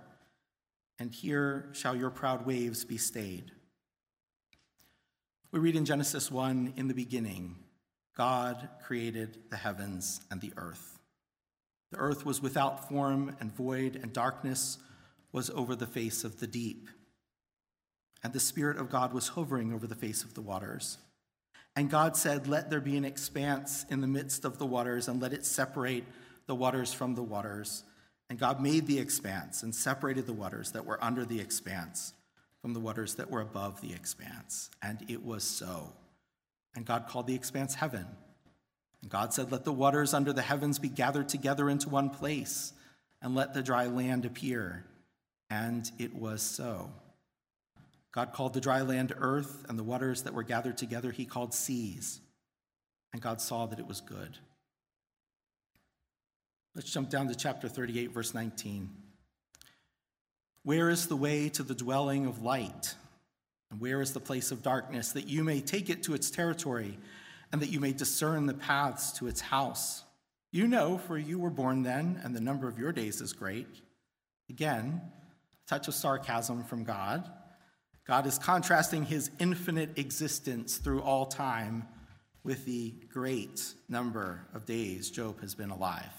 and 1.00 1.12
here 1.12 1.68
shall 1.72 1.96
your 1.96 2.10
proud 2.10 2.46
waves 2.46 2.84
be 2.84 2.96
stayed. 2.96 3.50
We 5.50 5.58
read 5.58 5.74
in 5.74 5.84
Genesis 5.84 6.30
1 6.30 6.74
In 6.76 6.86
the 6.86 6.94
beginning, 6.94 7.56
God 8.16 8.68
created 8.80 9.38
the 9.50 9.56
heavens 9.56 10.20
and 10.30 10.40
the 10.40 10.52
earth. 10.56 11.00
The 11.90 11.98
earth 11.98 12.24
was 12.24 12.40
without 12.40 12.88
form 12.88 13.34
and 13.40 13.52
void, 13.52 13.96
and 14.00 14.12
darkness 14.12 14.78
was 15.32 15.50
over 15.50 15.74
the 15.74 15.88
face 15.88 16.22
of 16.22 16.38
the 16.38 16.46
deep. 16.46 16.88
And 18.22 18.32
the 18.32 18.38
Spirit 18.38 18.76
of 18.76 18.88
God 18.88 19.12
was 19.12 19.26
hovering 19.26 19.72
over 19.72 19.88
the 19.88 19.96
face 19.96 20.22
of 20.22 20.34
the 20.34 20.42
waters. 20.42 20.98
And 21.80 21.88
God 21.88 22.14
said, 22.14 22.46
Let 22.46 22.68
there 22.68 22.82
be 22.82 22.98
an 22.98 23.06
expanse 23.06 23.86
in 23.88 24.02
the 24.02 24.06
midst 24.06 24.44
of 24.44 24.58
the 24.58 24.66
waters, 24.66 25.08
and 25.08 25.22
let 25.22 25.32
it 25.32 25.46
separate 25.46 26.04
the 26.44 26.54
waters 26.54 26.92
from 26.92 27.14
the 27.14 27.22
waters. 27.22 27.84
And 28.28 28.38
God 28.38 28.60
made 28.60 28.86
the 28.86 28.98
expanse 28.98 29.62
and 29.62 29.74
separated 29.74 30.26
the 30.26 30.34
waters 30.34 30.72
that 30.72 30.84
were 30.84 31.02
under 31.02 31.24
the 31.24 31.40
expanse 31.40 32.12
from 32.60 32.74
the 32.74 32.80
waters 32.80 33.14
that 33.14 33.30
were 33.30 33.40
above 33.40 33.80
the 33.80 33.94
expanse. 33.94 34.68
And 34.82 35.02
it 35.08 35.24
was 35.24 35.42
so. 35.42 35.94
And 36.76 36.84
God 36.84 37.08
called 37.08 37.26
the 37.26 37.34
expanse 37.34 37.76
heaven. 37.76 38.04
And 39.00 39.10
God 39.10 39.32
said, 39.32 39.50
Let 39.50 39.64
the 39.64 39.72
waters 39.72 40.12
under 40.12 40.34
the 40.34 40.42
heavens 40.42 40.78
be 40.78 40.90
gathered 40.90 41.30
together 41.30 41.70
into 41.70 41.88
one 41.88 42.10
place, 42.10 42.74
and 43.22 43.34
let 43.34 43.54
the 43.54 43.62
dry 43.62 43.86
land 43.86 44.26
appear. 44.26 44.84
And 45.48 45.90
it 45.98 46.14
was 46.14 46.42
so. 46.42 46.90
God 48.12 48.32
called 48.32 48.54
the 48.54 48.60
dry 48.60 48.82
land 48.82 49.12
earth, 49.16 49.64
and 49.68 49.78
the 49.78 49.84
waters 49.84 50.22
that 50.22 50.34
were 50.34 50.42
gathered 50.42 50.76
together 50.76 51.12
he 51.12 51.24
called 51.24 51.54
seas. 51.54 52.20
And 53.12 53.22
God 53.22 53.40
saw 53.40 53.66
that 53.66 53.78
it 53.78 53.86
was 53.86 54.00
good. 54.00 54.38
Let's 56.74 56.90
jump 56.90 57.10
down 57.10 57.28
to 57.28 57.34
chapter 57.34 57.68
38, 57.68 58.12
verse 58.12 58.34
19. 58.34 58.90
Where 60.62 60.90
is 60.90 61.06
the 61.06 61.16
way 61.16 61.48
to 61.50 61.62
the 61.62 61.74
dwelling 61.74 62.26
of 62.26 62.42
light? 62.42 62.94
And 63.70 63.80
where 63.80 64.00
is 64.00 64.12
the 64.12 64.20
place 64.20 64.50
of 64.50 64.62
darkness, 64.62 65.12
that 65.12 65.28
you 65.28 65.44
may 65.44 65.60
take 65.60 65.90
it 65.90 66.02
to 66.04 66.14
its 66.14 66.30
territory, 66.30 66.98
and 67.52 67.62
that 67.62 67.70
you 67.70 67.80
may 67.80 67.92
discern 67.92 68.46
the 68.46 68.54
paths 68.54 69.12
to 69.12 69.26
its 69.26 69.40
house? 69.40 70.04
You 70.52 70.66
know, 70.66 70.98
for 70.98 71.16
you 71.16 71.38
were 71.38 71.50
born 71.50 71.82
then, 71.84 72.20
and 72.24 72.34
the 72.34 72.40
number 72.40 72.68
of 72.68 72.78
your 72.78 72.92
days 72.92 73.20
is 73.20 73.32
great. 73.32 73.68
Again, 74.48 75.00
a 75.04 75.68
touch 75.68 75.86
of 75.86 75.94
sarcasm 75.94 76.64
from 76.64 76.82
God. 76.82 77.30
God 78.06 78.26
is 78.26 78.38
contrasting 78.38 79.04
his 79.04 79.30
infinite 79.38 79.98
existence 79.98 80.78
through 80.78 81.02
all 81.02 81.26
time 81.26 81.86
with 82.42 82.64
the 82.64 82.94
great 83.12 83.74
number 83.88 84.46
of 84.54 84.64
days 84.64 85.10
Job 85.10 85.40
has 85.40 85.54
been 85.54 85.70
alive. 85.70 86.12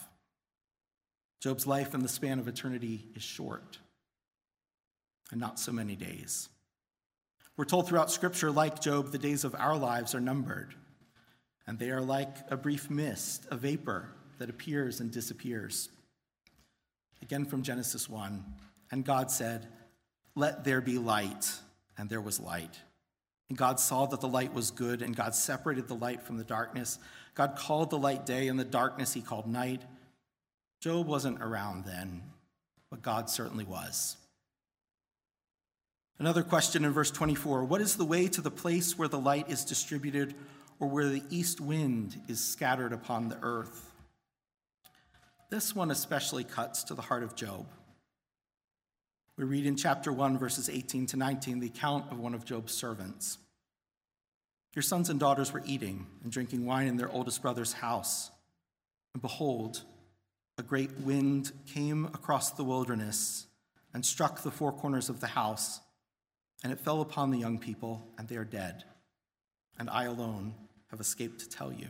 Job's 1.42 1.66
life 1.66 1.94
in 1.94 2.02
the 2.02 2.08
span 2.08 2.40
of 2.40 2.48
eternity 2.48 3.08
is 3.16 3.24
short, 3.24 3.80
and 5.32 5.40
not 5.40 5.60
so 5.60 5.72
many 5.72 5.96
days. 5.96 6.50
We're 7.58 7.66
told 7.66 7.88
throughout 7.88 8.12
Scripture, 8.12 8.52
like 8.52 8.80
Job, 8.80 9.12
the 9.12 9.18
days 9.18 9.44
of 9.44 9.56
our 9.56 9.76
lives 9.76 10.14
are 10.14 10.22
numbered, 10.22 10.76
and 11.66 11.80
they 11.80 11.90
are 11.90 12.02
like 12.02 12.36
a 12.50 12.58
brief 12.58 12.90
mist, 12.90 13.48
a 13.50 13.58
vapor 13.58 14.10
that 14.38 14.50
appears 14.50 15.00
and 15.00 15.12
disappears. 15.12 15.90
Again 17.22 17.46
from 17.46 17.62
Genesis 17.62 18.10
1 18.10 18.44
And 18.92 19.06
God 19.06 19.32
said, 19.32 19.68
Let 20.36 20.64
there 20.64 20.82
be 20.82 20.98
light 20.98 21.52
and 22.02 22.10
there 22.10 22.20
was 22.20 22.40
light. 22.40 22.80
And 23.48 23.58
God 23.58 23.80
saw 23.80 24.08
that 24.08 24.22
the 24.22 24.28
light 24.28 24.56
was 24.56 24.72
good, 24.72 25.04
and 25.04 25.16
God 25.16 25.36
separated 25.36 25.88
the 25.88 25.94
light 25.94 26.24
from 26.24 26.38
the 26.38 26.44
darkness. 26.44 26.98
God 27.36 27.56
called 27.56 27.92
the 27.92 28.00
light 28.00 28.26
day, 28.26 28.48
and 28.48 28.60
the 28.60 28.66
darkness 28.66 29.14
he 29.14 29.22
called 29.22 29.46
night. 29.46 29.84
Job 30.80 31.06
wasn't 31.06 31.44
around 31.44 31.86
then, 31.86 32.24
but 32.90 33.04
God 33.04 33.30
certainly 33.30 33.66
was. 33.66 34.18
Another 36.18 36.42
question 36.42 36.84
in 36.84 36.92
verse 36.92 37.12
24 37.12 37.66
What 37.66 37.82
is 37.82 37.98
the 37.98 38.06
way 38.06 38.28
to 38.30 38.42
the 38.42 38.50
place 38.50 38.98
where 38.98 39.08
the 39.08 39.20
light 39.20 39.48
is 39.48 39.64
distributed, 39.64 40.34
or 40.80 40.88
where 40.88 41.08
the 41.08 41.24
east 41.30 41.62
wind 41.62 42.20
is 42.28 42.44
scattered 42.44 42.94
upon 42.94 43.30
the 43.30 43.38
earth? 43.44 43.92
This 45.52 45.76
one 45.76 45.92
especially 45.92 46.46
cuts 46.46 46.84
to 46.86 46.96
the 46.96 47.04
heart 47.04 47.22
of 47.22 47.36
Job. 47.36 47.68
We 49.38 49.46
read 49.46 49.66
in 49.66 49.78
chapter 49.78 50.12
1, 50.12 50.38
verses 50.38 50.70
18 50.70 51.08
to 51.08 51.18
19, 51.18 51.60
the 51.60 51.68
account 51.68 52.12
of 52.12 52.20
one 52.20 52.34
of 52.34 52.46
Job's 52.46 52.74
servants. 52.74 53.38
Your 54.76 54.84
sons 54.84 55.10
and 55.10 55.20
daughters 55.20 55.54
were 55.54 55.64
eating 55.66 56.06
and 56.24 56.32
drinking 56.32 56.66
wine 56.66 56.88
in 56.88 56.98
their 56.98 57.12
oldest 57.12 57.42
brother's 57.42 57.74
house. 57.74 58.30
And 59.14 59.22
behold, 59.22 59.84
a 60.58 60.64
great 60.64 61.00
wind 61.00 61.52
came 61.66 62.06
across 62.06 62.52
the 62.52 62.64
wilderness 62.64 63.48
and 63.94 64.06
struck 64.06 64.42
the 64.42 64.52
four 64.52 64.72
corners 64.72 65.10
of 65.10 65.20
the 65.22 65.28
house, 65.28 65.80
and 66.64 66.72
it 66.72 66.80
fell 66.80 67.02
upon 67.02 67.32
the 67.32 67.40
young 67.40 67.58
people, 67.58 68.06
and 68.18 68.28
they 68.28 68.36
are 68.36 68.46
dead. 68.46 68.84
And 69.80 69.90
I 69.90 70.06
alone 70.06 70.54
have 70.90 71.00
escaped 71.00 71.40
to 71.40 71.50
tell 71.50 71.72
you. 71.72 71.88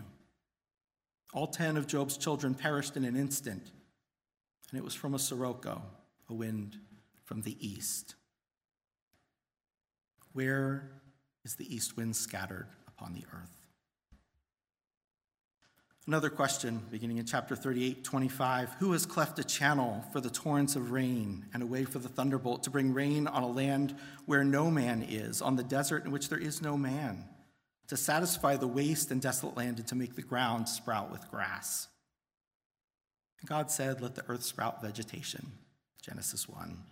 All 1.34 1.48
ten 1.48 1.76
of 1.76 1.88
Job's 1.88 2.18
children 2.18 2.54
perished 2.54 2.98
in 2.98 3.04
an 3.04 3.16
instant, 3.16 3.72
and 4.70 4.80
it 4.80 4.84
was 4.84 4.96
from 4.96 5.16
a 5.16 5.20
sirocco, 5.20 5.82
a 6.30 6.34
wind 6.34 6.78
from 7.32 7.44
the 7.44 7.56
east. 7.66 8.16
Where 10.34 10.92
is 11.46 11.56
the 11.56 11.74
east 11.74 11.96
wind 11.96 12.14
scattered 12.14 12.68
upon 12.90 13.14
the 13.14 13.24
earth? 13.34 13.62
Another 16.06 16.30
question, 16.30 16.82
beginning 16.92 17.20
in 17.20 17.26
chapter 17.26 17.56
38, 17.56 18.04
25. 18.04 18.74
Who 18.80 18.92
has 18.92 19.06
cleft 19.06 19.40
a 19.40 19.46
channel 19.46 20.04
for 20.12 20.20
the 20.20 20.30
torrents 20.30 20.76
of 20.76 20.92
rain 20.92 21.46
and 21.54 21.64
a 21.64 21.66
way 21.66 21.86
for 21.86 22.00
the 22.00 22.10
thunderbolt 22.10 22.64
to 22.64 22.70
bring 22.70 22.94
rain 22.94 23.28
on 23.28 23.44
a 23.44 23.48
land 23.48 23.96
where 24.26 24.44
no 24.44 24.70
man 24.70 25.02
is, 25.02 25.42
on 25.42 25.56
the 25.56 25.64
desert 25.64 26.04
in 26.04 26.12
which 26.12 26.28
there 26.28 26.38
is 26.38 26.62
no 26.62 26.76
man, 26.76 27.30
to 27.88 27.96
satisfy 27.96 28.58
the 28.58 28.68
waste 28.68 29.10
and 29.10 29.22
desolate 29.22 29.56
land 29.56 29.78
and 29.78 29.88
to 29.88 29.96
make 29.96 30.18
the 30.18 30.22
ground 30.22 30.68
sprout 30.68 31.10
with 31.10 31.32
grass? 31.32 31.88
God 33.46 33.72
said, 33.72 34.02
Let 34.02 34.16
the 34.16 34.26
earth 34.28 34.44
sprout 34.44 34.82
vegetation. 34.82 35.54
Genesis 36.02 36.50
1. 36.50 36.91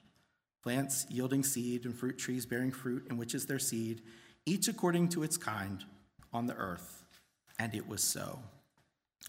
Plants 0.62 1.06
yielding 1.10 1.44
seed 1.44 1.86
and 1.86 1.96
fruit 1.96 2.18
trees 2.18 2.46
bearing 2.46 2.72
fruit 2.72 3.08
in 3.10 3.18
which 3.18 3.34
is 3.34 3.46
their 3.46 3.60
seed, 3.60 4.02
each 4.46 4.68
according 4.68 5.10
to 5.10 5.24
its 5.24 5.38
kind 5.38 5.84
on 6.34 6.48
the 6.48 6.56
earth. 6.56 7.06
And 7.58 7.74
it 7.74 7.88
was 7.88 8.04
so. 8.04 8.40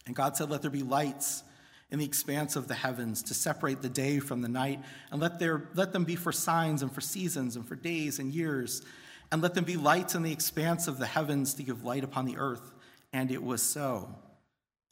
And 0.07 0.16
God 0.16 0.37
said, 0.37 0.51
Let 0.51 0.62
there 0.62 0.71
be 0.71 0.83
lights 0.83 1.45
in 1.90 1.99
the 1.99 2.05
expanse 2.05 2.57
of 2.57 2.69
the 2.69 2.75
heavens 2.75 3.23
to 3.25 3.35
separate 3.35 3.83
the 3.83 3.88
day 3.88 4.21
from 4.21 4.43
the 4.43 4.49
night, 4.49 4.81
and 5.11 5.21
let, 5.21 5.38
there, 5.38 5.69
let 5.75 5.93
them 5.93 6.05
be 6.05 6.16
for 6.16 6.33
signs 6.33 6.83
and 6.83 6.93
for 6.93 7.01
seasons 7.01 7.57
and 7.57 7.66
for 7.66 7.75
days 7.75 8.19
and 8.19 8.33
years, 8.33 8.83
and 9.33 9.43
let 9.43 9.55
them 9.55 9.64
be 9.64 9.77
lights 9.77 10.14
in 10.14 10.23
the 10.23 10.33
expanse 10.33 10.88
of 10.88 10.99
the 10.99 11.07
heavens 11.07 11.55
to 11.55 11.62
give 11.62 11.85
light 11.85 12.05
upon 12.05 12.27
the 12.27 12.37
earth. 12.37 12.73
And 13.12 13.31
it 13.31 13.43
was 13.43 13.61
so. 13.61 14.09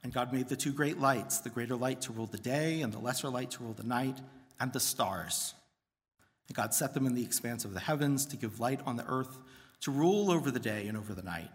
And 0.03 0.12
God 0.12 0.33
made 0.33 0.48
the 0.48 0.57
two 0.57 0.72
great 0.72 0.98
lights, 0.98 1.38
the 1.38 1.51
greater 1.51 1.77
light 1.77 2.01
to 2.03 2.12
rule 2.12 2.27
the 2.27 2.38
day, 2.38 2.83
and 2.83 2.92
the 2.92 2.98
lesser 2.98 3.29
light 3.29 3.53
to 3.53 3.62
rule 3.62 3.74
the 3.74 3.85
night, 3.85 4.18
and 4.61 4.72
the 4.72 4.81
stars. 4.81 5.55
God 6.54 6.72
set 6.72 6.94
them 6.94 7.06
in 7.06 7.14
the 7.14 7.22
expanse 7.22 7.64
of 7.64 7.74
the 7.74 7.80
heavens 7.80 8.24
to 8.26 8.37
give 8.37 8.61
light 8.61 8.80
on 8.87 8.96
the 8.96 9.06
earth, 9.06 9.38
to 9.82 9.90
rule 9.90 10.30
over 10.30 10.50
the 10.50 10.58
day 10.58 10.87
and 10.88 10.96
over 10.96 11.14
the 11.14 11.22
night, 11.22 11.50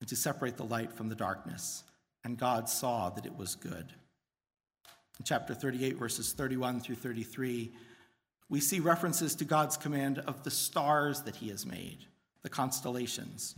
and 0.00 0.08
to 0.08 0.16
separate 0.16 0.56
the 0.56 0.64
light 0.64 0.92
from 0.92 1.08
the 1.08 1.14
darkness. 1.14 1.82
And 2.24 2.38
God 2.38 2.68
saw 2.68 3.10
that 3.10 3.26
it 3.26 3.36
was 3.36 3.54
good. 3.54 3.92
In 5.18 5.24
chapter 5.24 5.54
38, 5.54 5.96
verses 5.96 6.32
31 6.32 6.80
through 6.80 6.96
33, 6.96 7.72
we 8.48 8.60
see 8.60 8.80
references 8.80 9.34
to 9.36 9.44
God's 9.44 9.76
command 9.76 10.18
of 10.18 10.42
the 10.42 10.50
stars 10.50 11.22
that 11.22 11.36
he 11.36 11.48
has 11.48 11.64
made, 11.64 12.06
the 12.42 12.50
constellations. 12.50 13.54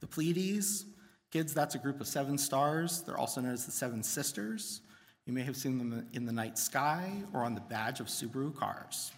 The 0.00 0.06
Pleiades, 0.06 0.86
kids, 1.30 1.52
that's 1.52 1.74
a 1.74 1.78
group 1.78 2.00
of 2.00 2.06
seven 2.06 2.38
stars. 2.38 3.02
They're 3.02 3.18
also 3.18 3.40
known 3.40 3.52
as 3.52 3.66
the 3.66 3.72
Seven 3.72 4.02
Sisters. 4.02 4.80
You 5.26 5.32
may 5.32 5.42
have 5.42 5.56
seen 5.56 5.76
them 5.76 6.06
in 6.14 6.24
the 6.24 6.32
night 6.32 6.56
sky 6.56 7.10
or 7.34 7.42
on 7.42 7.54
the 7.54 7.60
badge 7.60 8.00
of 8.00 8.06
Subaru 8.06 8.56
cars. 8.56 9.12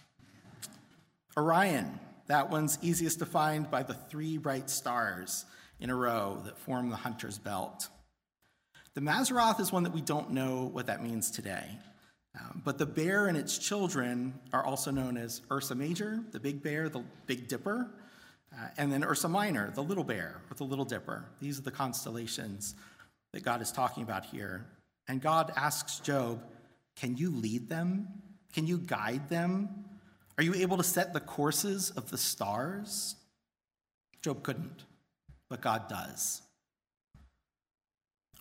Orion, 1.37 1.99
that 2.27 2.49
one's 2.49 2.77
easiest 2.81 3.19
to 3.19 3.25
find 3.25 3.69
by 3.69 3.83
the 3.83 3.93
three 3.93 4.37
bright 4.37 4.69
stars 4.69 5.45
in 5.79 5.89
a 5.89 5.95
row 5.95 6.41
that 6.45 6.57
form 6.57 6.89
the 6.89 6.95
hunter's 6.95 7.37
belt. 7.37 7.89
The 8.93 9.01
Mazzaroth 9.01 9.59
is 9.59 9.71
one 9.71 9.83
that 9.83 9.93
we 9.93 10.01
don't 10.01 10.31
know 10.31 10.69
what 10.71 10.87
that 10.87 11.01
means 11.01 11.31
today. 11.31 11.65
Um, 12.39 12.61
but 12.63 12.77
the 12.77 12.85
bear 12.85 13.27
and 13.27 13.37
its 13.37 13.57
children 13.57 14.33
are 14.53 14.63
also 14.65 14.91
known 14.91 15.17
as 15.17 15.41
Ursa 15.51 15.75
Major, 15.75 16.19
the 16.31 16.39
big 16.39 16.63
bear, 16.63 16.87
the 16.87 17.03
Big 17.25 17.47
Dipper, 17.47 17.89
uh, 18.53 18.67
and 18.77 18.91
then 18.91 19.03
Ursa 19.03 19.27
Minor, 19.27 19.71
the 19.71 19.83
little 19.83 20.03
bear, 20.03 20.41
or 20.49 20.55
the 20.55 20.63
Little 20.63 20.85
Dipper. 20.85 21.25
These 21.39 21.59
are 21.59 21.63
the 21.63 21.71
constellations 21.71 22.75
that 23.33 23.43
God 23.43 23.61
is 23.61 23.71
talking 23.71 24.03
about 24.03 24.25
here. 24.25 24.65
And 25.07 25.21
God 25.21 25.51
asks 25.55 25.99
Job, 25.99 26.43
Can 26.95 27.17
you 27.17 27.31
lead 27.31 27.69
them? 27.69 28.07
Can 28.53 28.67
you 28.67 28.77
guide 28.77 29.29
them? 29.29 29.85
Are 30.41 30.43
you 30.43 30.55
able 30.55 30.77
to 30.77 30.83
set 30.83 31.13
the 31.13 31.19
courses 31.19 31.91
of 31.91 32.09
the 32.09 32.17
stars? 32.17 33.15
Job 34.23 34.41
couldn't, 34.41 34.85
but 35.49 35.61
God 35.61 35.87
does. 35.87 36.41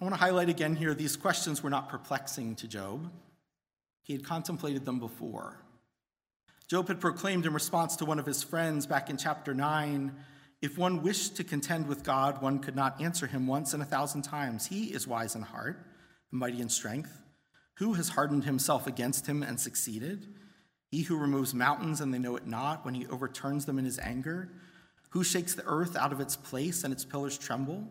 I 0.00 0.04
want 0.04 0.14
to 0.14 0.18
highlight 0.18 0.48
again 0.48 0.76
here 0.76 0.94
these 0.94 1.14
questions 1.14 1.62
were 1.62 1.68
not 1.68 1.90
perplexing 1.90 2.54
to 2.54 2.68
Job. 2.68 3.12
He 4.02 4.14
had 4.14 4.24
contemplated 4.24 4.86
them 4.86 4.98
before. 4.98 5.62
Job 6.70 6.88
had 6.88 7.02
proclaimed 7.02 7.44
in 7.44 7.52
response 7.52 7.96
to 7.96 8.06
one 8.06 8.18
of 8.18 8.24
his 8.24 8.42
friends 8.42 8.86
back 8.86 9.10
in 9.10 9.18
chapter 9.18 9.52
9 9.52 10.16
if 10.62 10.78
one 10.78 11.02
wished 11.02 11.36
to 11.36 11.44
contend 11.44 11.86
with 11.86 12.02
God, 12.02 12.40
one 12.40 12.60
could 12.60 12.76
not 12.76 12.98
answer 13.02 13.26
him 13.26 13.46
once 13.46 13.74
and 13.74 13.82
a 13.82 13.86
thousand 13.86 14.22
times. 14.22 14.64
He 14.64 14.84
is 14.84 15.06
wise 15.06 15.34
in 15.34 15.42
heart, 15.42 15.86
mighty 16.30 16.62
in 16.62 16.70
strength. 16.70 17.20
Who 17.74 17.92
has 17.92 18.08
hardened 18.08 18.44
himself 18.44 18.86
against 18.86 19.26
him 19.26 19.42
and 19.42 19.60
succeeded? 19.60 20.26
He 20.90 21.02
who 21.02 21.16
removes 21.16 21.54
mountains 21.54 22.00
and 22.00 22.12
they 22.12 22.18
know 22.18 22.36
it 22.36 22.46
not, 22.46 22.84
when 22.84 22.94
he 22.94 23.06
overturns 23.06 23.64
them 23.64 23.78
in 23.78 23.84
his 23.84 23.98
anger. 23.98 24.50
Who 25.10 25.22
shakes 25.24 25.54
the 25.54 25.66
earth 25.66 25.96
out 25.96 26.12
of 26.12 26.20
its 26.20 26.36
place 26.36 26.84
and 26.84 26.92
its 26.92 27.04
pillars 27.04 27.38
tremble? 27.38 27.88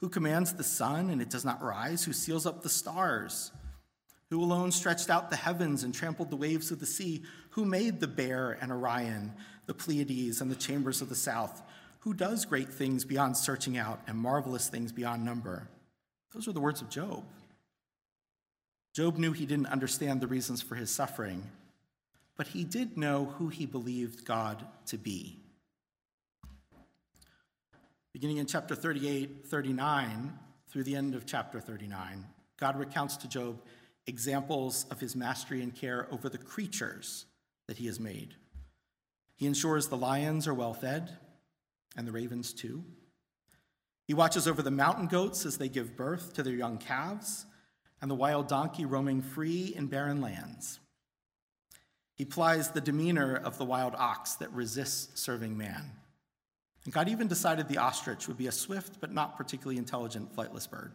Who 0.00 0.08
commands 0.08 0.52
the 0.52 0.64
sun 0.64 1.10
and 1.10 1.20
it 1.20 1.30
does 1.30 1.44
not 1.44 1.62
rise? 1.62 2.04
Who 2.04 2.12
seals 2.12 2.46
up 2.46 2.62
the 2.62 2.68
stars? 2.68 3.52
Who 4.30 4.42
alone 4.42 4.72
stretched 4.72 5.10
out 5.10 5.30
the 5.30 5.36
heavens 5.36 5.84
and 5.84 5.94
trampled 5.94 6.30
the 6.30 6.36
waves 6.36 6.70
of 6.70 6.80
the 6.80 6.86
sea? 6.86 7.22
Who 7.50 7.64
made 7.64 8.00
the 8.00 8.08
bear 8.08 8.58
and 8.60 8.72
Orion, 8.72 9.32
the 9.66 9.74
Pleiades 9.74 10.40
and 10.40 10.50
the 10.50 10.56
chambers 10.56 11.02
of 11.02 11.08
the 11.08 11.14
south? 11.14 11.62
Who 12.00 12.14
does 12.14 12.44
great 12.44 12.68
things 12.68 13.04
beyond 13.04 13.36
searching 13.36 13.76
out 13.76 14.00
and 14.06 14.16
marvelous 14.16 14.68
things 14.68 14.90
beyond 14.90 15.24
number? 15.24 15.68
Those 16.34 16.48
are 16.48 16.52
the 16.52 16.60
words 16.60 16.80
of 16.80 16.88
Job. 16.88 17.24
Job 18.94 19.18
knew 19.18 19.32
he 19.32 19.46
didn't 19.46 19.66
understand 19.66 20.20
the 20.20 20.26
reasons 20.26 20.62
for 20.62 20.74
his 20.74 20.90
suffering, 20.90 21.48
but 22.36 22.48
he 22.48 22.64
did 22.64 22.96
know 22.96 23.26
who 23.38 23.48
he 23.48 23.66
believed 23.66 24.24
God 24.24 24.64
to 24.86 24.98
be. 24.98 25.38
Beginning 28.12 28.38
in 28.38 28.46
chapter 28.46 28.74
38, 28.74 29.46
39, 29.46 30.38
through 30.68 30.84
the 30.84 30.96
end 30.96 31.14
of 31.14 31.26
chapter 31.26 31.60
39, 31.60 32.26
God 32.58 32.78
recounts 32.78 33.16
to 33.18 33.28
Job 33.28 33.60
examples 34.06 34.86
of 34.90 35.00
his 35.00 35.16
mastery 35.16 35.62
and 35.62 35.74
care 35.74 36.06
over 36.10 36.28
the 36.28 36.38
creatures 36.38 37.26
that 37.68 37.78
he 37.78 37.86
has 37.86 38.00
made. 38.00 38.34
He 39.36 39.46
ensures 39.46 39.88
the 39.88 39.96
lions 39.96 40.46
are 40.46 40.54
well 40.54 40.74
fed, 40.74 41.16
and 41.96 42.06
the 42.06 42.12
ravens 42.12 42.52
too. 42.52 42.84
He 44.06 44.14
watches 44.14 44.46
over 44.46 44.62
the 44.62 44.70
mountain 44.70 45.06
goats 45.06 45.46
as 45.46 45.58
they 45.58 45.68
give 45.68 45.96
birth 45.96 46.34
to 46.34 46.42
their 46.42 46.54
young 46.54 46.78
calves, 46.78 47.46
and 48.00 48.10
the 48.10 48.14
wild 48.14 48.48
donkey 48.48 48.84
roaming 48.84 49.22
free 49.22 49.72
in 49.76 49.86
barren 49.86 50.20
lands. 50.20 50.80
He 52.22 52.26
plies 52.26 52.70
the 52.70 52.80
demeanor 52.80 53.34
of 53.34 53.58
the 53.58 53.64
wild 53.64 53.96
ox 53.96 54.34
that 54.34 54.52
resists 54.52 55.20
serving 55.20 55.58
man. 55.58 55.90
And 56.84 56.94
God 56.94 57.08
even 57.08 57.26
decided 57.26 57.66
the 57.66 57.78
ostrich 57.78 58.28
would 58.28 58.38
be 58.38 58.46
a 58.46 58.52
swift 58.52 59.00
but 59.00 59.12
not 59.12 59.36
particularly 59.36 59.76
intelligent 59.76 60.32
flightless 60.36 60.70
bird. 60.70 60.92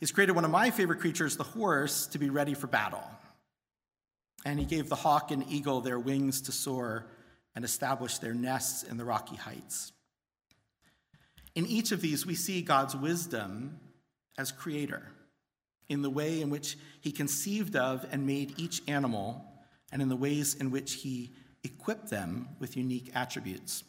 He's 0.00 0.12
created 0.12 0.34
one 0.34 0.46
of 0.46 0.50
my 0.50 0.70
favorite 0.70 1.00
creatures, 1.00 1.36
the 1.36 1.42
horse, 1.42 2.06
to 2.06 2.18
be 2.18 2.30
ready 2.30 2.54
for 2.54 2.68
battle. 2.68 3.04
And 4.46 4.58
he 4.58 4.64
gave 4.64 4.88
the 4.88 4.96
hawk 4.96 5.30
and 5.30 5.44
eagle 5.50 5.82
their 5.82 5.98
wings 5.98 6.40
to 6.40 6.50
soar 6.50 7.04
and 7.54 7.66
establish 7.66 8.16
their 8.16 8.32
nests 8.32 8.82
in 8.82 8.96
the 8.96 9.04
rocky 9.04 9.36
heights. 9.36 9.92
In 11.54 11.66
each 11.66 11.92
of 11.92 12.00
these, 12.00 12.24
we 12.24 12.34
see 12.34 12.62
God's 12.62 12.96
wisdom 12.96 13.78
as 14.38 14.52
creator 14.52 15.12
in 15.88 16.02
the 16.02 16.10
way 16.10 16.40
in 16.40 16.50
which 16.50 16.76
he 17.00 17.10
conceived 17.10 17.76
of 17.76 18.06
and 18.10 18.26
made 18.26 18.54
each 18.58 18.82
animal, 18.86 19.44
and 19.90 20.02
in 20.02 20.08
the 20.08 20.16
ways 20.16 20.54
in 20.54 20.70
which 20.70 20.94
he 20.94 21.32
equipped 21.64 22.10
them 22.10 22.48
with 22.58 22.76
unique 22.76 23.10
attributes. 23.14 23.84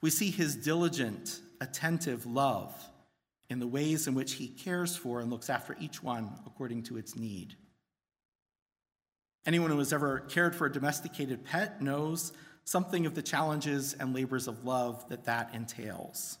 We 0.00 0.10
see 0.10 0.30
his 0.30 0.56
diligent, 0.56 1.40
attentive 1.60 2.26
love 2.26 2.74
in 3.48 3.58
the 3.58 3.66
ways 3.66 4.06
in 4.06 4.14
which 4.14 4.34
he 4.34 4.48
cares 4.48 4.96
for 4.96 5.20
and 5.20 5.30
looks 5.30 5.50
after 5.50 5.76
each 5.78 6.02
one 6.02 6.30
according 6.46 6.84
to 6.84 6.96
its 6.96 7.16
need. 7.16 7.56
Anyone 9.44 9.70
who 9.70 9.78
has 9.78 9.92
ever 9.92 10.20
cared 10.20 10.54
for 10.54 10.66
a 10.66 10.72
domesticated 10.72 11.44
pet 11.44 11.82
knows 11.82 12.32
something 12.64 13.06
of 13.06 13.14
the 13.14 13.22
challenges 13.22 13.94
and 13.94 14.14
labors 14.14 14.46
of 14.46 14.64
love 14.64 15.08
that 15.08 15.24
that 15.24 15.52
entails. 15.52 16.38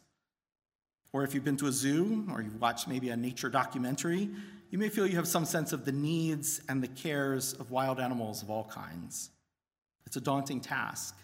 Or 1.12 1.24
if 1.24 1.34
you've 1.34 1.44
been 1.44 1.58
to 1.58 1.66
a 1.66 1.72
zoo 1.72 2.26
or 2.32 2.40
you've 2.42 2.60
watched 2.60 2.88
maybe 2.88 3.10
a 3.10 3.16
nature 3.16 3.50
documentary, 3.50 4.30
you 4.70 4.78
may 4.78 4.88
feel 4.88 5.06
you 5.06 5.16
have 5.16 5.28
some 5.28 5.44
sense 5.44 5.72
of 5.72 5.84
the 5.84 5.92
needs 5.92 6.62
and 6.68 6.82
the 6.82 6.88
cares 6.88 7.52
of 7.52 7.70
wild 7.70 8.00
animals 8.00 8.42
of 8.42 8.50
all 8.50 8.64
kinds. 8.64 9.30
It's 10.06 10.16
a 10.16 10.20
daunting 10.20 10.60
task. 10.60 11.14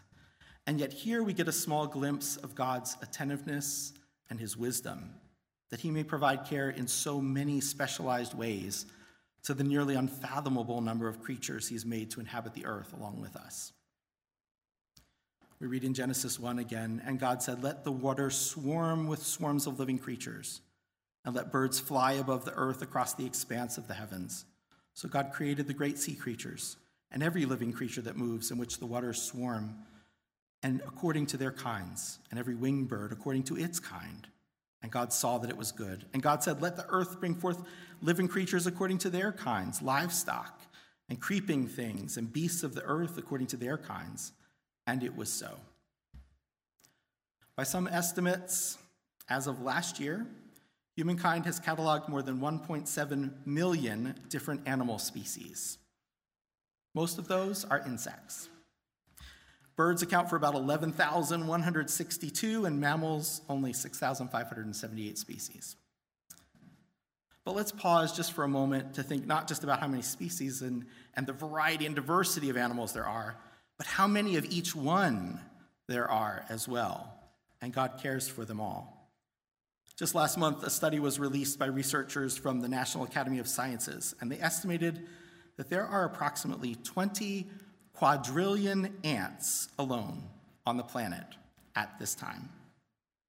And 0.66 0.78
yet, 0.78 0.92
here 0.92 1.22
we 1.22 1.32
get 1.32 1.48
a 1.48 1.52
small 1.52 1.86
glimpse 1.86 2.36
of 2.36 2.54
God's 2.54 2.98
attentiveness 3.00 3.94
and 4.28 4.38
his 4.38 4.54
wisdom, 4.54 5.14
that 5.70 5.80
he 5.80 5.90
may 5.90 6.04
provide 6.04 6.44
care 6.44 6.68
in 6.68 6.86
so 6.86 7.22
many 7.22 7.62
specialized 7.62 8.34
ways 8.34 8.84
to 9.44 9.54
the 9.54 9.64
nearly 9.64 9.94
unfathomable 9.94 10.82
number 10.82 11.08
of 11.08 11.22
creatures 11.22 11.66
he's 11.66 11.86
made 11.86 12.10
to 12.10 12.20
inhabit 12.20 12.52
the 12.52 12.66
earth 12.66 12.92
along 12.92 13.18
with 13.18 13.34
us. 13.34 13.72
We 15.60 15.66
read 15.66 15.82
in 15.82 15.94
Genesis 15.94 16.38
1 16.38 16.60
again, 16.60 17.02
and 17.04 17.18
God 17.18 17.42
said, 17.42 17.64
Let 17.64 17.82
the 17.82 17.90
water 17.90 18.30
swarm 18.30 19.08
with 19.08 19.22
swarms 19.22 19.66
of 19.66 19.78
living 19.80 19.98
creatures, 19.98 20.60
and 21.24 21.34
let 21.34 21.50
birds 21.50 21.80
fly 21.80 22.12
above 22.12 22.44
the 22.44 22.54
earth 22.54 22.80
across 22.80 23.14
the 23.14 23.26
expanse 23.26 23.76
of 23.76 23.88
the 23.88 23.94
heavens. 23.94 24.44
So 24.94 25.08
God 25.08 25.32
created 25.32 25.66
the 25.66 25.74
great 25.74 25.98
sea 25.98 26.14
creatures 26.14 26.76
and 27.10 27.22
every 27.22 27.44
living 27.44 27.72
creature 27.72 28.02
that 28.02 28.16
moves, 28.16 28.50
in 28.50 28.58
which 28.58 28.78
the 28.78 28.86
waters 28.86 29.20
swarm, 29.20 29.74
and 30.62 30.80
according 30.86 31.26
to 31.26 31.36
their 31.36 31.52
kinds, 31.52 32.18
and 32.30 32.38
every 32.38 32.54
winged 32.54 32.88
bird 32.88 33.12
according 33.12 33.44
to 33.44 33.56
its 33.56 33.80
kind. 33.80 34.28
And 34.82 34.92
God 34.92 35.12
saw 35.12 35.38
that 35.38 35.50
it 35.50 35.56
was 35.56 35.72
good. 35.72 36.04
And 36.12 36.22
God 36.22 36.42
said, 36.42 36.62
Let 36.62 36.76
the 36.76 36.86
earth 36.88 37.18
bring 37.18 37.34
forth 37.34 37.62
living 38.00 38.28
creatures 38.28 38.66
according 38.66 38.98
to 38.98 39.10
their 39.10 39.32
kinds, 39.32 39.82
livestock, 39.82 40.60
and 41.08 41.18
creeping 41.18 41.66
things, 41.66 42.16
and 42.16 42.32
beasts 42.32 42.62
of 42.62 42.74
the 42.74 42.84
earth 42.84 43.18
according 43.18 43.48
to 43.48 43.56
their 43.56 43.78
kinds. 43.78 44.32
And 44.88 45.04
it 45.04 45.14
was 45.14 45.30
so. 45.30 45.54
By 47.56 47.64
some 47.64 47.86
estimates, 47.86 48.78
as 49.28 49.46
of 49.46 49.60
last 49.60 50.00
year, 50.00 50.26
humankind 50.96 51.44
has 51.44 51.60
cataloged 51.60 52.08
more 52.08 52.22
than 52.22 52.40
1.7 52.40 53.46
million 53.46 54.18
different 54.30 54.66
animal 54.66 54.98
species. 54.98 55.76
Most 56.94 57.18
of 57.18 57.28
those 57.28 57.66
are 57.66 57.84
insects. 57.84 58.48
Birds 59.76 60.00
account 60.00 60.30
for 60.30 60.36
about 60.36 60.54
11,162, 60.54 62.64
and 62.64 62.80
mammals 62.80 63.42
only 63.46 63.74
6,578 63.74 65.18
species. 65.18 65.76
But 67.44 67.54
let's 67.54 67.72
pause 67.72 68.16
just 68.16 68.32
for 68.32 68.44
a 68.44 68.48
moment 68.48 68.94
to 68.94 69.02
think 69.02 69.26
not 69.26 69.48
just 69.48 69.64
about 69.64 69.80
how 69.80 69.86
many 69.86 70.00
species 70.00 70.62
and, 70.62 70.86
and 71.14 71.26
the 71.26 71.34
variety 71.34 71.84
and 71.84 71.94
diversity 71.94 72.48
of 72.48 72.56
animals 72.56 72.94
there 72.94 73.06
are, 73.06 73.36
but 73.78 73.86
how 73.86 74.06
many 74.06 74.36
of 74.36 74.44
each 74.44 74.74
one 74.74 75.40
there 75.88 76.08
are 76.08 76.44
as 76.48 76.68
well. 76.68 77.12
And 77.60 77.72
God 77.72 77.98
cares 78.00 78.28
for 78.28 78.44
them 78.44 78.60
all. 78.60 79.10
Just 79.98 80.14
last 80.14 80.38
month, 80.38 80.62
a 80.62 80.70
study 80.70 81.00
was 81.00 81.18
released 81.18 81.58
by 81.58 81.66
researchers 81.66 82.36
from 82.36 82.60
the 82.60 82.68
National 82.68 83.02
Academy 83.02 83.40
of 83.40 83.48
Sciences, 83.48 84.14
and 84.20 84.30
they 84.30 84.38
estimated 84.38 85.08
that 85.56 85.70
there 85.70 85.84
are 85.84 86.04
approximately 86.04 86.76
20 86.76 87.48
quadrillion 87.94 88.94
ants 89.02 89.68
alone 89.76 90.22
on 90.64 90.76
the 90.76 90.84
planet 90.84 91.24
at 91.74 91.98
this 91.98 92.14
time. 92.14 92.48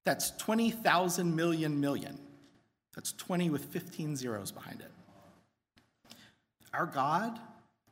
That's 0.04 0.30
20,000 0.36 1.34
million 1.34 1.80
million. 1.80 2.20
That's 2.94 3.12
20 3.14 3.50
with 3.50 3.64
15 3.64 4.14
zeros 4.14 4.52
behind 4.52 4.80
it. 4.80 4.92
Our 6.72 6.86
God 6.86 7.36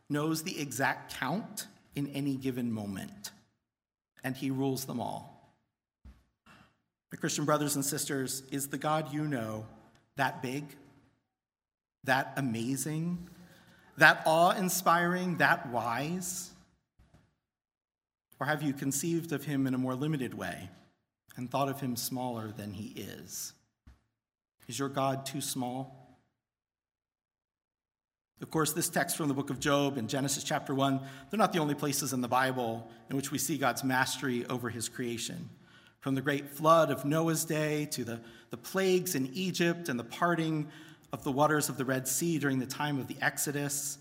knows 0.09 0.45
the 0.45 0.61
exact 0.61 1.19
count 1.19 1.67
in 1.99 2.07
any 2.09 2.37
given 2.37 2.73
moment, 2.73 3.33
and 4.25 4.37
He 4.37 4.51
rules 4.51 4.87
them 4.87 5.01
all. 5.01 5.53
My 7.13 7.19
Christian 7.19 7.45
brothers 7.45 7.75
and 7.75 7.85
sisters, 7.85 8.43
is 8.51 8.69
the 8.69 8.79
God 8.79 9.13
you 9.13 9.27
know 9.27 9.67
that 10.17 10.43
big, 10.43 10.65
that 12.05 12.33
amazing, 12.37 13.29
that 13.97 14.23
awe 14.27 14.51
inspiring, 14.51 15.39
that 15.39 15.69
wise? 15.71 16.51
Or 18.41 18.47
have 18.47 18.63
you 18.63 18.73
conceived 18.73 19.33
of 19.33 19.45
him 19.45 19.67
in 19.67 19.75
a 19.75 19.79
more 19.79 19.95
limited 19.95 20.35
way 20.35 20.71
and 21.37 21.51
thought 21.51 21.69
of 21.69 21.81
him 21.81 21.97
smaller 21.97 22.53
than 22.53 22.73
he 22.73 22.89
is? 23.01 23.53
Is 24.69 24.79
your 24.79 24.89
God 24.89 25.27
too 25.27 25.41
small? 25.41 26.08
Of 28.41 28.53
course, 28.53 28.73
this 28.73 28.89
text 28.89 29.17
from 29.17 29.27
the 29.27 29.35
book 29.35 29.51
of 29.51 29.59
Job 29.59 29.99
and 29.99 30.09
Genesis 30.09 30.45
chapter 30.45 30.73
1, 30.73 31.01
they're 31.29 31.39
not 31.39 31.53
the 31.53 31.59
only 31.59 31.75
places 31.75 32.13
in 32.13 32.21
the 32.21 32.29
Bible 32.29 32.89
in 33.11 33.17
which 33.17 33.33
we 33.33 33.39
see 33.39 33.59
God's 33.59 33.83
mastery 33.83 34.47
over 34.47 34.71
his 34.71 34.89
creation. 34.89 35.49
From 35.99 36.15
the 36.15 36.21
great 36.21 36.49
flood 36.49 36.93
of 36.93 37.05
Noah's 37.05 37.45
day 37.45 37.87
to 37.87 38.05
the, 38.05 38.21
the 38.51 38.57
plagues 38.57 39.17
in 39.17 39.29
Egypt 39.35 39.89
and 39.89 39.99
the 39.99 40.05
parting 40.05 40.69
of 41.13 41.25
the 41.25 41.33
waters 41.33 41.69
of 41.69 41.79
the 41.79 41.85
Red 41.85 42.07
Sea 42.07 42.39
during 42.39 42.61
the 42.61 42.67
time 42.67 43.01
of 43.01 43.09
the 43.09 43.17
Exodus, 43.21 43.99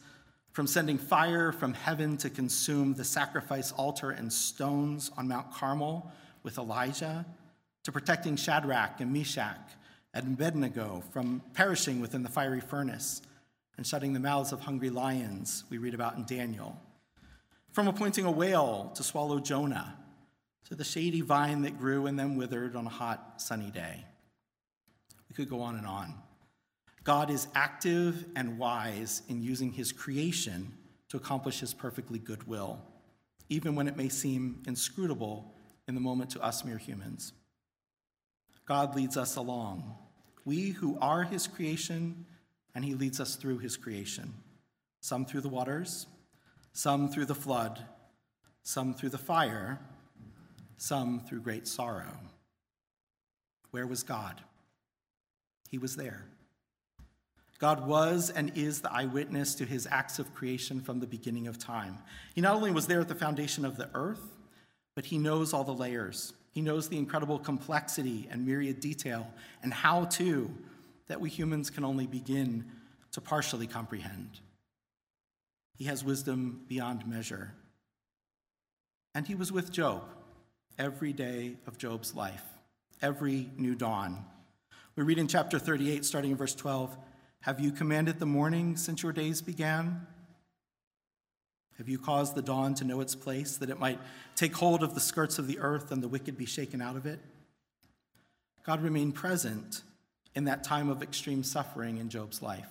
from 0.52 0.68
sending 0.68 1.00
fire 1.00 1.52
from 1.52 1.74
heaven 1.74 2.16
to 2.18 2.30
consume 2.30 2.94
the 2.94 3.04
sacrifice 3.04 3.72
altar 3.72 4.12
and 4.12 4.32
stones 4.32 5.10
on 5.18 5.28
Mount 5.28 5.52
Carmel 5.52 6.12
with 6.44 6.60
Elijah, 6.60 7.26
to 7.86 7.92
protecting 7.92 8.36
Shadrach 8.36 9.02
and 9.02 9.12
Meshach 9.12 9.72
and 10.14 10.36
Abednego 10.36 11.02
from 11.12 11.42
perishing 11.54 12.02
within 12.02 12.22
the 12.22 12.30
fiery 12.30 12.62
furnace 12.62 13.24
and 13.78 13.86
shutting 13.86 14.14
the 14.14 14.20
mouths 14.20 14.52
of 14.52 14.62
hungry 14.62 14.90
lions, 14.90 15.64
we 15.70 15.78
read 15.78 15.94
about 15.94 16.18
in 16.18 16.26
Daniel, 16.26 16.80
from 17.72 17.88
appointing 17.88 18.26
a 18.26 18.32
whale 18.32 18.92
to 18.96 19.04
swallow 19.04 19.40
Jonah, 19.40 19.96
to 20.66 20.76
the 20.76 20.84
shady 20.84 21.22
vine 21.22 21.62
that 21.62 21.78
grew 21.78 22.08
and 22.08 22.20
then 22.20 22.36
withered 22.36 22.76
on 22.76 22.86
a 22.86 22.90
hot, 22.90 23.36
sunny 23.38 23.72
day. 23.72 24.04
We 25.30 25.36
could 25.36 25.50
go 25.50 25.62
on 25.62 25.76
and 25.76 25.86
on. 25.86 26.16
God 27.04 27.30
is 27.30 27.48
active 27.56 28.26
and 28.36 28.58
wise 28.58 29.22
in 29.30 29.42
using 29.42 29.72
his 29.72 29.92
creation 29.92 30.74
to 31.10 31.18
accomplish 31.18 31.62
his 31.62 31.74
perfectly 31.74 32.20
good 32.20 32.46
will, 32.48 32.82
even 33.48 33.76
when 33.76 33.88
it 33.88 33.96
may 33.96 34.10
seem 34.10 34.62
inscrutable 34.68 35.54
in 35.88 35.96
the 35.96 36.02
moment 36.02 36.32
to 36.32 36.42
us 36.42 36.66
mere 36.66 36.78
humans. 36.78 37.32
God 38.66 38.96
leads 38.96 39.16
us 39.16 39.38
along. 39.38 39.96
We 40.44 40.72
who 40.72 40.98
are 41.00 41.24
his 41.24 41.48
creation, 41.48 42.26
and 42.78 42.86
he 42.86 42.94
leads 42.94 43.20
us 43.20 43.36
through 43.36 43.58
his 43.58 43.76
creation. 43.76 44.32
Some 45.02 45.26
through 45.26 45.42
the 45.42 45.50
waters, 45.50 46.06
some 46.74 47.10
through 47.10 47.26
the 47.26 47.34
flood, 47.34 47.82
some 48.62 48.94
through 48.94 49.10
the 49.10 49.18
fire, 49.18 49.80
some 50.78 51.20
through 51.22 51.42
great 51.42 51.68
sorrow. 51.68 52.20
Where 53.72 53.88
was 53.88 54.04
God? 54.04 54.42
He 55.72 55.80
was 55.80 55.96
there. 55.96 56.26
God 57.58 57.88
was 57.88 58.30
and 58.30 58.52
is 58.56 58.82
the 58.82 58.94
eyewitness 58.94 59.56
to 59.56 59.66
his 59.66 59.88
acts 59.90 60.20
of 60.20 60.36
creation 60.36 60.80
from 60.80 61.00
the 61.00 61.08
beginning 61.08 61.48
of 61.48 61.58
time. 61.58 61.98
He 62.36 62.42
not 62.42 62.56
only 62.56 62.70
was 62.70 62.86
there 62.86 63.02
at 63.02 63.08
the 63.08 63.16
foundation 63.16 63.66
of 63.66 63.78
the 63.78 63.90
earth, 63.96 64.22
but 64.94 65.06
he 65.06 65.18
knows 65.18 65.52
all 65.52 65.64
the 65.64 65.74
layers. 65.74 66.34
He 66.52 66.62
knows 66.62 66.90
the 66.90 67.00
incredible 67.00 67.40
complexity 67.40 68.28
and 68.30 68.46
myriad 68.46 68.82
detail 68.82 69.28
and 69.64 69.74
how 69.74 70.06
to 70.06 70.52
that 71.08 71.22
we 71.22 71.30
humans 71.30 71.70
can 71.70 71.84
only 71.84 72.08
begin 72.08 72.66
to 73.12 73.22
partially 73.22 73.68
comprehend. 73.68 74.40
He 75.76 75.86
has 75.86 76.04
wisdom 76.04 76.62
beyond 76.68 77.08
measure. 77.08 77.54
And 79.14 79.28
he 79.28 79.36
was 79.36 79.52
with 79.52 79.72
Job 79.72 80.04
every 80.78 81.14
day 81.14 81.58
of 81.66 81.78
Job's 81.78 82.14
life, 82.16 82.44
every 83.02 83.50
new 83.58 83.76
dawn. 83.76 84.26
We 84.96 85.04
read 85.04 85.20
in 85.20 85.28
chapter 85.28 85.60
38, 85.60 86.06
starting 86.06 86.32
in 86.32 86.38
verse 86.38 86.56
12 86.56 86.98
have 87.42 87.60
you 87.60 87.72
commanded 87.72 88.20
the 88.20 88.26
morning 88.26 88.76
since 88.76 89.04
your 89.04 89.14
days 89.14 89.42
began? 89.42 90.06
Have 91.78 91.88
you 91.88 92.00
caused 92.00 92.36
the 92.36 92.42
dawn 92.42 92.74
to 92.76 92.84
know 92.84 93.00
its 93.00 93.16
place, 93.16 93.58
that 93.58 93.70
it 93.70 93.80
might 93.80 94.00
take 94.36 94.56
hold 94.56 94.84
of 94.84 94.96
the 94.96 95.00
skirts 95.00 95.38
of 95.38 95.48
the 95.48 95.60
earth 95.60 95.92
and 95.92 96.02
the 96.02 96.08
wicked 96.08 96.38
be 96.38 96.46
shaken 96.46 96.82
out 96.82 96.96
of 96.96 97.06
it? 97.06 97.20
God 98.66 98.82
remained 98.82 99.16
present 99.16 99.84
in 100.38 100.44
that 100.44 100.64
time 100.64 100.88
of 100.88 101.02
extreme 101.02 101.42
suffering 101.42 101.98
in 101.98 102.10
Job's 102.10 102.44
life. 102.44 102.70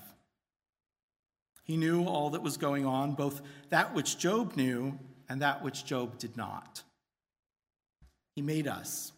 He 1.65 1.77
knew 1.77 2.05
all 2.05 2.31
that 2.31 2.43
was 2.45 2.57
going 2.57 2.87
on, 2.87 3.15
both 3.15 3.43
that 3.71 3.93
which 3.93 4.19
Job 4.19 4.55
knew 4.55 4.97
and 5.29 5.43
that 5.43 5.65
which 5.65 5.85
Job 5.85 6.17
did 6.17 6.37
not. 6.37 6.85
He 8.37 8.41
made 8.41 8.69
us, 8.69 9.11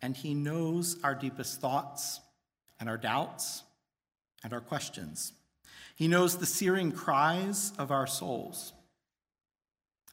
and 0.00 0.16
He 0.16 0.34
knows 0.34 0.98
our 1.02 1.16
deepest 1.16 1.60
thoughts 1.60 2.20
and 2.78 2.88
our 2.88 2.96
doubts 2.96 3.64
and 4.44 4.52
our 4.52 4.60
questions. 4.60 5.32
He 5.96 6.06
knows 6.06 6.36
the 6.36 6.46
searing 6.46 6.92
cries 6.92 7.72
of 7.76 7.90
our 7.90 8.06
souls, 8.06 8.72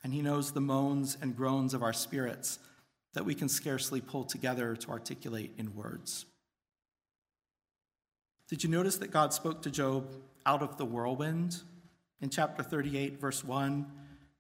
and 0.04 0.12
He 0.12 0.24
knows 0.24 0.52
the 0.52 0.62
moans 0.62 1.16
and 1.22 1.38
groans 1.38 1.76
of 1.76 1.84
our 1.84 1.94
spirits 1.94 2.58
that 3.14 3.24
we 3.24 3.36
can 3.36 3.50
scarcely 3.50 4.02
pull 4.02 4.24
together 4.24 4.76
to 4.78 4.90
articulate 4.90 5.54
in 5.60 5.76
words. 5.76 6.26
Did 8.48 8.64
you 8.64 8.70
notice 8.70 8.98
that 8.98 9.10
God 9.10 9.34
spoke 9.34 9.64
to 9.64 9.72
Job 9.72 10.08
out 10.46 10.62
of 10.62 10.78
the 10.78 10.86
whirlwind 10.86 11.62
in 12.22 12.30
chapter 12.30 12.62
38, 12.62 13.20
verse 13.20 13.44
1, 13.44 13.92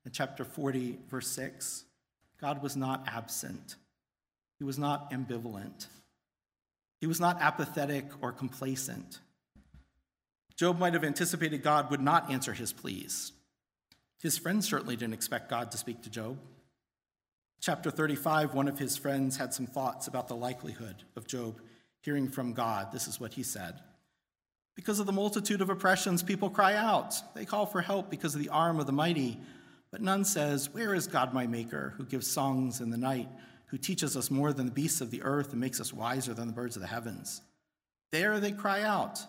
and 0.03 0.13
chapter 0.13 0.45
40, 0.45 0.99
verse 1.09 1.27
6? 1.29 1.85
God 2.39 2.61
was 2.61 2.75
not 2.75 3.07
absent, 3.07 3.75
He 4.59 4.63
was 4.63 4.77
not 4.77 5.11
ambivalent, 5.11 5.87
He 7.01 7.07
was 7.07 7.19
not 7.19 7.41
apathetic 7.41 8.05
or 8.21 8.31
complacent. 8.31 9.19
Job 10.55 10.77
might 10.77 10.93
have 10.93 11.03
anticipated 11.03 11.63
God 11.63 11.89
would 11.89 11.99
not 11.99 12.31
answer 12.31 12.53
his 12.53 12.71
pleas. 12.71 13.33
His 14.21 14.37
friends 14.37 14.67
certainly 14.67 14.95
didn't 14.95 15.13
expect 15.15 15.49
God 15.49 15.71
to 15.71 15.77
speak 15.77 16.03
to 16.03 16.09
Job. 16.09 16.37
Chapter 17.59 17.91
35, 17.91 18.53
one 18.53 18.67
of 18.67 18.79
his 18.79 18.95
friends 18.95 19.35
had 19.35 19.53
some 19.53 19.65
thoughts 19.65 20.07
about 20.07 20.27
the 20.27 20.35
likelihood 20.35 21.03
of 21.17 21.27
Job 21.27 21.59
hearing 22.01 22.29
from 22.29 22.53
God. 22.53 22.91
This 22.91 23.07
is 23.07 23.19
what 23.19 23.33
he 23.33 23.43
said 23.43 23.81
Because 24.75 24.99
of 24.99 25.05
the 25.05 25.13
multitude 25.13 25.61
of 25.61 25.69
oppressions, 25.69 26.21
people 26.21 26.49
cry 26.49 26.75
out. 26.75 27.15
They 27.33 27.45
call 27.45 27.65
for 27.65 27.81
help 27.81 28.09
because 28.09 28.35
of 28.35 28.41
the 28.41 28.49
arm 28.49 28.79
of 28.79 28.85
the 28.85 28.91
mighty. 28.91 29.39
But 29.89 30.01
none 30.01 30.25
says, 30.25 30.73
Where 30.73 30.93
is 30.93 31.07
God 31.07 31.33
my 31.33 31.47
Maker, 31.47 31.93
who 31.97 32.05
gives 32.05 32.27
songs 32.27 32.81
in 32.81 32.89
the 32.89 32.97
night, 32.97 33.29
who 33.67 33.77
teaches 33.77 34.17
us 34.17 34.29
more 34.29 34.51
than 34.51 34.65
the 34.65 34.71
beasts 34.71 34.99
of 34.99 35.11
the 35.11 35.23
earth 35.23 35.51
and 35.51 35.61
makes 35.61 35.79
us 35.79 35.93
wiser 35.93 36.33
than 36.33 36.47
the 36.47 36.53
birds 36.53 36.75
of 36.75 36.81
the 36.81 36.87
heavens? 36.87 37.41
There 38.11 38.39
they 38.39 38.51
cry 38.51 38.81
out. 38.81 39.19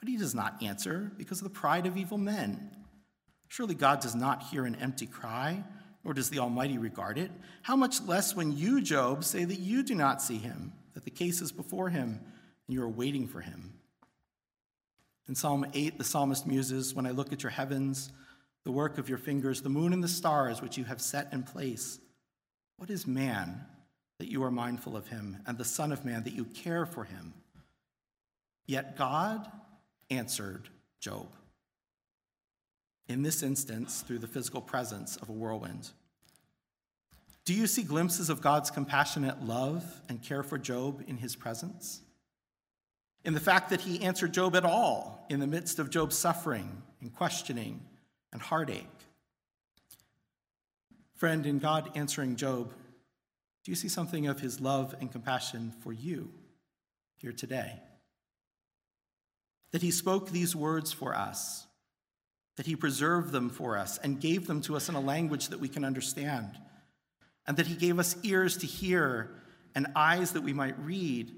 But 0.00 0.08
he 0.08 0.16
does 0.16 0.34
not 0.34 0.62
answer 0.62 1.12
because 1.16 1.38
of 1.38 1.44
the 1.44 1.58
pride 1.58 1.86
of 1.86 1.96
evil 1.96 2.18
men. 2.18 2.70
Surely 3.48 3.74
God 3.74 4.00
does 4.00 4.14
not 4.14 4.42
hear 4.42 4.64
an 4.64 4.74
empty 4.76 5.06
cry, 5.06 5.62
nor 6.02 6.12
does 6.12 6.30
the 6.30 6.40
Almighty 6.40 6.76
regard 6.76 7.18
it. 7.18 7.30
How 7.62 7.76
much 7.76 8.02
less 8.02 8.34
when 8.34 8.56
you, 8.56 8.80
Job, 8.80 9.24
say 9.24 9.44
that 9.44 9.60
you 9.60 9.82
do 9.82 9.94
not 9.94 10.20
see 10.20 10.38
him, 10.38 10.72
that 10.94 11.04
the 11.04 11.10
case 11.10 11.40
is 11.40 11.52
before 11.52 11.88
him, 11.88 12.20
and 12.66 12.74
you 12.74 12.82
are 12.82 12.88
waiting 12.88 13.26
for 13.26 13.40
him. 13.40 13.73
In 15.28 15.34
Psalm 15.34 15.66
8, 15.72 15.98
the 15.98 16.04
psalmist 16.04 16.46
muses, 16.46 16.94
When 16.94 17.06
I 17.06 17.10
look 17.10 17.32
at 17.32 17.42
your 17.42 17.50
heavens, 17.50 18.12
the 18.64 18.72
work 18.72 18.98
of 18.98 19.08
your 19.08 19.18
fingers, 19.18 19.62
the 19.62 19.68
moon 19.68 19.92
and 19.92 20.02
the 20.02 20.08
stars 20.08 20.60
which 20.60 20.76
you 20.76 20.84
have 20.84 21.00
set 21.00 21.32
in 21.32 21.42
place, 21.42 21.98
what 22.76 22.90
is 22.90 23.06
man 23.06 23.64
that 24.18 24.30
you 24.30 24.42
are 24.44 24.50
mindful 24.50 24.96
of 24.96 25.08
him, 25.08 25.38
and 25.46 25.56
the 25.56 25.64
Son 25.64 25.92
of 25.92 26.04
Man 26.04 26.24
that 26.24 26.34
you 26.34 26.44
care 26.44 26.86
for 26.86 27.04
him? 27.04 27.34
Yet 28.66 28.96
God 28.96 29.50
answered 30.10 30.68
Job. 31.00 31.28
In 33.08 33.22
this 33.22 33.42
instance, 33.42 34.02
through 34.02 34.18
the 34.18 34.26
physical 34.26 34.62
presence 34.62 35.16
of 35.16 35.28
a 35.28 35.32
whirlwind. 35.32 35.90
Do 37.44 37.52
you 37.52 37.66
see 37.66 37.82
glimpses 37.82 38.30
of 38.30 38.40
God's 38.40 38.70
compassionate 38.70 39.44
love 39.44 39.84
and 40.08 40.22
care 40.22 40.42
for 40.42 40.56
Job 40.56 41.04
in 41.06 41.18
his 41.18 41.36
presence? 41.36 42.00
In 43.24 43.32
the 43.32 43.40
fact 43.40 43.70
that 43.70 43.80
he 43.80 44.02
answered 44.02 44.34
Job 44.34 44.54
at 44.54 44.64
all 44.64 45.24
in 45.30 45.40
the 45.40 45.46
midst 45.46 45.78
of 45.78 45.90
Job's 45.90 46.16
suffering 46.16 46.82
and 47.00 47.14
questioning 47.14 47.80
and 48.32 48.42
heartache? 48.42 48.86
Friend, 51.16 51.46
in 51.46 51.58
God 51.58 51.90
answering 51.94 52.36
Job, 52.36 52.72
do 53.64 53.70
you 53.70 53.76
see 53.76 53.88
something 53.88 54.26
of 54.26 54.40
his 54.40 54.60
love 54.60 54.94
and 55.00 55.10
compassion 55.10 55.72
for 55.80 55.92
you 55.92 56.30
here 57.16 57.32
today? 57.32 57.80
That 59.70 59.80
he 59.80 59.90
spoke 59.90 60.30
these 60.30 60.54
words 60.54 60.92
for 60.92 61.14
us, 61.14 61.66
that 62.56 62.66
he 62.66 62.76
preserved 62.76 63.32
them 63.32 63.48
for 63.48 63.78
us 63.78 63.96
and 63.96 64.20
gave 64.20 64.46
them 64.46 64.60
to 64.62 64.76
us 64.76 64.90
in 64.90 64.96
a 64.96 65.00
language 65.00 65.48
that 65.48 65.60
we 65.60 65.68
can 65.68 65.84
understand, 65.84 66.58
and 67.46 67.56
that 67.56 67.68
he 67.68 67.74
gave 67.74 67.98
us 67.98 68.16
ears 68.22 68.58
to 68.58 68.66
hear 68.66 69.30
and 69.74 69.86
eyes 69.96 70.32
that 70.32 70.42
we 70.42 70.52
might 70.52 70.78
read 70.78 71.32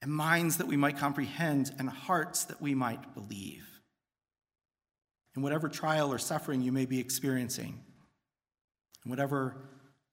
and 0.00 0.12
minds 0.12 0.58
that 0.58 0.66
we 0.66 0.76
might 0.76 0.96
comprehend 0.96 1.72
and 1.78 1.88
hearts 1.88 2.44
that 2.44 2.60
we 2.60 2.74
might 2.74 3.14
believe. 3.14 3.66
In 5.34 5.42
whatever 5.42 5.68
trial 5.68 6.12
or 6.12 6.18
suffering 6.18 6.62
you 6.62 6.72
may 6.72 6.86
be 6.86 7.00
experiencing, 7.00 7.80
in 9.04 9.10
whatever 9.10 9.56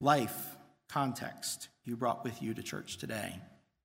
life 0.00 0.56
context 0.88 1.68
you 1.84 1.96
brought 1.96 2.24
with 2.24 2.42
you 2.42 2.54
to 2.54 2.62
church 2.62 2.98
today. 2.98 3.40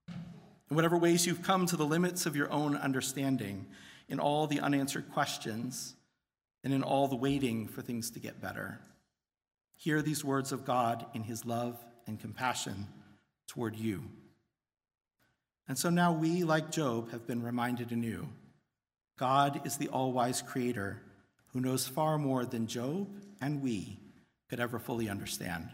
In 0.08 0.76
whatever 0.76 0.98
ways 0.98 1.26
you've 1.26 1.44
come 1.44 1.66
to 1.68 1.76
the 1.76 1.86
limits 1.86 2.26
of 2.26 2.36
your 2.36 2.52
own 2.52 2.76
understanding, 2.76 3.68
in 4.08 4.20
all 4.20 4.48
the 4.48 4.60
unanswered 4.60 5.12
questions, 5.12 5.96
and 6.64 6.74
in 6.74 6.84
all 6.84 7.08
the 7.08 7.16
waiting 7.16 7.68
for 7.68 7.82
things 7.82 8.12
to 8.12 8.20
get 8.20 8.42
better. 8.42 8.80
Hear 9.76 10.02
these 10.02 10.24
words 10.24 10.52
of 10.52 10.66
God 10.66 11.06
in 11.14 11.24
his 11.24 11.46
love 11.46 11.84
and 12.06 12.20
compassion 12.20 12.88
toward 13.48 13.76
you. 13.76 14.04
And 15.72 15.80
so 15.80 15.90
now 15.90 16.12
we, 16.12 16.44
like 16.44 16.70
Job, 16.70 17.12
have 17.12 17.26
been 17.26 17.42
reminded 17.42 17.94
anew 17.94 18.28
God 19.18 19.62
is 19.66 19.78
the 19.78 19.88
all 19.88 20.12
wise 20.12 20.42
creator 20.42 21.02
who 21.54 21.62
knows 21.62 21.88
far 21.88 22.18
more 22.18 22.44
than 22.46 22.68
Job 22.68 23.08
and 23.40 23.62
we 23.62 23.98
could 24.50 24.60
ever 24.60 24.80
fully 24.80 25.08
understand. 25.08 25.70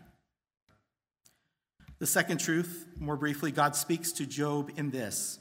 The 1.97 2.05
second 2.05 2.37
truth, 2.37 2.85
more 2.99 3.17
briefly, 3.17 3.49
God 3.51 3.75
speaks 3.75 4.11
to 4.11 4.27
Job 4.27 4.69
in 4.77 4.91
this 4.91 5.39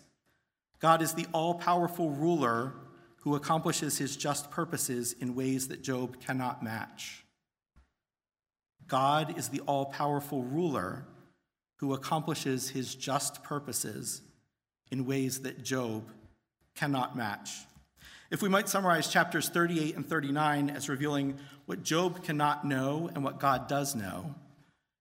God 0.80 1.02
is 1.02 1.12
the 1.12 1.26
all 1.34 1.56
powerful 1.56 2.08
ruler 2.08 2.72
who 3.24 3.34
accomplishes 3.34 3.98
his 3.98 4.16
just 4.16 4.50
purposes 4.50 5.14
in 5.20 5.34
ways 5.34 5.68
that 5.68 5.82
Job 5.82 6.18
cannot 6.18 6.62
match. 6.62 7.26
God 8.88 9.36
is 9.36 9.50
the 9.50 9.60
all 9.66 9.84
powerful 9.84 10.44
ruler 10.44 11.04
who 11.80 11.92
accomplishes 11.92 12.70
his 12.70 12.94
just 12.94 13.44
purposes 13.44 14.22
in 14.90 15.06
ways 15.06 15.40
that 15.40 15.62
Job 15.62 16.04
cannot 16.74 17.16
match. 17.16 17.50
If 18.30 18.42
we 18.42 18.48
might 18.48 18.68
summarize 18.68 19.08
chapters 19.08 19.48
38 19.48 19.96
and 19.96 20.06
39 20.06 20.70
as 20.70 20.88
revealing 20.88 21.38
what 21.66 21.82
Job 21.82 22.24
cannot 22.24 22.64
know 22.64 23.08
and 23.14 23.22
what 23.22 23.38
God 23.38 23.68
does 23.68 23.94
know, 23.94 24.34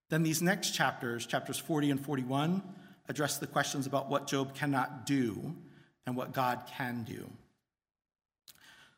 then 0.10 0.24
these 0.24 0.42
next 0.42 0.72
chapters, 0.72 1.26
chapters 1.26 1.58
40 1.58 1.92
and 1.92 2.06
41, 2.06 2.62
address 3.10 3.38
the 3.38 3.48
questions 3.48 3.88
about 3.88 4.10
what 4.10 4.28
Job 4.28 4.54
cannot 4.54 5.06
do 5.06 5.56
and 6.06 6.16
what 6.16 6.34
God 6.34 6.62
can 6.78 7.04
do. 7.04 7.30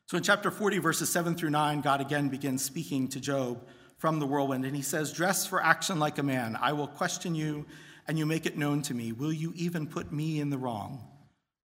So 0.07 0.17
in 0.17 0.23
chapter 0.23 0.51
40, 0.51 0.79
verses 0.79 1.09
7 1.09 1.35
through 1.35 1.49
9, 1.49 1.81
God 1.81 2.01
again 2.01 2.29
begins 2.29 2.63
speaking 2.63 3.07
to 3.09 3.19
Job 3.19 3.65
from 3.97 4.19
the 4.19 4.25
whirlwind, 4.25 4.63
and 4.63 4.75
he 4.75 4.81
says, 4.81 5.11
Dress 5.11 5.45
for 5.45 5.61
action 5.61 5.99
like 5.99 6.17
a 6.17 6.23
man. 6.23 6.57
I 6.61 6.73
will 6.73 6.87
question 6.87 7.35
you, 7.35 7.65
and 8.07 8.17
you 8.17 8.25
make 8.25 8.45
it 8.45 8.57
known 8.57 8.81
to 8.83 8.93
me. 8.93 9.11
Will 9.11 9.33
you 9.33 9.53
even 9.55 9.87
put 9.87 10.11
me 10.11 10.39
in 10.39 10.49
the 10.49 10.57
wrong? 10.57 11.05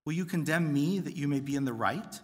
Will 0.06 0.14
you 0.14 0.26
condemn 0.26 0.74
me 0.74 1.00
that 1.00 1.16
you 1.16 1.28
may 1.28 1.40
be 1.40 1.56
in 1.56 1.66
the 1.66 1.74
right? 1.74 2.20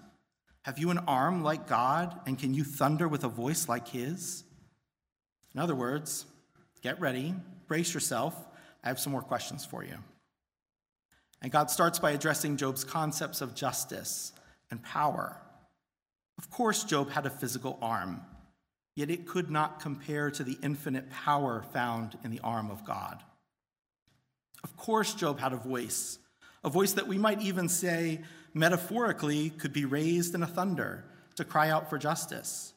Have 0.63 0.78
you 0.78 0.89
an 0.89 0.99
arm 0.99 1.43
like 1.43 1.67
God, 1.67 2.20
and 2.26 2.38
can 2.38 2.53
you 2.53 2.63
thunder 2.63 3.07
with 3.07 3.24
a 3.24 3.30
voice 3.30 3.70
like 3.70 3.88
his? 3.88 4.43
In 5.55 5.61
other 5.61 5.76
words, 5.76 6.26
Get 6.82 6.99
ready, 7.01 7.36
brace 7.67 7.93
yourself. 7.93 8.36
I 8.84 8.88
have 8.88 8.99
some 8.99 9.11
more 9.11 9.22
questions 9.22 9.65
for 9.65 9.84
you. 9.84 9.97
And 11.41 11.51
God 11.51 11.70
starts 11.70 11.99
by 11.99 12.11
addressing 12.11 12.57
Job's 12.57 12.84
concepts 12.84 13.41
of 13.41 13.55
justice 13.55 14.32
and 14.72 14.82
power. 14.82 15.38
Of 16.38 16.49
course, 16.49 16.84
Job 16.84 17.09
had 17.09 17.26
a 17.26 17.30
physical 17.30 17.78
arm, 17.82 18.22
yet 18.95 19.09
it 19.09 19.28
could 19.28 19.51
not 19.51 19.82
compare 19.82 20.32
to 20.32 20.43
the 20.43 20.57
infinite 20.63 21.09
power 21.09 21.63
found 21.74 22.17
in 22.24 22.32
the 22.32 22.39
arm 22.41 22.72
of 22.72 22.86
God. 22.86 23.22
Of 24.64 24.76
course, 24.76 25.14
Job 25.14 25.39
had 25.39 25.53
a 25.53 25.57
voice, 25.57 26.20
a 26.64 26.70
voice 26.70 26.93
that 26.93 27.07
we 27.07 27.18
might 27.18 27.41
even 27.41 27.70
say 27.70 28.22
metaphorically 28.53 29.49
could 29.51 29.74
be 29.74 29.86
raised 29.86 30.36
in 30.36 30.43
a 30.43 30.47
thunder 30.47 31.05
to 31.36 31.45
cry 31.45 31.70
out 31.70 31.89
for 31.89 31.97
justice. 31.97 32.74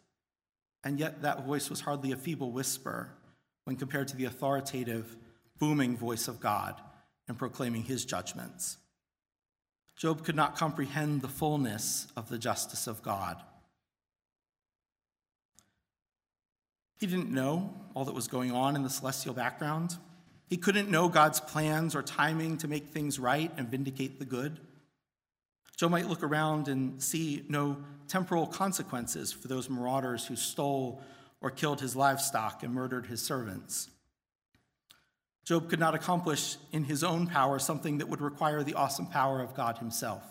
And 0.84 0.98
yet, 0.98 1.22
that 1.22 1.46
voice 1.46 1.70
was 1.70 1.80
hardly 1.80 2.12
a 2.12 2.16
feeble 2.16 2.52
whisper 2.52 3.10
when 3.64 3.76
compared 3.76 4.08
to 4.08 4.16
the 4.16 4.24
authoritative, 4.24 5.16
booming 5.58 5.96
voice 5.96 6.28
of 6.28 6.40
God 6.40 6.80
in 7.28 7.34
proclaiming 7.34 7.82
his 7.82 8.04
judgments. 8.04 8.78
Job 9.96 10.24
could 10.24 10.34
not 10.34 10.56
comprehend 10.56 11.22
the 11.22 11.28
fullness 11.28 12.08
of 12.16 12.28
the 12.28 12.38
justice 12.38 12.86
of 12.86 13.02
God. 13.02 13.40
He 16.98 17.06
didn't 17.06 17.30
know 17.30 17.74
all 17.94 18.04
that 18.04 18.14
was 18.14 18.28
going 18.28 18.52
on 18.52 18.76
in 18.76 18.82
the 18.82 18.90
celestial 18.90 19.34
background. 19.34 19.96
He 20.52 20.58
couldn't 20.58 20.90
know 20.90 21.08
God's 21.08 21.40
plans 21.40 21.94
or 21.94 22.02
timing 22.02 22.58
to 22.58 22.68
make 22.68 22.88
things 22.88 23.18
right 23.18 23.50
and 23.56 23.70
vindicate 23.70 24.18
the 24.18 24.26
good. 24.26 24.60
Job 25.78 25.90
might 25.90 26.10
look 26.10 26.22
around 26.22 26.68
and 26.68 27.02
see 27.02 27.42
no 27.48 27.78
temporal 28.06 28.46
consequences 28.46 29.32
for 29.32 29.48
those 29.48 29.70
marauders 29.70 30.26
who 30.26 30.36
stole 30.36 31.00
or 31.40 31.50
killed 31.50 31.80
his 31.80 31.96
livestock 31.96 32.62
and 32.62 32.74
murdered 32.74 33.06
his 33.06 33.22
servants. 33.22 33.88
Job 35.46 35.70
could 35.70 35.80
not 35.80 35.94
accomplish 35.94 36.58
in 36.70 36.84
his 36.84 37.02
own 37.02 37.26
power 37.26 37.58
something 37.58 37.96
that 37.96 38.10
would 38.10 38.20
require 38.20 38.62
the 38.62 38.74
awesome 38.74 39.06
power 39.06 39.40
of 39.40 39.54
God 39.54 39.78
himself. 39.78 40.22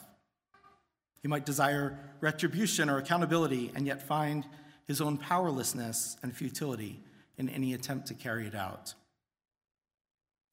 He 1.23 1.27
might 1.27 1.47
desire 1.47 1.97
retribution 2.19 2.91
or 2.91 2.99
accountability 2.99 3.71
and 3.73 3.87
yet 3.87 4.03
find 4.03 4.45
his 4.85 5.01
own 5.01 5.17
powerlessness 5.17 6.17
and 6.21 6.31
futility 6.31 6.99
in 7.39 7.49
any 7.49 7.73
attempt 7.73 8.05
to 8.09 8.13
carry 8.13 8.45
it 8.45 8.53
out. 8.53 8.93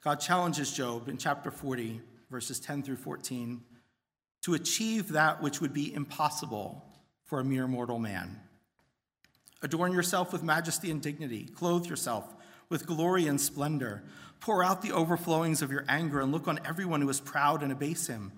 God 0.02 0.16
challenges 0.20 0.72
Job 0.72 1.08
in 1.08 1.18
chapter 1.18 1.50
40, 1.50 2.00
verses 2.30 2.60
10 2.60 2.82
through 2.82 2.96
14, 2.96 3.60
to 4.42 4.54
achieve 4.54 5.08
that 5.08 5.42
which 5.42 5.60
would 5.60 5.72
be 5.72 5.92
impossible 5.92 6.84
for 7.24 7.40
a 7.40 7.44
mere 7.44 7.66
mortal 7.66 7.98
man. 7.98 8.40
Adorn 9.62 9.92
yourself 9.92 10.32
with 10.32 10.42
majesty 10.42 10.90
and 10.90 11.02
dignity. 11.02 11.44
Clothe 11.44 11.86
yourself 11.86 12.32
with 12.68 12.86
glory 12.86 13.26
and 13.26 13.40
splendor. 13.40 14.04
Pour 14.40 14.62
out 14.62 14.82
the 14.82 14.92
overflowings 14.92 15.62
of 15.62 15.72
your 15.72 15.84
anger 15.88 16.20
and 16.20 16.30
look 16.30 16.46
on 16.46 16.60
everyone 16.64 17.00
who 17.00 17.08
is 17.08 17.20
proud 17.20 17.62
and 17.62 17.72
abase 17.72 18.06
him. 18.06 18.30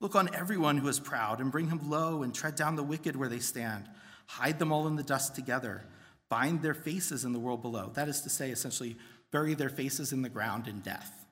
Look 0.00 0.16
on 0.16 0.34
everyone 0.34 0.76
who 0.78 0.88
is 0.88 0.98
proud 0.98 1.40
and 1.40 1.52
bring 1.52 1.68
him 1.68 1.88
low 1.88 2.22
and 2.22 2.34
tread 2.34 2.56
down 2.56 2.74
the 2.74 2.82
wicked 2.82 3.14
where 3.14 3.28
they 3.28 3.38
stand. 3.38 3.88
Hide 4.26 4.58
them 4.58 4.72
all 4.72 4.88
in 4.88 4.96
the 4.96 5.04
dust 5.04 5.36
together. 5.36 5.84
Bind 6.28 6.62
their 6.62 6.74
faces 6.74 7.24
in 7.24 7.32
the 7.32 7.38
world 7.38 7.62
below. 7.62 7.92
That 7.94 8.08
is 8.08 8.22
to 8.22 8.28
say, 8.28 8.50
essentially, 8.50 8.96
bury 9.30 9.54
their 9.54 9.68
faces 9.68 10.12
in 10.12 10.22
the 10.22 10.28
ground 10.28 10.68
in 10.68 10.80
death. 10.80 11.26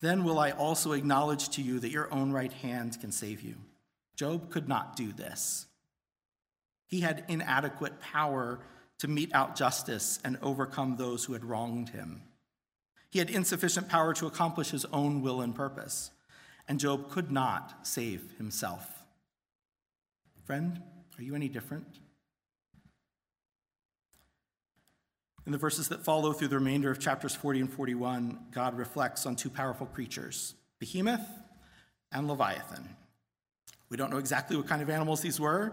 Then 0.00 0.24
will 0.24 0.38
I 0.38 0.50
also 0.50 0.92
acknowledge 0.92 1.48
to 1.50 1.62
you 1.62 1.78
that 1.80 1.90
your 1.90 2.12
own 2.12 2.32
right 2.32 2.52
hand 2.52 3.00
can 3.00 3.12
save 3.12 3.40
you. 3.40 3.54
Job 4.16 4.50
could 4.50 4.68
not 4.68 4.96
do 4.96 5.12
this. 5.12 5.66
He 6.86 7.00
had 7.00 7.24
inadequate 7.28 8.00
power 8.00 8.60
to 8.98 9.08
mete 9.08 9.34
out 9.34 9.56
justice 9.56 10.20
and 10.24 10.38
overcome 10.42 10.96
those 10.96 11.24
who 11.24 11.32
had 11.32 11.44
wronged 11.44 11.88
him. 11.88 12.22
He 13.10 13.18
had 13.18 13.30
insufficient 13.30 13.88
power 13.88 14.14
to 14.14 14.26
accomplish 14.26 14.70
his 14.70 14.84
own 14.86 15.22
will 15.22 15.40
and 15.40 15.54
purpose, 15.54 16.10
and 16.68 16.80
Job 16.80 17.10
could 17.10 17.30
not 17.30 17.86
save 17.86 18.34
himself. 18.38 19.04
Friend, 20.44 20.82
are 21.18 21.22
you 21.22 21.34
any 21.34 21.48
different? 21.48 21.98
In 25.44 25.50
the 25.50 25.58
verses 25.58 25.88
that 25.88 26.04
follow 26.04 26.32
through 26.32 26.48
the 26.48 26.56
remainder 26.56 26.90
of 26.90 27.00
chapters 27.00 27.34
40 27.34 27.60
and 27.60 27.72
41, 27.72 28.38
God 28.52 28.76
reflects 28.78 29.26
on 29.26 29.34
two 29.34 29.50
powerful 29.50 29.86
creatures 29.86 30.54
Behemoth 30.78 31.26
and 32.12 32.28
Leviathan. 32.28 32.96
We 33.88 33.96
don't 33.96 34.10
know 34.10 34.18
exactly 34.18 34.56
what 34.56 34.68
kind 34.68 34.82
of 34.82 34.88
animals 34.88 35.20
these 35.20 35.40
were. 35.40 35.72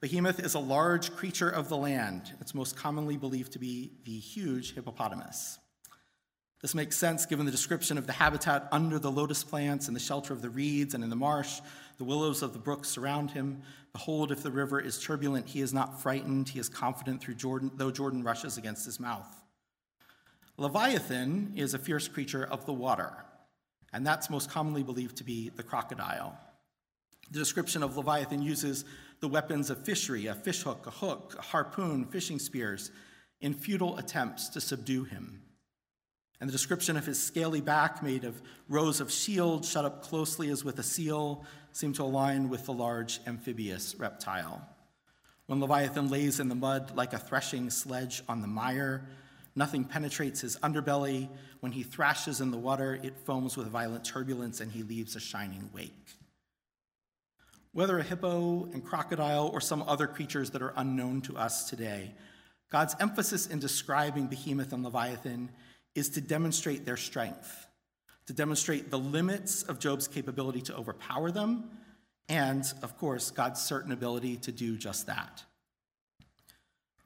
Behemoth 0.00 0.38
is 0.38 0.54
a 0.54 0.60
large 0.60 1.14
creature 1.16 1.50
of 1.50 1.68
the 1.68 1.76
land. 1.76 2.32
It's 2.40 2.54
most 2.54 2.76
commonly 2.76 3.16
believed 3.16 3.52
to 3.52 3.58
be 3.58 3.90
the 4.04 4.18
huge 4.18 4.74
hippopotamus. 4.74 5.58
This 6.62 6.74
makes 6.74 6.96
sense 6.96 7.26
given 7.26 7.46
the 7.46 7.52
description 7.52 7.98
of 7.98 8.06
the 8.06 8.12
habitat 8.12 8.68
under 8.70 8.98
the 8.98 9.10
lotus 9.10 9.42
plants 9.42 9.88
and 9.88 9.96
the 9.96 10.00
shelter 10.00 10.32
of 10.32 10.42
the 10.42 10.50
reeds 10.50 10.94
and 10.94 11.02
in 11.02 11.10
the 11.10 11.16
marsh. 11.16 11.60
The 11.98 12.04
willows 12.04 12.42
of 12.42 12.52
the 12.52 12.58
brook 12.58 12.84
surround 12.84 13.32
him. 13.32 13.62
Behold, 13.92 14.30
if 14.30 14.42
the 14.42 14.50
river 14.50 14.80
is 14.80 15.02
turbulent, 15.02 15.48
he 15.48 15.60
is 15.60 15.74
not 15.74 16.00
frightened. 16.00 16.48
He 16.48 16.60
is 16.60 16.68
confident 16.68 17.20
through 17.20 17.34
Jordan, 17.34 17.72
though 17.74 17.90
Jordan 17.90 18.22
rushes 18.22 18.56
against 18.56 18.86
his 18.86 19.00
mouth. 19.00 19.28
Leviathan 20.56 21.52
is 21.56 21.74
a 21.74 21.78
fierce 21.78 22.08
creature 22.08 22.44
of 22.44 22.66
the 22.66 22.72
water, 22.72 23.12
and 23.92 24.06
that's 24.06 24.30
most 24.30 24.50
commonly 24.50 24.82
believed 24.82 25.16
to 25.16 25.24
be 25.24 25.50
the 25.50 25.62
crocodile. 25.62 26.38
The 27.30 27.38
description 27.38 27.82
of 27.82 27.96
Leviathan 27.96 28.42
uses 28.42 28.84
the 29.20 29.28
weapons 29.28 29.70
of 29.70 29.84
fishery 29.84 30.26
a 30.26 30.34
fishhook, 30.34 30.86
a 30.86 30.90
hook, 30.90 31.36
a 31.38 31.42
harpoon, 31.42 32.06
fishing 32.06 32.38
spears 32.38 32.90
in 33.40 33.54
futile 33.54 33.98
attempts 33.98 34.48
to 34.50 34.60
subdue 34.60 35.04
him. 35.04 35.42
And 36.40 36.48
the 36.48 36.52
description 36.52 36.96
of 36.96 37.06
his 37.06 37.22
scaly 37.22 37.60
back, 37.60 38.02
made 38.02 38.24
of 38.24 38.40
rows 38.68 39.00
of 39.00 39.10
shields 39.10 39.68
shut 39.68 39.84
up 39.84 40.02
closely 40.02 40.50
as 40.50 40.64
with 40.64 40.78
a 40.78 40.84
seal, 40.84 41.44
seem 41.78 41.92
to 41.92 42.02
align 42.02 42.48
with 42.48 42.66
the 42.66 42.72
large 42.72 43.20
amphibious 43.24 43.94
reptile. 44.00 44.68
When 45.46 45.60
Leviathan 45.60 46.10
lays 46.10 46.40
in 46.40 46.48
the 46.48 46.56
mud 46.56 46.96
like 46.96 47.12
a 47.12 47.18
threshing 47.18 47.70
sledge 47.70 48.20
on 48.28 48.40
the 48.40 48.48
mire, 48.48 49.06
nothing 49.54 49.84
penetrates 49.84 50.40
his 50.40 50.56
underbelly. 50.56 51.28
When 51.60 51.70
he 51.70 51.84
thrashes 51.84 52.40
in 52.40 52.50
the 52.50 52.58
water, 52.58 52.98
it 53.00 53.16
foams 53.24 53.56
with 53.56 53.68
violent 53.68 54.04
turbulence 54.04 54.60
and 54.60 54.72
he 54.72 54.82
leaves 54.82 55.14
a 55.14 55.20
shining 55.20 55.70
wake. 55.72 56.16
Whether 57.70 58.00
a 58.00 58.02
hippo 58.02 58.64
and 58.72 58.84
crocodile 58.84 59.48
or 59.54 59.60
some 59.60 59.82
other 59.82 60.08
creatures 60.08 60.50
that 60.50 60.62
are 60.62 60.74
unknown 60.74 61.20
to 61.22 61.36
us 61.36 61.70
today, 61.70 62.12
God's 62.70 62.96
emphasis 62.98 63.46
in 63.46 63.60
describing 63.60 64.26
Behemoth 64.26 64.72
and 64.72 64.82
Leviathan 64.82 65.48
is 65.94 66.08
to 66.08 66.20
demonstrate 66.20 66.84
their 66.84 66.96
strength, 66.96 67.67
to 68.28 68.34
demonstrate 68.34 68.90
the 68.90 68.98
limits 68.98 69.62
of 69.62 69.78
Job's 69.78 70.06
capability 70.06 70.60
to 70.60 70.76
overpower 70.76 71.30
them, 71.30 71.64
and, 72.28 72.62
of 72.82 72.94
course, 72.98 73.30
God's 73.30 73.58
certain 73.58 73.90
ability 73.90 74.36
to 74.36 74.52
do 74.52 74.76
just 74.76 75.06
that. 75.06 75.44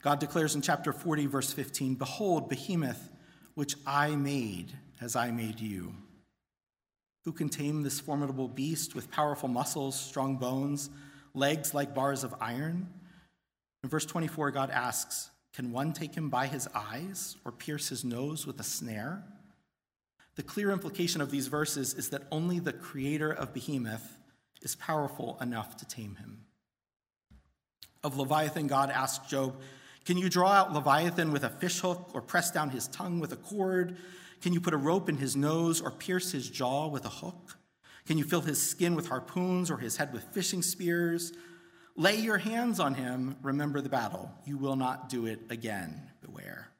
God 0.01 0.19
declares 0.19 0.53
in 0.53 0.61
chapter 0.61 0.91
40, 0.91 1.27
verse 1.27 1.53
15 1.53 1.95
Behold, 1.95 2.49
Behemoth, 2.49 3.09
which 3.53 3.75
I 3.87 4.17
made 4.17 4.73
as 4.99 5.15
I 5.15 5.31
made 5.31 5.61
you. 5.61 5.95
Who 7.23 7.31
can 7.31 7.47
tame 7.47 7.83
this 7.83 8.01
formidable 8.01 8.49
beast 8.49 8.93
with 8.93 9.09
powerful 9.09 9.47
muscles, 9.47 9.97
strong 9.97 10.35
bones, 10.35 10.89
legs 11.33 11.73
like 11.73 11.95
bars 11.95 12.25
of 12.25 12.35
iron? 12.41 12.89
In 13.81 13.89
verse 13.89 14.05
24, 14.05 14.51
God 14.51 14.71
asks, 14.71 15.29
Can 15.53 15.71
one 15.71 15.93
take 15.93 16.15
him 16.15 16.29
by 16.29 16.47
his 16.47 16.67
eyes 16.75 17.37
or 17.45 17.53
pierce 17.53 17.87
his 17.87 18.03
nose 18.03 18.45
with 18.45 18.59
a 18.59 18.63
snare? 18.63 19.23
The 20.35 20.43
clear 20.43 20.71
implication 20.71 21.21
of 21.21 21.31
these 21.31 21.47
verses 21.47 21.93
is 21.93 22.09
that 22.09 22.23
only 22.31 22.59
the 22.59 22.73
creator 22.73 23.31
of 23.31 23.53
Behemoth 23.53 24.17
is 24.61 24.75
powerful 24.75 25.37
enough 25.41 25.77
to 25.77 25.85
tame 25.85 26.15
him. 26.15 26.45
Of 28.03 28.17
Leviathan, 28.17 28.67
God 28.67 28.89
asked 28.89 29.29
Job, 29.29 29.61
Can 30.05 30.17
you 30.17 30.29
draw 30.29 30.49
out 30.49 30.73
Leviathan 30.73 31.31
with 31.31 31.43
a 31.43 31.49
fishhook 31.49 32.09
or 32.13 32.21
press 32.21 32.51
down 32.51 32.71
his 32.71 32.87
tongue 32.87 33.19
with 33.19 33.31
a 33.31 33.37
cord? 33.37 33.97
Can 34.41 34.53
you 34.53 34.59
put 34.59 34.73
a 34.73 34.77
rope 34.77 35.07
in 35.07 35.17
his 35.17 35.35
nose 35.35 35.79
or 35.79 35.91
pierce 35.91 36.31
his 36.31 36.49
jaw 36.49 36.87
with 36.87 37.05
a 37.05 37.09
hook? 37.09 37.57
Can 38.05 38.17
you 38.17 38.25
fill 38.25 38.41
his 38.41 38.61
skin 38.61 38.95
with 38.95 39.07
harpoons 39.07 39.71
or 39.71 39.77
his 39.77 39.95
head 39.95 40.11
with 40.11 40.23
fishing 40.33 40.61
spears? 40.61 41.31
Lay 41.95 42.17
your 42.17 42.39
hands 42.39 42.79
on 42.79 42.95
him. 42.95 43.37
Remember 43.41 43.79
the 43.79 43.87
battle. 43.87 44.31
You 44.45 44.57
will 44.57 44.75
not 44.75 45.09
do 45.09 45.27
it 45.27 45.39
again. 45.49 46.09
Beware. 46.21 46.72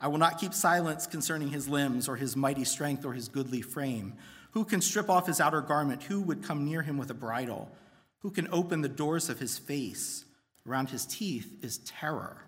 I 0.00 0.08
will 0.08 0.18
not 0.18 0.38
keep 0.38 0.52
silence 0.52 1.06
concerning 1.06 1.48
his 1.48 1.68
limbs 1.68 2.08
or 2.08 2.16
his 2.16 2.36
mighty 2.36 2.64
strength 2.64 3.04
or 3.04 3.12
his 3.12 3.28
goodly 3.28 3.62
frame. 3.62 4.14
Who 4.52 4.64
can 4.64 4.80
strip 4.80 5.08
off 5.10 5.26
his 5.26 5.40
outer 5.40 5.60
garment? 5.60 6.02
Who 6.04 6.20
would 6.22 6.42
come 6.42 6.64
near 6.64 6.82
him 6.82 6.98
with 6.98 7.10
a 7.10 7.14
bridle? 7.14 7.70
Who 8.20 8.30
can 8.30 8.48
open 8.52 8.80
the 8.80 8.88
doors 8.88 9.28
of 9.28 9.38
his 9.38 9.58
face? 9.58 10.24
Around 10.66 10.90
his 10.90 11.06
teeth 11.06 11.62
is 11.62 11.78
terror. 11.78 12.38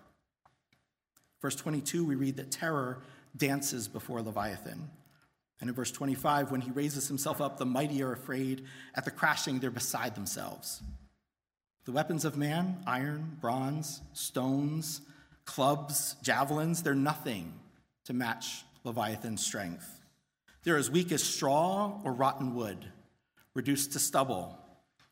Verse 1.41 1.55
22, 1.55 2.05
we 2.05 2.15
read 2.15 2.37
that 2.37 2.51
terror 2.51 3.01
dances 3.35 3.87
before 3.87 4.21
Leviathan. 4.21 4.89
And 5.59 5.69
in 5.69 5.75
verse 5.75 5.91
25, 5.91 6.51
when 6.51 6.61
he 6.61 6.71
raises 6.71 7.07
himself 7.07 7.41
up, 7.41 7.57
the 7.57 7.65
mighty 7.65 8.01
are 8.03 8.13
afraid. 8.13 8.65
At 8.95 9.05
the 9.05 9.11
crashing, 9.11 9.59
they're 9.59 9.71
beside 9.71 10.15
themselves. 10.15 10.81
The 11.85 11.91
weapons 11.91 12.25
of 12.25 12.37
man 12.37 12.77
iron, 12.85 13.37
bronze, 13.39 14.01
stones, 14.13 15.01
clubs, 15.47 16.15
javelins 16.21 16.83
they're 16.83 16.93
nothing 16.93 17.53
to 18.05 18.13
match 18.13 18.63
Leviathan's 18.83 19.43
strength. 19.43 20.01
They're 20.63 20.77
as 20.77 20.91
weak 20.91 21.11
as 21.11 21.23
straw 21.23 21.99
or 22.03 22.13
rotten 22.13 22.53
wood, 22.53 22.85
reduced 23.55 23.93
to 23.93 23.99
stubble, 23.99 24.59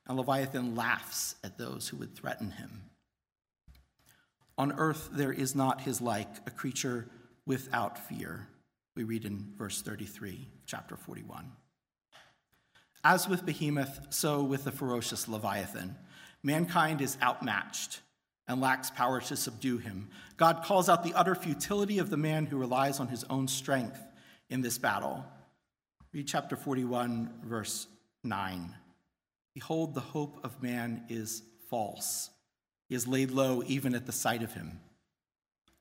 and 0.06 0.18
Leviathan 0.18 0.76
laughs 0.76 1.36
at 1.44 1.58
those 1.58 1.88
who 1.88 1.98
would 1.98 2.16
threaten 2.16 2.52
him. 2.52 2.84
On 4.58 4.72
earth, 4.74 5.10
there 5.12 5.34
is 5.34 5.56
not 5.56 5.82
his 5.82 6.00
like, 6.00 6.30
a 6.46 6.52
creature 6.52 7.08
without 7.46 7.98
fear. 7.98 8.48
We 8.96 9.04
read 9.04 9.26
in 9.26 9.54
verse 9.58 9.82
33, 9.82 10.48
chapter 10.66 10.96
41. 10.96 11.52
As 13.04 13.28
with 13.28 13.46
Behemoth, 13.46 14.08
so 14.10 14.44
with 14.44 14.64
the 14.64 14.72
ferocious 14.72 15.28
Leviathan. 15.28 15.96
Mankind 16.44 17.02
is 17.02 17.18
outmatched 17.22 18.02
and 18.48 18.62
lacks 18.62 18.89
power 18.91 19.20
to 19.22 19.36
subdue 19.36 19.78
him. 19.78 20.10
God 20.38 20.64
calls 20.64 20.89
out 20.89 21.04
the 21.04 21.14
utter 21.14 21.36
futility 21.36 22.00
of 22.00 22.10
the 22.10 22.18
man 22.18 22.46
who 22.46 22.58
relies 22.58 23.00
on 23.00 23.08
his 23.08 23.24
own 23.26 23.48
strength 23.48 24.00
in 24.50 24.62
this 24.62 24.78
battle. 24.78 25.26
Read 26.14 26.28
chapter 26.28 26.56
41, 26.56 27.41
verse 27.43 27.88
9. 28.24 28.74
Behold, 29.54 29.93
the 29.93 30.02
hope 30.02 30.39
of 30.43 30.62
man 30.62 31.04
is 31.10 31.41
false. 31.70 32.30
He 32.88 32.96
is 32.96 33.08
laid 33.08 33.32
low 33.32 33.64
even 33.66 33.96
at 33.96 34.06
the 34.06 34.12
sight 34.12 34.43
of 34.43 34.54
him. 34.54 34.80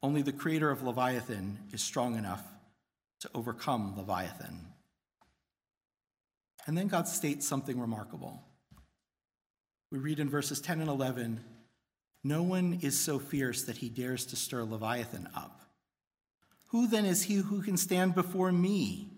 Only 0.02 0.22
the 0.22 0.32
creator 0.32 0.70
of 0.70 0.82
Leviathan 0.82 1.58
is 1.72 1.82
strong 1.82 2.16
enough 2.16 2.42
to 3.20 3.30
overcome 3.34 3.94
Leviathan. 3.96 4.66
And 6.66 6.76
then 6.76 6.88
God 6.88 7.08
states 7.08 7.46
something 7.46 7.78
remarkable. 7.78 8.42
We 9.90 9.98
read 9.98 10.18
in 10.18 10.28
verses 10.28 10.60
10 10.60 10.80
and 10.80 10.90
11 10.90 11.40
No 12.26 12.42
one 12.42 12.78
is 12.80 12.98
so 12.98 13.18
fierce 13.18 13.64
that 13.64 13.76
he 13.76 13.90
dares 13.90 14.24
to 14.26 14.36
stir 14.36 14.64
Leviathan 14.64 15.28
up. 15.36 15.60
Who 16.68 16.86
then 16.86 17.04
is 17.04 17.24
he 17.24 17.36
who 17.36 17.62
can 17.62 17.76
stand 17.76 18.14
before 18.14 18.50
me? 18.50 19.10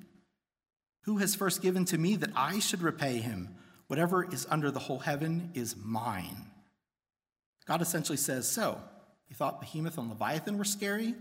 Who 1.03 1.19
has 1.19 1.37
first 1.37 1.63
given 1.63 1.85
to 1.87 1.99
me 1.99 2.17
that 2.17 2.33
I 2.35 2.59
should 2.59 2.83
repay 2.83 3.19
him? 3.19 3.55
Whatever 3.87 4.25
is 4.25 4.45
under 4.51 4.73
the 4.73 4.81
whole 4.81 4.99
heaven 4.99 5.53
is 5.55 5.77
mine. 5.77 6.51
God 7.67 7.81
essentially 7.81 8.19
says, 8.19 8.49
So, 8.49 8.81
you 9.29 9.37
thought 9.37 9.61
Behemoth 9.61 9.99
and 9.99 10.09
Leviathan 10.09 10.59
were 10.59 10.65
scary? 10.65 11.15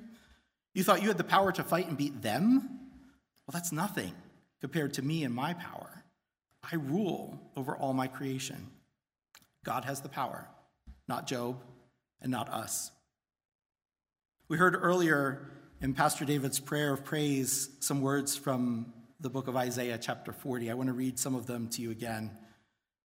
You 0.74 0.84
thought 0.84 1.04
you 1.04 1.08
had 1.08 1.20
the 1.20 1.24
power 1.24 1.52
to 1.52 1.64
fight 1.64 1.88
and 1.88 1.98
beat 1.98 2.24
them? 2.24 2.68
Well, 3.48 3.54
that's 3.54 3.72
nothing 3.72 4.14
compared 4.60 4.96
to 4.96 5.04
me 5.04 5.24
and 5.24 5.34
my 5.34 5.54
power. 5.54 6.04
I 6.64 6.76
rule 6.78 7.40
over 7.56 7.78
all 7.78 7.94
my 7.94 8.08
creation. 8.08 8.72
God 9.64 9.86
has 9.86 10.02
the 10.02 10.10
power, 10.10 10.48
not 11.08 11.28
Job 11.28 11.62
and 12.22 12.32
not 12.32 12.50
us. 12.50 12.92
We 14.48 14.58
heard 14.58 14.76
earlier 14.80 15.52
in 15.82 15.94
Pastor 15.94 16.26
David's 16.26 16.60
prayer 16.60 16.94
of 16.94 17.04
praise 17.04 17.70
some 17.80 18.02
words 18.02 18.36
from 18.36 18.94
the 19.20 19.30
book 19.30 19.48
of 19.48 19.56
Isaiah, 19.56 19.98
chapter 19.98 20.32
40. 20.32 20.70
I 20.70 20.74
want 20.74 20.88
to 20.88 20.94
read 20.94 21.18
some 21.18 21.36
of 21.36 21.48
them 21.48 21.68
to 21.70 21.82
you 21.82 21.92
again 21.92 22.32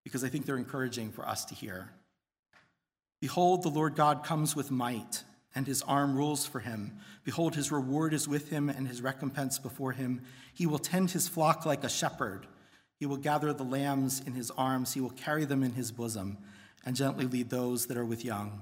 because 0.03 0.23
I 0.23 0.29
think 0.29 0.45
they're 0.45 0.57
encouraging 0.57 1.11
for 1.11 1.27
us 1.27 1.45
to 1.45 1.55
hear. 1.55 1.91
Behold, 3.21 3.63
the 3.63 3.69
Lord 3.69 3.95
God 3.95 4.23
comes 4.23 4.55
with 4.55 4.71
might, 4.71 5.23
and 5.53 5.67
his 5.67 5.81
arm 5.81 6.15
rules 6.15 6.45
for 6.45 6.59
him. 6.59 6.97
Behold, 7.23 7.55
his 7.55 7.71
reward 7.71 8.13
is 8.13 8.27
with 8.27 8.49
him, 8.49 8.69
and 8.69 8.87
his 8.87 9.01
recompense 9.01 9.59
before 9.59 9.91
him. 9.91 10.21
He 10.53 10.65
will 10.65 10.79
tend 10.79 11.11
his 11.11 11.27
flock 11.27 11.65
like 11.65 11.83
a 11.83 11.89
shepherd. 11.89 12.47
He 12.95 13.05
will 13.05 13.17
gather 13.17 13.53
the 13.53 13.63
lambs 13.63 14.21
in 14.25 14.33
his 14.33 14.51
arms, 14.51 14.93
he 14.93 15.01
will 15.01 15.09
carry 15.09 15.45
them 15.45 15.63
in 15.63 15.73
his 15.73 15.91
bosom, 15.91 16.37
and 16.85 16.95
gently 16.95 17.25
lead 17.25 17.49
those 17.49 17.87
that 17.87 17.97
are 17.97 18.05
with 18.05 18.23
young. 18.25 18.61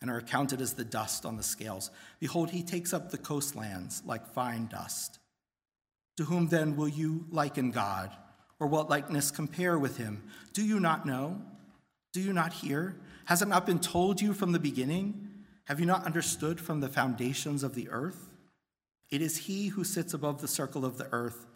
and 0.00 0.10
are 0.10 0.18
accounted 0.18 0.60
as 0.60 0.74
the 0.74 0.84
dust 0.84 1.26
on 1.26 1.36
the 1.36 1.42
scales. 1.42 1.90
Behold, 2.20 2.50
he 2.50 2.62
takes 2.62 2.92
up 2.92 3.10
the 3.10 3.18
coastlands 3.18 4.02
like 4.06 4.26
fine 4.32 4.66
dust. 4.66 5.18
To 6.16 6.24
whom 6.24 6.48
then 6.48 6.76
will 6.76 6.88
you 6.88 7.26
liken 7.30 7.70
God? 7.70 8.10
Or 8.60 8.66
what 8.66 8.90
likeness 8.90 9.30
compare 9.30 9.78
with 9.78 9.96
him? 9.96 10.24
Do 10.52 10.64
you 10.64 10.80
not 10.80 11.06
know? 11.06 11.40
Do 12.12 12.20
you 12.20 12.32
not 12.32 12.52
hear? 12.52 12.96
Has 13.26 13.42
it 13.42 13.48
not 13.48 13.66
been 13.66 13.78
told 13.78 14.20
you 14.20 14.32
from 14.32 14.52
the 14.52 14.58
beginning? 14.58 15.28
Have 15.64 15.80
you 15.80 15.86
not 15.86 16.06
understood 16.06 16.60
from 16.60 16.80
the 16.80 16.88
foundations 16.88 17.62
of 17.62 17.74
the 17.74 17.88
earth? 17.90 18.30
It 19.10 19.22
is 19.22 19.36
he 19.36 19.68
who 19.68 19.84
sits 19.84 20.14
above 20.14 20.40
the 20.40 20.48
circle 20.48 20.84
of 20.84 20.98
the 20.98 21.08
earth, 21.12 21.46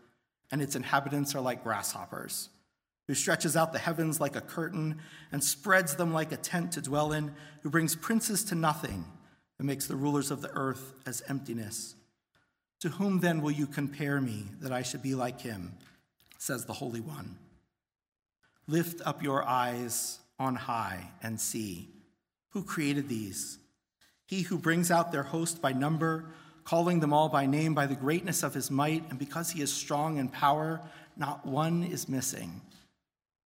and 0.51 0.63
its 0.63 0.77
inhabitants 0.77 1.35
are 1.35 1.41
like 1.41 1.65
grasshoppers 1.65 2.49
who 3.07 3.15
stretches 3.15 3.57
out 3.57 3.73
the 3.73 3.79
heavens 3.79 4.21
like 4.21 4.37
a 4.37 4.41
curtain 4.41 5.01
and 5.33 5.43
spreads 5.43 5.97
them 5.97 6.13
like 6.13 6.33
a 6.33 6.37
tent 6.37 6.73
to 6.73 6.81
dwell 6.81 7.13
in, 7.13 7.35
who 7.63 7.71
brings 7.71 7.97
princes 7.97 8.45
to 8.45 8.55
nothing 8.55 9.05
and 9.59 9.67
makes 9.67 9.87
the 9.87 9.97
rulers 9.97 10.31
of 10.31 10.43
the 10.43 10.51
earth 10.51 10.95
as 11.07 11.23
emptiness. 11.29 11.95
To 12.81 12.89
whom 12.89 13.21
then 13.21 13.43
will 13.43 13.51
you 13.51 13.67
compare 13.67 14.21
me 14.21 14.47
that 14.61 14.73
I 14.73 14.83
should 14.83 15.03
be 15.03 15.15
like 15.15 15.41
him? 15.41 15.75
says 16.39 16.65
the 16.65 16.73
Holy 16.73 17.01
One. 17.01 17.39
Lift 18.67 19.01
up 19.07 19.23
your 19.23 19.45
eyes 19.45 20.19
on 20.39 20.57
high 20.57 21.11
and 21.23 21.41
see. 21.41 21.89
Who 22.51 22.65
created 22.65 23.09
these? 23.09 23.59
He 24.27 24.43
who 24.43 24.59
brings 24.59 24.91
out 24.91 25.13
their 25.13 25.23
host 25.23 25.63
by 25.63 25.73
number, 25.73 26.25
calling 26.65 27.01
them 27.01 27.13
all 27.13 27.29
by 27.29 27.47
name 27.47 27.75
by 27.75 27.87
the 27.87 27.95
greatness 27.95 28.43
of 28.43 28.55
his 28.55 28.71
might, 28.71 29.09
and 29.11 29.19
because 29.19 29.51
he 29.51 29.63
is 29.63 29.73
strong 29.73 30.17
in 30.17 30.29
power, 30.29 30.81
not 31.17 31.47
one 31.47 31.85
is 31.85 32.09
missing. 32.09 32.61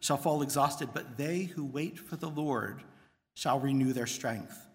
shall 0.00 0.16
fall 0.16 0.42
exhausted, 0.42 0.90
but 0.92 1.16
they 1.16 1.42
who 1.42 1.64
wait 1.64 1.98
for 1.98 2.16
the 2.16 2.28
Lord 2.28 2.82
shall 3.34 3.60
renew 3.60 3.92
their 3.92 4.06
strength. 4.06 4.66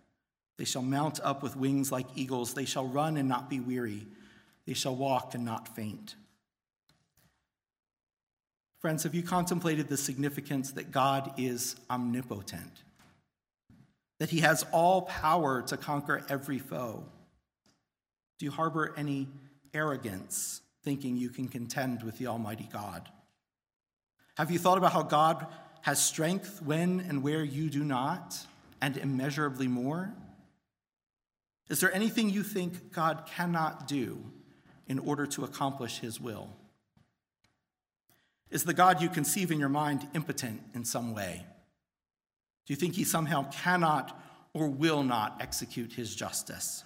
They 0.58 0.66
shall 0.66 0.82
mount 0.82 1.20
up 1.24 1.42
with 1.44 1.56
wings 1.56 1.92
like 1.92 2.06
eagles. 2.16 2.54
They 2.54 2.66
shall 2.66 2.88
run 2.88 3.18
and 3.18 3.28
not 3.28 3.50
be 3.50 3.60
weary. 3.60 4.08
They 4.66 4.74
shall 4.74 4.96
walk 4.96 5.34
and 5.34 5.44
not 5.44 5.76
faint. 5.76 6.16
Friends, 8.80 9.04
have 9.04 9.16
you 9.16 9.24
contemplated 9.24 9.88
the 9.88 9.98
significance 9.98 10.72
that 10.72 10.92
God 10.92 11.34
is 11.38 11.76
omnipotent? 11.90 12.84
That 14.20 14.30
he 14.30 14.42
has 14.42 14.66
all 14.72 15.04
power 15.04 15.62
to 15.64 15.78
conquer 15.78 16.26
every 16.30 16.60
foe? 16.60 17.06
Do 18.40 18.46
you 18.46 18.52
harbor 18.52 18.94
any 18.98 19.30
arrogance, 19.74 20.62
thinking 20.84 21.18
you 21.18 21.30
can 21.30 21.48
contend 21.48 22.04
with 22.04 22.18
the 22.18 22.28
Almighty 22.28 22.70
God? 22.72 23.10
Have 24.36 24.50
you 24.50 24.60
thought 24.60 24.78
about 24.78 24.94
how 24.94 25.04
God 25.04 25.46
has 25.82 26.04
strength 26.04 26.62
when 26.62 27.02
and 27.02 27.22
where 27.22 27.44
you 27.44 27.70
do 27.70 27.84
not, 27.84 28.48
and 28.82 28.98
immeasurably 28.98 29.68
more? 29.68 30.14
Is 31.70 31.80
there 31.80 31.94
anything 31.94 32.30
you 32.30 32.44
think 32.44 32.92
God 32.92 33.24
cannot 33.26 33.88
do 33.88 34.32
in 34.88 35.00
order 35.00 35.26
to 35.28 35.44
accomplish 35.44 36.00
his 36.00 36.20
will? 36.20 36.50
Is 38.50 38.64
the 38.64 38.74
God 38.74 39.02
you 39.02 39.10
conceive 39.10 39.52
in 39.52 39.60
your 39.60 39.70
mind 39.70 40.08
impotent 40.14 40.62
in 40.74 40.86
some 40.86 41.14
way? 41.14 41.46
Do 42.66 42.74
you 42.74 42.78
think 42.78 42.96
he 42.96 43.04
somehow 43.04 43.50
cannot 43.50 44.20
or 44.54 44.68
will 44.68 45.04
not 45.04 45.38
execute 45.42 45.94
his 45.94 46.16
justice? 46.16 46.84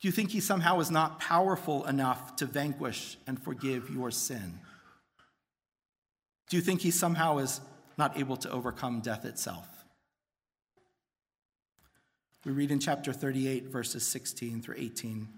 Do 0.00 0.08
you 0.08 0.12
think 0.12 0.30
he 0.30 0.40
somehow 0.40 0.80
is 0.80 0.90
not 0.90 1.20
powerful 1.20 1.86
enough 1.86 2.36
to 2.36 2.46
vanquish 2.46 3.16
and 3.26 3.40
forgive 3.40 3.88
your 3.88 4.10
sin? 4.10 4.58
Do 6.52 6.58
you 6.58 6.62
think 6.62 6.82
he 6.82 6.90
somehow 6.90 7.38
is 7.38 7.62
not 7.96 8.18
able 8.18 8.36
to 8.36 8.50
overcome 8.50 9.00
death 9.00 9.24
itself? 9.24 9.86
We 12.44 12.52
read 12.52 12.70
in 12.70 12.78
chapter 12.78 13.10
38, 13.10 13.68
verses 13.68 14.06
16 14.06 14.60
through 14.60 14.74
18 14.76 15.28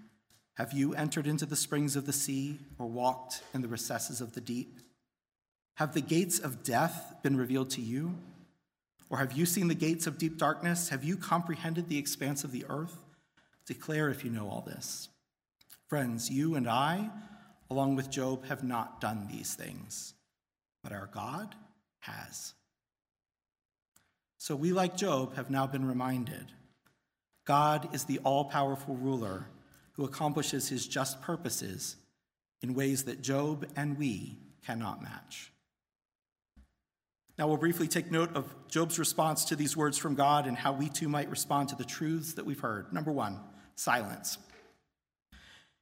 Have 0.55 0.73
you 0.73 0.93
entered 0.93 1.25
into 1.25 1.45
the 1.45 1.55
springs 1.55 1.95
of 1.95 2.05
the 2.05 2.11
sea 2.11 2.59
or 2.77 2.87
walked 2.87 3.43
in 3.53 3.61
the 3.61 3.69
recesses 3.69 4.19
of 4.19 4.33
the 4.33 4.41
deep? 4.41 4.81
Have 5.75 5.93
the 5.93 6.01
gates 6.01 6.37
of 6.37 6.63
death 6.63 7.15
been 7.23 7.37
revealed 7.37 7.69
to 7.69 7.81
you? 7.81 8.17
Or 9.09 9.19
have 9.19 9.31
you 9.31 9.45
seen 9.45 9.69
the 9.69 9.73
gates 9.73 10.07
of 10.07 10.17
deep 10.17 10.37
darkness? 10.37 10.89
Have 10.89 11.05
you 11.05 11.15
comprehended 11.15 11.87
the 11.87 11.97
expanse 11.97 12.43
of 12.43 12.51
the 12.51 12.65
earth? 12.67 12.97
Declare 13.65 14.09
if 14.09 14.25
you 14.25 14.31
know 14.31 14.49
all 14.49 14.65
this. 14.67 15.07
Friends, 15.87 16.29
you 16.29 16.55
and 16.55 16.67
I, 16.67 17.09
along 17.69 17.95
with 17.95 18.09
Job, 18.09 18.47
have 18.47 18.65
not 18.65 18.99
done 18.99 19.29
these 19.31 19.53
things 19.53 20.14
but 20.85 20.93
our 20.93 21.09
God 21.11 21.55
has. 22.01 22.53
So 24.37 24.55
we, 24.55 24.71
like 24.71 24.95
Job, 24.95 25.35
have 25.35 25.49
now 25.49 25.65
been 25.65 25.83
reminded 25.83 26.45
God 27.43 27.93
is 27.93 28.03
the 28.03 28.19
all 28.19 28.45
powerful 28.45 28.95
ruler 28.95 29.47
who 29.93 30.05
accomplishes 30.05 30.69
his 30.69 30.87
just 30.87 31.21
purposes 31.21 31.95
in 32.61 32.75
ways 32.75 33.05
that 33.05 33.23
Job 33.23 33.65
and 33.75 33.97
we 33.97 34.37
cannot 34.63 35.01
match. 35.01 35.51
Now, 37.39 37.47
we'll 37.47 37.57
briefly 37.57 37.87
take 37.87 38.11
note 38.11 38.35
of 38.35 38.53
Job's 38.67 38.99
response 38.99 39.45
to 39.45 39.55
these 39.55 39.75
words 39.75 39.97
from 39.97 40.13
God 40.13 40.45
and 40.45 40.55
how 40.55 40.73
we 40.73 40.89
too 40.89 41.09
might 41.09 41.31
respond 41.31 41.69
to 41.69 41.75
the 41.75 41.83
truths 41.83 42.33
that 42.33 42.45
we've 42.45 42.59
heard. 42.59 42.93
Number 42.93 43.11
one, 43.11 43.39
silence. 43.73 44.37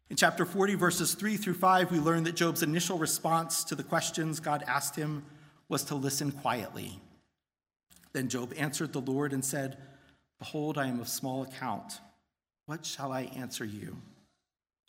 In 0.10 0.16
chapter 0.18 0.46
40, 0.46 0.76
verses 0.76 1.14
3 1.14 1.38
through 1.38 1.54
5, 1.56 1.92
we 1.92 2.00
learn 2.00 2.24
that 2.26 2.36
Job's 2.36 2.62
initial 2.62 2.98
response 2.98 3.64
to 3.66 3.76
the 3.76 3.84
questions 3.84 4.40
God 4.40 4.64
asked 4.68 4.96
him 4.96 5.24
was 5.70 5.84
to 5.86 5.96
listen 5.96 6.32
quietly. 6.32 7.00
Then 8.12 8.30
Job 8.30 8.54
answered 8.58 8.94
the 8.94 9.02
Lord 9.02 9.34
and 9.34 9.44
said, 9.44 9.78
Behold, 10.40 10.78
I 10.78 10.88
am 10.88 11.00
of 11.00 11.08
small 11.08 11.44
account. 11.44 12.00
What 12.66 12.86
shall 12.86 13.12
I 13.12 13.24
answer 13.36 13.66
you? 13.66 13.98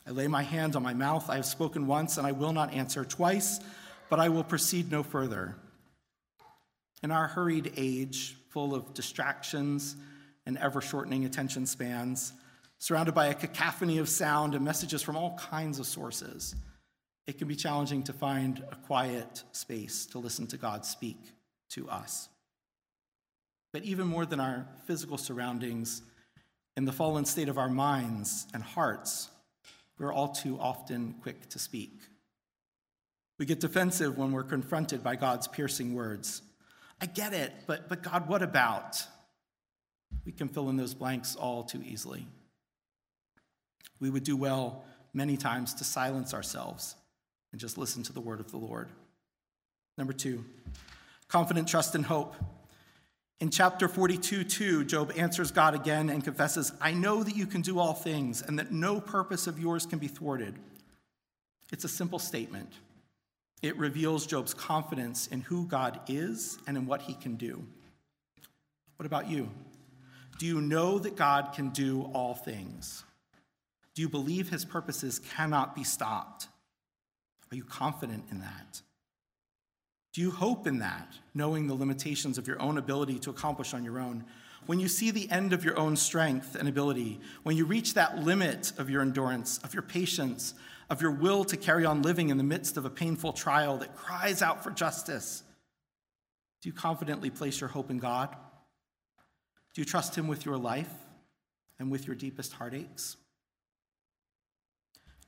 I 0.07 0.11
lay 0.11 0.27
my 0.27 0.43
hand 0.43 0.75
on 0.75 0.83
my 0.83 0.93
mouth. 0.93 1.29
I 1.29 1.37
have 1.37 1.45
spoken 1.45 1.87
once, 1.87 2.17
and 2.17 2.27
I 2.27 2.31
will 2.31 2.53
not 2.53 2.73
answer 2.73 3.03
twice, 3.03 3.59
but 4.09 4.19
I 4.19 4.29
will 4.29 4.43
proceed 4.43 4.91
no 4.91 5.01
further. 5.01 5.55
In 7.01 7.09
our 7.09 7.27
hurried 7.27 7.73
age, 7.75 8.35
full 8.49 8.75
of 8.75 8.93
distractions 8.93 9.95
and 10.45 10.57
ever 10.59 10.81
shortening 10.81 11.25
attention 11.25 11.65
spans, 11.65 12.33
surrounded 12.85 13.15
by 13.15 13.25
a 13.25 13.33
cacophony 13.33 13.97
of 13.97 14.07
sound 14.07 14.53
and 14.53 14.63
messages 14.63 15.01
from 15.01 15.17
all 15.17 15.35
kinds 15.39 15.79
of 15.79 15.87
sources, 15.87 16.53
it 17.25 17.39
can 17.39 17.47
be 17.47 17.55
challenging 17.55 18.03
to 18.03 18.13
find 18.13 18.63
a 18.71 18.75
quiet 18.75 19.41
space 19.53 20.05
to 20.05 20.19
listen 20.19 20.45
to 20.45 20.55
God 20.55 20.85
speak 20.85 21.17
to 21.71 21.89
us. 21.89 22.29
But 23.73 23.81
even 23.85 24.05
more 24.05 24.23
than 24.23 24.39
our 24.39 24.67
physical 24.85 25.17
surroundings, 25.17 26.03
in 26.77 26.85
the 26.85 26.91
fallen 26.91 27.25
state 27.25 27.49
of 27.49 27.57
our 27.57 27.69
minds 27.69 28.45
and 28.53 28.61
hearts, 28.61 29.31
we're 29.97 30.13
all 30.13 30.27
too 30.27 30.59
often 30.59 31.15
quick 31.23 31.49
to 31.49 31.57
speak. 31.57 31.99
We 33.39 33.47
get 33.47 33.61
defensive 33.61 34.15
when 34.15 34.31
we're 34.31 34.43
confronted 34.43 35.03
by 35.03 35.15
God's 35.15 35.47
piercing 35.47 35.95
words. 35.95 36.43
I 37.01 37.07
get 37.07 37.33
it, 37.33 37.51
but, 37.65 37.89
but 37.89 38.03
God, 38.03 38.27
what 38.27 38.43
about? 38.43 39.03
We 40.23 40.31
can 40.31 40.49
fill 40.49 40.69
in 40.69 40.77
those 40.77 40.93
blanks 40.93 41.35
all 41.35 41.63
too 41.63 41.81
easily 41.83 42.27
we 44.05 44.11
would 44.11 44.23
do 44.23 44.37
well 44.37 44.83
many 45.15 45.35
times 45.35 45.73
to 45.73 45.83
silence 45.83 46.31
ourselves 46.31 46.95
and 47.51 47.59
just 47.59 47.75
listen 47.75 48.03
to 48.03 48.13
the 48.13 48.19
word 48.19 48.39
of 48.39 48.51
the 48.51 48.57
Lord. 48.57 48.87
Number 49.97 50.13
two, 50.13 50.45
confident 51.27 51.67
trust 51.67 51.95
and 51.95 52.05
hope. 52.05 52.35
In 53.39 53.49
chapter 53.49 53.87
42, 53.87 54.43
2, 54.43 54.83
Job 54.85 55.11
answers 55.17 55.49
God 55.49 55.73
again 55.73 56.11
and 56.11 56.23
confesses, 56.23 56.71
I 56.79 56.93
know 56.93 57.23
that 57.23 57.35
you 57.35 57.47
can 57.47 57.61
do 57.61 57.79
all 57.79 57.93
things 57.93 58.43
and 58.43 58.59
that 58.59 58.71
no 58.71 59.01
purpose 59.01 59.47
of 59.47 59.57
yours 59.57 59.87
can 59.87 59.97
be 59.97 60.07
thwarted. 60.07 60.53
It's 61.71 61.83
a 61.83 61.89
simple 61.89 62.19
statement. 62.19 62.71
It 63.63 63.75
reveals 63.77 64.27
Job's 64.27 64.53
confidence 64.53 65.25
in 65.25 65.41
who 65.41 65.65
God 65.65 65.99
is 66.07 66.59
and 66.67 66.77
in 66.77 66.85
what 66.85 67.01
he 67.01 67.15
can 67.15 67.37
do. 67.37 67.65
What 68.97 69.07
about 69.07 69.31
you? 69.31 69.49
Do 70.37 70.45
you 70.45 70.61
know 70.61 70.99
that 70.99 71.15
God 71.15 71.53
can 71.55 71.69
do 71.69 72.03
all 72.13 72.35
things? 72.35 73.03
Do 73.95 74.01
you 74.01 74.09
believe 74.09 74.49
his 74.49 74.65
purposes 74.65 75.19
cannot 75.19 75.73
be 75.73 75.83
stopped? 75.83 76.49
Are 77.51 77.55
you 77.55 77.63
confident 77.63 78.25
in 78.29 78.41
that? 78.41 78.81
Do 80.13 80.21
you 80.21 80.31
hope 80.31 80.67
in 80.67 80.79
that, 80.79 81.13
knowing 81.33 81.67
the 81.67 81.73
limitations 81.73 82.37
of 82.37 82.47
your 82.47 82.61
own 82.61 82.77
ability 82.77 83.19
to 83.19 83.29
accomplish 83.29 83.73
on 83.73 83.83
your 83.83 83.99
own? 83.99 84.25
When 84.65 84.79
you 84.79 84.87
see 84.87 85.11
the 85.11 85.29
end 85.29 85.53
of 85.53 85.63
your 85.63 85.77
own 85.77 85.95
strength 85.95 86.55
and 86.55 86.67
ability, 86.67 87.19
when 87.43 87.55
you 87.55 87.65
reach 87.65 87.93
that 87.93 88.19
limit 88.19 88.73
of 88.77 88.89
your 88.89 89.01
endurance, 89.01 89.59
of 89.59 89.73
your 89.73 89.83
patience, 89.83 90.53
of 90.89 91.01
your 91.01 91.11
will 91.11 91.43
to 91.45 91.57
carry 91.57 91.85
on 91.85 92.01
living 92.01 92.29
in 92.29 92.37
the 92.37 92.43
midst 92.43 92.77
of 92.77 92.85
a 92.85 92.89
painful 92.89 93.33
trial 93.33 93.77
that 93.77 93.95
cries 93.95 94.41
out 94.41 94.63
for 94.63 94.71
justice, 94.71 95.43
do 96.61 96.69
you 96.69 96.73
confidently 96.73 97.29
place 97.29 97.61
your 97.61 97.69
hope 97.69 97.91
in 97.91 97.99
God? 97.99 98.35
Do 99.73 99.81
you 99.81 99.85
trust 99.85 100.15
Him 100.15 100.27
with 100.27 100.45
your 100.45 100.57
life 100.57 100.91
and 101.77 101.91
with 101.91 102.07
your 102.07 102.15
deepest 102.15 102.53
heartaches? 102.53 103.17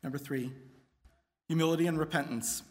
Number 0.04 0.18
three, 0.18 0.52
humility 1.48 1.88
and 1.88 2.00
repentance. 2.00 2.64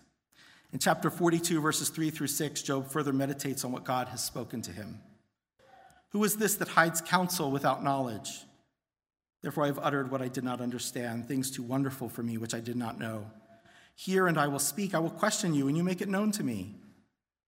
In 0.73 0.79
chapter 0.79 1.11
42, 1.11 1.61
verses 1.61 1.89
3 1.89 2.11
through 2.11 2.27
6, 2.27 2.63
Job 2.63 2.91
further 2.91 3.13
meditates 3.13 3.65
on 3.65 3.73
what 3.73 3.85
God 3.85 4.09
has 4.09 4.23
spoken 4.23 4.63
to 4.63 4.73
him. 4.73 5.01
Who 6.11 6.23
is 6.25 6.37
this 6.37 6.55
that 6.57 6.69
hides 6.69 7.01
counsel 7.01 7.51
without 7.51 7.85
knowledge? 7.85 8.31
Therefore, 9.43 9.65
I 9.65 9.69
have 9.69 9.79
uttered 9.79 10.11
what 10.11 10.23
I 10.23 10.29
did 10.29 10.45
not 10.45 10.61
understand, 10.61 11.29
things 11.29 11.51
too 11.51 11.63
wonderful 11.63 12.09
for 12.09 12.23
me 12.23 12.37
which 12.37 12.55
I 12.55 12.61
did 12.61 12.77
not 12.77 12.99
know. 12.99 13.31
Hear, 13.95 14.27
and 14.27 14.39
I 14.39 14.49
will 14.49 14.59
speak. 14.59 14.95
I 14.95 14.99
will 14.99 15.11
question 15.11 15.55
you, 15.55 15.69
and 15.69 15.77
you 15.77 15.85
make 15.85 16.01
it 16.01 16.09
known 16.09 16.31
to 16.33 16.45
me. 16.45 16.75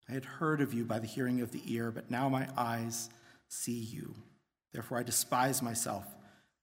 I 0.08 0.12
had 0.12 0.24
heard 0.24 0.60
of 0.60 0.72
you 0.72 0.84
by 0.84 0.98
the 0.98 1.06
hearing 1.06 1.40
of 1.40 1.50
the 1.50 1.62
ear, 1.66 1.90
but 1.90 2.10
now 2.10 2.28
my 2.28 2.48
eyes 2.56 3.10
see 3.48 3.78
you. 3.78 4.14
Therefore, 4.72 4.98
I 4.98 5.02
despise 5.02 5.60
myself 5.60 6.06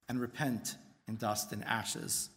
and 0.07 0.19
repent 0.19 0.77
in 1.07 1.17
dust 1.17 1.51
and 1.51 1.63
ashes. 1.63 2.29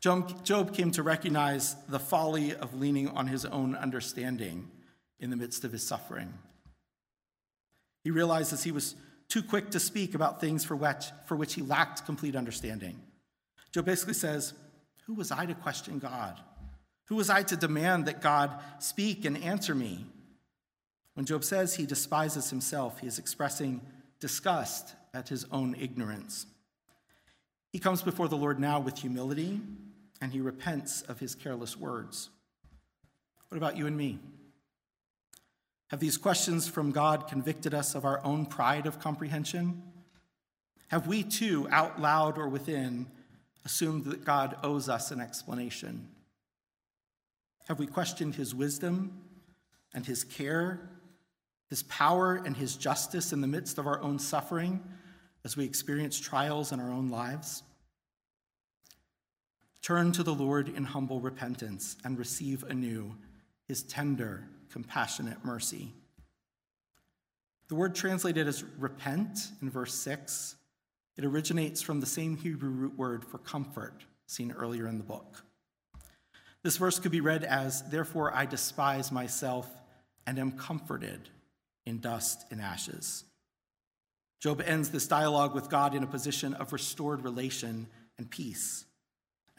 Job 0.00 0.74
came 0.74 0.90
to 0.92 1.02
recognize 1.02 1.76
the 1.88 1.98
folly 1.98 2.54
of 2.54 2.74
leaning 2.80 3.08
on 3.08 3.26
his 3.26 3.44
own 3.44 3.74
understanding 3.76 4.70
in 5.18 5.28
the 5.28 5.36
midst 5.36 5.62
of 5.64 5.72
his 5.72 5.86
suffering. 5.86 6.32
He 8.02 8.10
realizes 8.10 8.64
he 8.64 8.72
was 8.72 8.94
too 9.28 9.42
quick 9.42 9.70
to 9.70 9.80
speak 9.80 10.14
about 10.14 10.40
things 10.40 10.64
for 10.64 10.74
which, 10.74 11.06
for 11.26 11.36
which 11.36 11.54
he 11.54 11.60
lacked 11.60 12.06
complete 12.06 12.34
understanding. 12.34 12.98
Job 13.72 13.84
basically 13.84 14.14
says, 14.14 14.54
Who 15.04 15.14
was 15.14 15.30
I 15.30 15.44
to 15.44 15.54
question 15.54 15.98
God? 15.98 16.40
Who 17.06 17.16
was 17.16 17.28
I 17.28 17.42
to 17.42 17.56
demand 17.56 18.06
that 18.06 18.22
God 18.22 18.58
speak 18.78 19.26
and 19.26 19.36
answer 19.36 19.74
me? 19.74 20.06
When 21.12 21.26
Job 21.26 21.44
says 21.44 21.74
he 21.74 21.84
despises 21.84 22.48
himself, 22.48 23.00
he 23.00 23.06
is 23.06 23.18
expressing 23.18 23.82
disgust 24.18 24.94
at 25.12 25.28
his 25.28 25.44
own 25.52 25.76
ignorance. 25.78 26.46
He 27.70 27.78
comes 27.78 28.00
before 28.00 28.28
the 28.28 28.36
Lord 28.36 28.58
now 28.58 28.80
with 28.80 28.98
humility 28.98 29.60
and 30.20 30.32
he 30.32 30.40
repents 30.40 31.02
of 31.02 31.20
his 31.20 31.34
careless 31.34 31.76
words. 31.76 32.30
What 33.48 33.58
about 33.58 33.76
you 33.76 33.86
and 33.86 33.96
me? 33.96 34.18
Have 35.88 36.00
these 36.00 36.16
questions 36.16 36.68
from 36.68 36.92
God 36.92 37.26
convicted 37.26 37.74
us 37.74 37.94
of 37.94 38.04
our 38.04 38.24
own 38.24 38.46
pride 38.46 38.86
of 38.86 39.00
comprehension? 39.00 39.82
Have 40.88 41.06
we 41.06 41.22
too, 41.22 41.68
out 41.70 42.00
loud 42.00 42.38
or 42.38 42.48
within, 42.48 43.06
assumed 43.64 44.04
that 44.04 44.24
God 44.24 44.56
owes 44.62 44.88
us 44.88 45.10
an 45.10 45.20
explanation? 45.20 46.08
Have 47.66 47.78
we 47.78 47.86
questioned 47.86 48.34
his 48.34 48.54
wisdom 48.54 49.20
and 49.94 50.06
his 50.06 50.22
care, 50.24 50.90
his 51.68 51.82
power 51.84 52.36
and 52.36 52.56
his 52.56 52.76
justice 52.76 53.32
in 53.32 53.40
the 53.40 53.46
midst 53.46 53.78
of 53.78 53.86
our 53.86 54.00
own 54.00 54.18
suffering 54.18 54.82
as 55.44 55.56
we 55.56 55.64
experience 55.64 56.18
trials 56.18 56.72
in 56.72 56.80
our 56.80 56.90
own 56.90 57.08
lives? 57.08 57.62
Turn 59.82 60.12
to 60.12 60.22
the 60.22 60.34
Lord 60.34 60.68
in 60.68 60.84
humble 60.84 61.20
repentance 61.20 61.96
and 62.04 62.18
receive 62.18 62.64
anew 62.64 63.14
his 63.66 63.82
tender, 63.82 64.44
compassionate 64.70 65.42
mercy. 65.44 65.92
The 67.68 67.74
word 67.74 67.94
translated 67.94 68.46
as 68.46 68.64
repent 68.78 69.38
in 69.62 69.70
verse 69.70 69.94
6, 69.94 70.56
it 71.16 71.24
originates 71.24 71.80
from 71.80 72.00
the 72.00 72.06
same 72.06 72.36
Hebrew 72.36 72.70
root 72.70 72.98
word 72.98 73.24
for 73.24 73.38
comfort 73.38 74.04
seen 74.26 74.52
earlier 74.52 74.86
in 74.86 74.98
the 74.98 75.04
book. 75.04 75.42
This 76.62 76.76
verse 76.76 76.98
could 76.98 77.12
be 77.12 77.20
read 77.20 77.42
as, 77.42 77.82
Therefore 77.82 78.34
I 78.34 78.46
despise 78.46 79.10
myself 79.10 79.68
and 80.26 80.38
am 80.38 80.52
comforted 80.52 81.28
in 81.86 82.00
dust 82.00 82.44
and 82.50 82.60
ashes. 82.60 83.24
Job 84.40 84.62
ends 84.64 84.90
this 84.90 85.06
dialogue 85.06 85.54
with 85.54 85.70
God 85.70 85.94
in 85.94 86.02
a 86.02 86.06
position 86.06 86.54
of 86.54 86.72
restored 86.72 87.24
relation 87.24 87.86
and 88.18 88.30
peace 88.30 88.84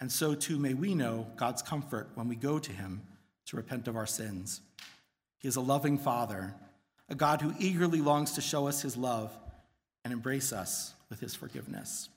and 0.01 0.11
so 0.11 0.33
too 0.33 0.57
may 0.57 0.73
we 0.73 0.95
know 0.95 1.27
God's 1.37 1.61
comfort 1.61 2.09
when 2.15 2.27
we 2.27 2.35
go 2.35 2.59
to 2.59 2.71
him 2.71 3.03
to 3.45 3.55
repent 3.55 3.87
of 3.87 3.95
our 3.95 4.07
sins. 4.07 4.59
He 5.37 5.47
is 5.47 5.55
a 5.55 5.61
loving 5.61 5.97
Father, 5.99 6.55
a 7.07 7.15
God 7.15 7.41
who 7.41 7.53
eagerly 7.59 8.01
longs 8.01 8.33
to 8.33 8.41
show 8.41 8.67
us 8.67 8.81
his 8.81 8.97
love 8.97 9.31
and 10.03 10.11
embrace 10.11 10.51
us 10.51 10.95
with 11.09 11.19
his 11.19 11.35
forgiveness. 11.35 12.09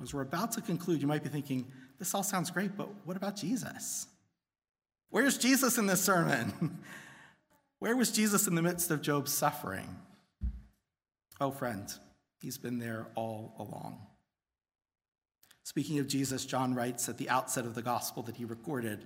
As 0.00 0.14
we're 0.14 0.22
about 0.22 0.52
to 0.52 0.60
conclude, 0.60 1.00
you 1.00 1.08
might 1.08 1.24
be 1.24 1.28
thinking, 1.28 1.66
this 1.98 2.14
all 2.14 2.22
sounds 2.22 2.52
great, 2.52 2.76
but 2.76 2.88
what 3.04 3.16
about 3.16 3.34
Jesus? 3.34 4.06
Where's 5.10 5.38
Jesus 5.38 5.76
in 5.76 5.86
this 5.86 6.00
sermon? 6.00 6.78
Where 7.80 7.96
was 7.96 8.12
Jesus 8.12 8.46
in 8.46 8.54
the 8.54 8.62
midst 8.62 8.92
of 8.92 9.02
Job's 9.02 9.32
suffering? 9.32 9.96
Oh, 11.40 11.50
friend, 11.50 11.92
he's 12.40 12.58
been 12.58 12.78
there 12.78 13.06
all 13.16 13.54
along. 13.58 13.98
Speaking 15.68 15.98
of 15.98 16.08
Jesus, 16.08 16.46
John 16.46 16.74
writes 16.74 17.10
at 17.10 17.18
the 17.18 17.28
outset 17.28 17.66
of 17.66 17.74
the 17.74 17.82
gospel 17.82 18.22
that 18.22 18.36
he 18.36 18.46
recorded 18.46 19.04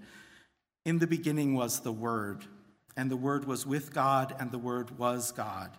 In 0.84 1.00
the 1.00 1.08
beginning 1.08 1.54
was 1.54 1.80
the 1.80 1.90
Word, 1.90 2.44
and 2.96 3.10
the 3.10 3.16
Word 3.16 3.46
was 3.46 3.66
with 3.66 3.92
God, 3.92 4.32
and 4.38 4.52
the 4.52 4.60
Word 4.60 4.96
was 4.96 5.32
God. 5.32 5.76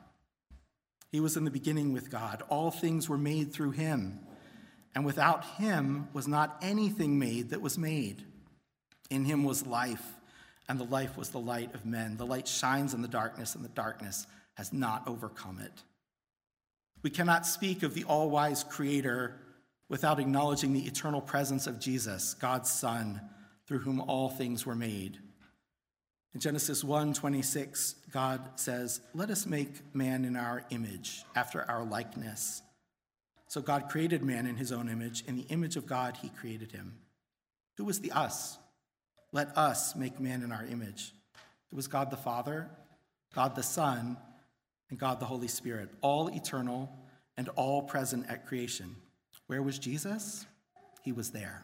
He 1.09 1.21
was 1.21 1.38
in 1.38 1.45
the 1.45 1.51
beginning 1.51 1.93
with 1.93 2.11
God. 2.11 2.43
All 2.49 2.69
things 2.69 3.07
were 3.07 3.17
made 3.17 3.53
through 3.53 3.71
him, 3.71 4.19
and 4.93 5.05
without 5.05 5.45
him 5.45 6.09
was 6.11 6.27
not 6.27 6.57
anything 6.61 7.17
made 7.17 7.51
that 7.51 7.61
was 7.61 7.77
made. 7.77 8.25
In 9.09 9.23
him 9.23 9.45
was 9.45 9.65
life, 9.65 10.19
and 10.67 10.77
the 10.77 10.84
life 10.84 11.15
was 11.15 11.29
the 11.29 11.39
light 11.39 11.73
of 11.73 11.86
men. 11.86 12.17
The 12.17 12.25
light 12.25 12.45
shines 12.45 12.93
in 12.93 13.01
the 13.01 13.07
darkness, 13.07 13.55
and 13.55 13.63
the 13.63 13.69
darkness 13.69 14.27
has 14.55 14.73
not 14.73 15.07
overcome 15.07 15.59
it. 15.61 15.81
We 17.03 17.09
cannot 17.09 17.47
speak 17.47 17.84
of 17.84 17.93
the 17.93 18.03
all 18.03 18.29
wise 18.29 18.65
Creator 18.65 19.39
without 19.94 20.20
acknowledging 20.20 20.74
the 20.74 20.88
eternal 20.88 21.22
presence 21.22 21.68
of 21.68 21.80
Jesus, 21.80 22.34
God's 22.34 22.72
Son, 22.72 23.22
through 23.68 23.78
whom 23.78 24.02
all 24.02 24.28
things 24.28 24.66
were 24.66 24.74
made. 24.74 25.20
In 26.34 26.39
Genesis 26.39 26.84
1:26, 26.84 27.94
God 28.10 28.60
says, 28.60 29.02
"Let 29.14 29.30
us 29.30 29.46
make 29.46 29.94
man 29.94 30.26
in 30.26 30.36
our 30.36 30.66
image, 30.72 31.24
after 31.36 31.64
our 31.70 31.84
likeness." 31.84 32.64
So 33.48 33.62
God 33.62 33.88
created 33.88 34.24
man 34.24 34.48
in 34.48 34.58
his 34.58 34.72
own 34.72 34.89
image, 34.89 35.22
in 35.26 35.36
the 35.36 35.44
image 35.44 35.76
of 35.76 35.86
God 35.86 36.18
he 36.18 36.30
created 36.30 36.72
him. 36.72 37.00
Who 37.78 37.86
was 37.86 38.00
the 38.00 38.14
us? 38.14 38.58
Let 39.32 39.56
us 39.56 39.96
make 39.96 40.20
man 40.20 40.41
in 40.41 40.52
our 40.52 40.66
image. 40.66 41.14
It 41.72 41.76
was 41.76 41.88
God 41.88 42.10
the 42.10 42.18
Father, 42.18 42.68
God 43.32 43.54
the 43.54 43.62
Son, 43.62 44.18
and 44.89 44.98
God 44.98 45.20
the 45.20 45.28
Holy 45.28 45.48
Spirit, 45.48 45.96
all 46.02 46.30
eternal 46.30 46.98
and 47.38 47.48
all 47.50 47.84
present 47.84 48.26
at 48.26 48.48
creation. 48.48 49.00
Where 49.54 49.62
was 49.62 49.78
Jesus? 49.78 50.47
He 51.04 51.12
was 51.12 51.30
there. 51.30 51.62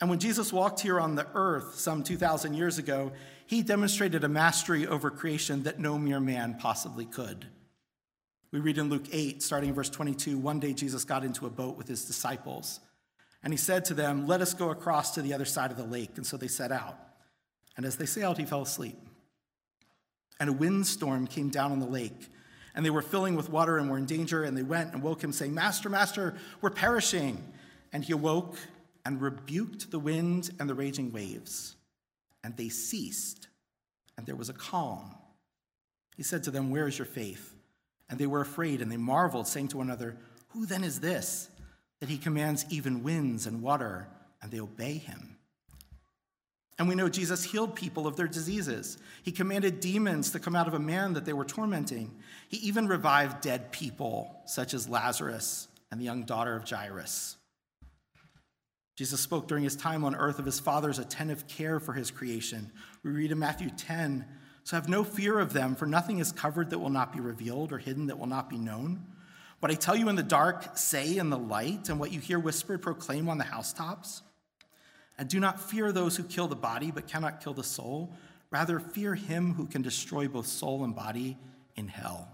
And 0.00 0.10
when 0.10 0.18
Jesus 0.18 0.52
walked 0.52 0.80
here 0.80 0.98
on 0.98 1.14
the 1.14 1.28
earth 1.34 1.76
some 1.76 2.02
2,000 2.02 2.54
years 2.54 2.78
ago, 2.78 3.12
he 3.46 3.62
demonstrated 3.62 4.24
a 4.24 4.28
mastery 4.28 4.88
over 4.88 5.08
creation 5.08 5.62
that 5.62 5.78
no 5.78 5.96
mere 5.96 6.18
man 6.18 6.56
possibly 6.58 7.04
could. 7.04 7.46
We 8.50 8.58
read 8.58 8.78
in 8.78 8.90
Luke 8.90 9.04
8, 9.12 9.40
starting 9.40 9.68
in 9.68 9.74
verse 9.76 9.88
22, 9.88 10.36
one 10.36 10.58
day 10.58 10.72
Jesus 10.72 11.04
got 11.04 11.22
into 11.22 11.46
a 11.46 11.50
boat 11.50 11.76
with 11.76 11.86
his 11.86 12.04
disciples, 12.04 12.80
and 13.44 13.52
he 13.52 13.56
said 13.56 13.84
to 13.84 13.94
them, 13.94 14.26
Let 14.26 14.40
us 14.40 14.52
go 14.52 14.70
across 14.70 15.14
to 15.14 15.22
the 15.22 15.32
other 15.32 15.44
side 15.44 15.70
of 15.70 15.76
the 15.76 15.84
lake. 15.84 16.16
And 16.16 16.26
so 16.26 16.36
they 16.36 16.48
set 16.48 16.72
out. 16.72 16.98
And 17.76 17.86
as 17.86 17.94
they 17.98 18.06
sailed, 18.06 18.38
he 18.38 18.46
fell 18.46 18.62
asleep. 18.62 18.98
And 20.40 20.50
a 20.50 20.52
windstorm 20.52 21.28
came 21.28 21.50
down 21.50 21.70
on 21.70 21.78
the 21.78 21.86
lake 21.86 22.30
and 22.74 22.84
they 22.84 22.90
were 22.90 23.02
filling 23.02 23.36
with 23.36 23.50
water 23.50 23.78
and 23.78 23.88
were 23.88 23.98
in 23.98 24.06
danger. 24.06 24.42
And 24.44 24.56
they 24.56 24.62
went 24.62 24.92
and 24.92 25.02
woke 25.02 25.22
him, 25.22 25.32
saying, 25.32 25.54
Master, 25.54 25.88
Master, 25.88 26.34
we're 26.60 26.70
perishing. 26.70 27.52
And 27.92 28.04
he 28.04 28.12
awoke 28.12 28.56
and 29.04 29.20
rebuked 29.20 29.90
the 29.90 29.98
wind 29.98 30.50
and 30.58 30.68
the 30.68 30.74
raging 30.74 31.12
waves. 31.12 31.76
And 32.42 32.56
they 32.56 32.68
ceased, 32.68 33.48
and 34.16 34.26
there 34.26 34.36
was 34.36 34.48
a 34.48 34.54
calm. 34.54 35.14
He 36.16 36.22
said 36.22 36.42
to 36.44 36.50
them, 36.50 36.70
Where 36.70 36.86
is 36.86 36.98
your 36.98 37.06
faith? 37.06 37.54
And 38.10 38.18
they 38.18 38.26
were 38.26 38.40
afraid, 38.40 38.82
and 38.82 38.90
they 38.90 38.96
marveled, 38.96 39.48
saying 39.48 39.68
to 39.68 39.78
one 39.78 39.86
another, 39.86 40.16
Who 40.48 40.66
then 40.66 40.84
is 40.84 41.00
this, 41.00 41.48
that 42.00 42.08
he 42.08 42.18
commands 42.18 42.66
even 42.68 43.02
winds 43.02 43.46
and 43.46 43.62
water, 43.62 44.08
and 44.42 44.50
they 44.50 44.60
obey 44.60 44.98
him? 44.98 45.34
And 46.78 46.88
we 46.88 46.94
know 46.94 47.08
Jesus 47.08 47.44
healed 47.44 47.76
people 47.76 48.06
of 48.06 48.16
their 48.16 48.26
diseases. 48.26 48.98
He 49.22 49.30
commanded 49.30 49.80
demons 49.80 50.30
to 50.32 50.40
come 50.40 50.56
out 50.56 50.66
of 50.66 50.74
a 50.74 50.80
man 50.80 51.12
that 51.12 51.24
they 51.24 51.32
were 51.32 51.44
tormenting. 51.44 52.10
He 52.54 52.68
even 52.68 52.86
revived 52.86 53.40
dead 53.40 53.72
people, 53.72 54.30
such 54.46 54.74
as 54.74 54.88
Lazarus 54.88 55.66
and 55.90 56.00
the 56.00 56.04
young 56.04 56.22
daughter 56.22 56.54
of 56.54 56.70
Jairus. 56.70 57.36
Jesus 58.94 59.20
spoke 59.20 59.48
during 59.48 59.64
his 59.64 59.74
time 59.74 60.04
on 60.04 60.14
earth 60.14 60.38
of 60.38 60.44
his 60.44 60.60
Father's 60.60 61.00
attentive 61.00 61.48
care 61.48 61.80
for 61.80 61.94
his 61.94 62.12
creation. 62.12 62.70
We 63.02 63.10
read 63.10 63.32
in 63.32 63.40
Matthew 63.40 63.70
10 63.70 64.24
So 64.62 64.76
have 64.76 64.88
no 64.88 65.02
fear 65.02 65.40
of 65.40 65.52
them, 65.52 65.74
for 65.74 65.86
nothing 65.86 66.20
is 66.20 66.30
covered 66.30 66.70
that 66.70 66.78
will 66.78 66.90
not 66.90 67.12
be 67.12 67.18
revealed, 67.18 67.72
or 67.72 67.78
hidden 67.78 68.06
that 68.06 68.20
will 68.20 68.28
not 68.28 68.48
be 68.48 68.58
known. 68.58 69.04
What 69.58 69.72
I 69.72 69.74
tell 69.74 69.96
you 69.96 70.08
in 70.08 70.14
the 70.14 70.22
dark, 70.22 70.78
say 70.78 71.16
in 71.16 71.30
the 71.30 71.36
light, 71.38 71.88
and 71.88 71.98
what 71.98 72.12
you 72.12 72.20
hear 72.20 72.38
whispered, 72.38 72.82
proclaim 72.82 73.28
on 73.28 73.38
the 73.38 73.42
housetops. 73.42 74.22
And 75.18 75.28
do 75.28 75.40
not 75.40 75.60
fear 75.60 75.90
those 75.90 76.16
who 76.16 76.22
kill 76.22 76.46
the 76.46 76.54
body, 76.54 76.92
but 76.92 77.08
cannot 77.08 77.42
kill 77.42 77.54
the 77.54 77.64
soul. 77.64 78.14
Rather, 78.52 78.78
fear 78.78 79.16
him 79.16 79.54
who 79.54 79.66
can 79.66 79.82
destroy 79.82 80.28
both 80.28 80.46
soul 80.46 80.84
and 80.84 80.94
body 80.94 81.36
in 81.74 81.88
hell. 81.88 82.33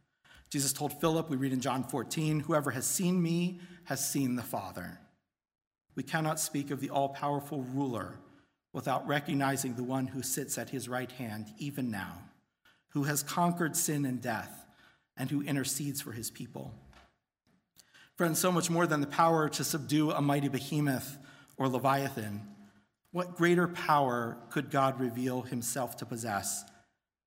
Jesus 0.51 0.73
told 0.73 0.99
Philip, 0.99 1.29
we 1.29 1.37
read 1.37 1.53
in 1.53 1.61
John 1.61 1.85
14, 1.85 2.41
Whoever 2.41 2.71
has 2.71 2.85
seen 2.85 3.21
me 3.21 3.61
has 3.85 4.07
seen 4.07 4.35
the 4.35 4.43
Father. 4.43 4.99
We 5.95 6.03
cannot 6.03 6.41
speak 6.41 6.71
of 6.71 6.81
the 6.81 6.89
all 6.89 7.09
powerful 7.09 7.65
ruler 7.73 8.19
without 8.73 9.07
recognizing 9.07 9.75
the 9.75 9.83
one 9.83 10.07
who 10.07 10.21
sits 10.21 10.57
at 10.57 10.69
his 10.69 10.89
right 10.89 11.11
hand, 11.13 11.47
even 11.57 11.89
now, 11.89 12.17
who 12.89 13.03
has 13.03 13.23
conquered 13.23 13.77
sin 13.77 14.05
and 14.05 14.21
death, 14.21 14.65
and 15.15 15.29
who 15.29 15.41
intercedes 15.41 16.01
for 16.01 16.11
his 16.11 16.29
people. 16.29 16.73
Friends, 18.15 18.37
so 18.39 18.51
much 18.51 18.69
more 18.69 18.85
than 18.85 19.01
the 19.01 19.07
power 19.07 19.47
to 19.49 19.63
subdue 19.63 20.11
a 20.11 20.21
mighty 20.21 20.49
behemoth 20.49 21.17
or 21.57 21.69
leviathan, 21.69 22.41
what 23.11 23.35
greater 23.35 23.67
power 23.67 24.37
could 24.49 24.69
God 24.69 24.99
reveal 24.99 25.43
himself 25.43 25.95
to 25.97 26.05
possess 26.05 26.63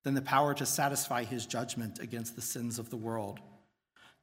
than 0.05 0.13
the 0.13 0.21
power 0.21 0.53
to 0.53 0.65
satisfy 0.65 1.25
his 1.25 1.45
judgment 1.45 1.99
against 1.99 2.37
the 2.37 2.41
sins 2.41 2.79
of 2.79 2.89
the 2.89 2.95
world? 2.95 3.41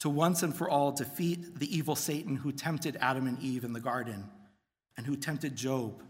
To 0.01 0.09
once 0.09 0.43
and 0.43 0.57
for 0.57 0.71
all 0.71 0.93
defeat 0.93 1.59
the 1.59 1.77
evil 1.77 1.97
Satan 1.97 2.37
who 2.37 2.53
tempted 2.53 2.97
Adam 3.01 3.27
and 3.27 3.39
Eve 3.41 3.65
in 3.65 3.75
the 3.75 3.81
garden 3.81 4.25
and 4.97 5.05
who 5.05 5.17
tempted 5.17 5.57
Job 5.57 6.03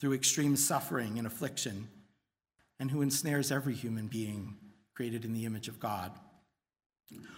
through 0.00 0.12
extreme 0.12 0.56
suffering 0.56 1.16
and 1.18 1.26
affliction, 1.26 1.88
and 2.78 2.90
who 2.90 3.00
ensnares 3.00 3.50
every 3.50 3.74
human 3.74 4.06
being 4.06 4.54
created 4.94 5.24
in 5.24 5.32
the 5.32 5.46
image 5.46 5.68
of 5.68 5.80
God. 5.80 6.12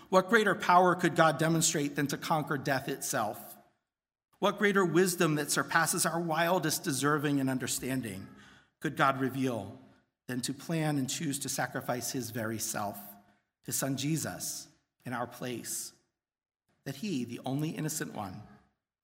What 0.09 0.29
greater 0.29 0.55
power 0.55 0.95
could 0.95 1.15
God 1.15 1.39
demonstrate 1.39 1.95
than 1.95 2.09
to 2.09 2.17
conquer 2.17 2.59
death 2.59 2.89
itself? 2.89 3.39
What 4.41 4.59
greater 4.59 4.85
wisdom 4.85 5.37
that 5.37 5.51
surpasses 5.51 6.07
our 6.07 6.21
wildest 6.21 6.83
deserving 6.83 7.41
and 7.41 7.51
understanding 7.51 8.27
could 8.81 8.97
God 8.97 9.21
reveal 9.21 9.79
than 10.29 10.41
to 10.43 10.55
plan 10.55 10.99
and 10.99 11.11
choose 11.11 11.41
to 11.41 11.49
sacrifice 11.49 12.13
his 12.13 12.31
very 12.31 12.59
self, 12.59 12.97
his 13.65 13.75
son 13.75 13.97
Jesus, 13.97 14.69
in 15.05 15.13
our 15.13 15.27
place? 15.27 15.93
That 16.85 16.95
he, 16.95 17.25
the 17.25 17.41
only 17.45 17.71
innocent 17.71 18.15
one, 18.15 18.41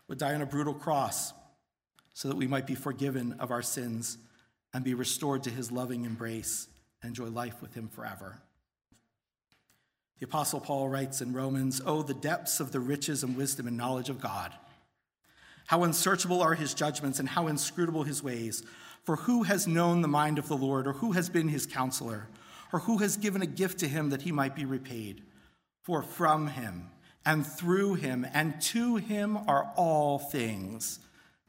would 0.07 0.19
die 0.19 0.35
on 0.35 0.43
a 0.43 0.47
brutal 0.47 0.75
cross 0.75 1.33
so 2.13 2.29
that 2.29 2.37
we 2.37 2.47
might 2.47 2.67
be 2.67 2.77
forgiven 2.77 3.35
of 3.41 3.51
our 3.51 3.63
sins 3.63 4.17
and 4.73 4.85
be 4.85 4.95
restored 4.95 5.43
to 5.45 5.51
his 5.51 5.73
loving 5.73 6.05
embrace 6.05 6.69
and 7.03 7.09
enjoy 7.09 7.27
life 7.27 7.61
with 7.61 7.75
him 7.75 7.89
forever. 7.89 8.39
The 10.21 10.27
Apostle 10.27 10.61
Paul 10.61 10.89
writes 10.89 11.21
in 11.21 11.33
Romans, 11.33 11.83
Oh, 11.85 12.03
the 12.03 12.15
depths 12.15 12.61
of 12.61 12.73
the 12.73 12.81
riches 12.81 13.23
and 13.25 13.37
wisdom 13.37 13.67
and 13.67 13.77
knowledge 13.77 14.09
of 14.09 14.21
God! 14.21 14.53
How 15.67 15.83
unsearchable 15.83 16.43
are 16.43 16.55
his 16.55 16.75
judgments 16.75 17.19
and 17.19 17.29
how 17.29 17.47
inscrutable 17.47 18.05
his 18.05 18.23
ways. 18.23 18.63
For 19.05 19.17
who 19.17 19.43
has 19.43 19.67
known 19.67 20.01
the 20.01 20.09
mind 20.09 20.39
of 20.39 20.49
the 20.49 20.57
Lord, 20.57 20.87
or 20.87 20.95
who 20.95 21.13
has 21.13 21.29
been 21.29 21.49
his 21.49 21.67
counselor, 21.67 22.27
or 22.73 22.81
who 22.81 22.99
has 22.99 23.17
given 23.17 23.43
a 23.43 23.47
gift 23.47 23.79
to 23.81 23.89
him 23.89 24.11
that 24.11 24.23
he 24.23 24.33
might 24.33 24.57
be 24.57 24.65
repaid? 24.65 25.23
For 25.83 26.03
from 26.03 26.49
him, 26.49 26.91
and 27.27 27.47
through 27.47 27.95
him, 27.95 28.27
and 28.33 28.61
to 28.63 28.97
him 28.97 29.37
are 29.37 29.73
all 29.77 30.19
things. 30.19 31.01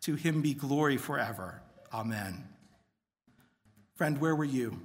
To 0.01 0.15
him 0.15 0.41
be 0.41 0.53
glory 0.53 0.97
forever. 0.97 1.61
Amen. 1.93 2.43
Friend, 3.95 4.19
where 4.19 4.35
were 4.35 4.43
you? 4.43 4.79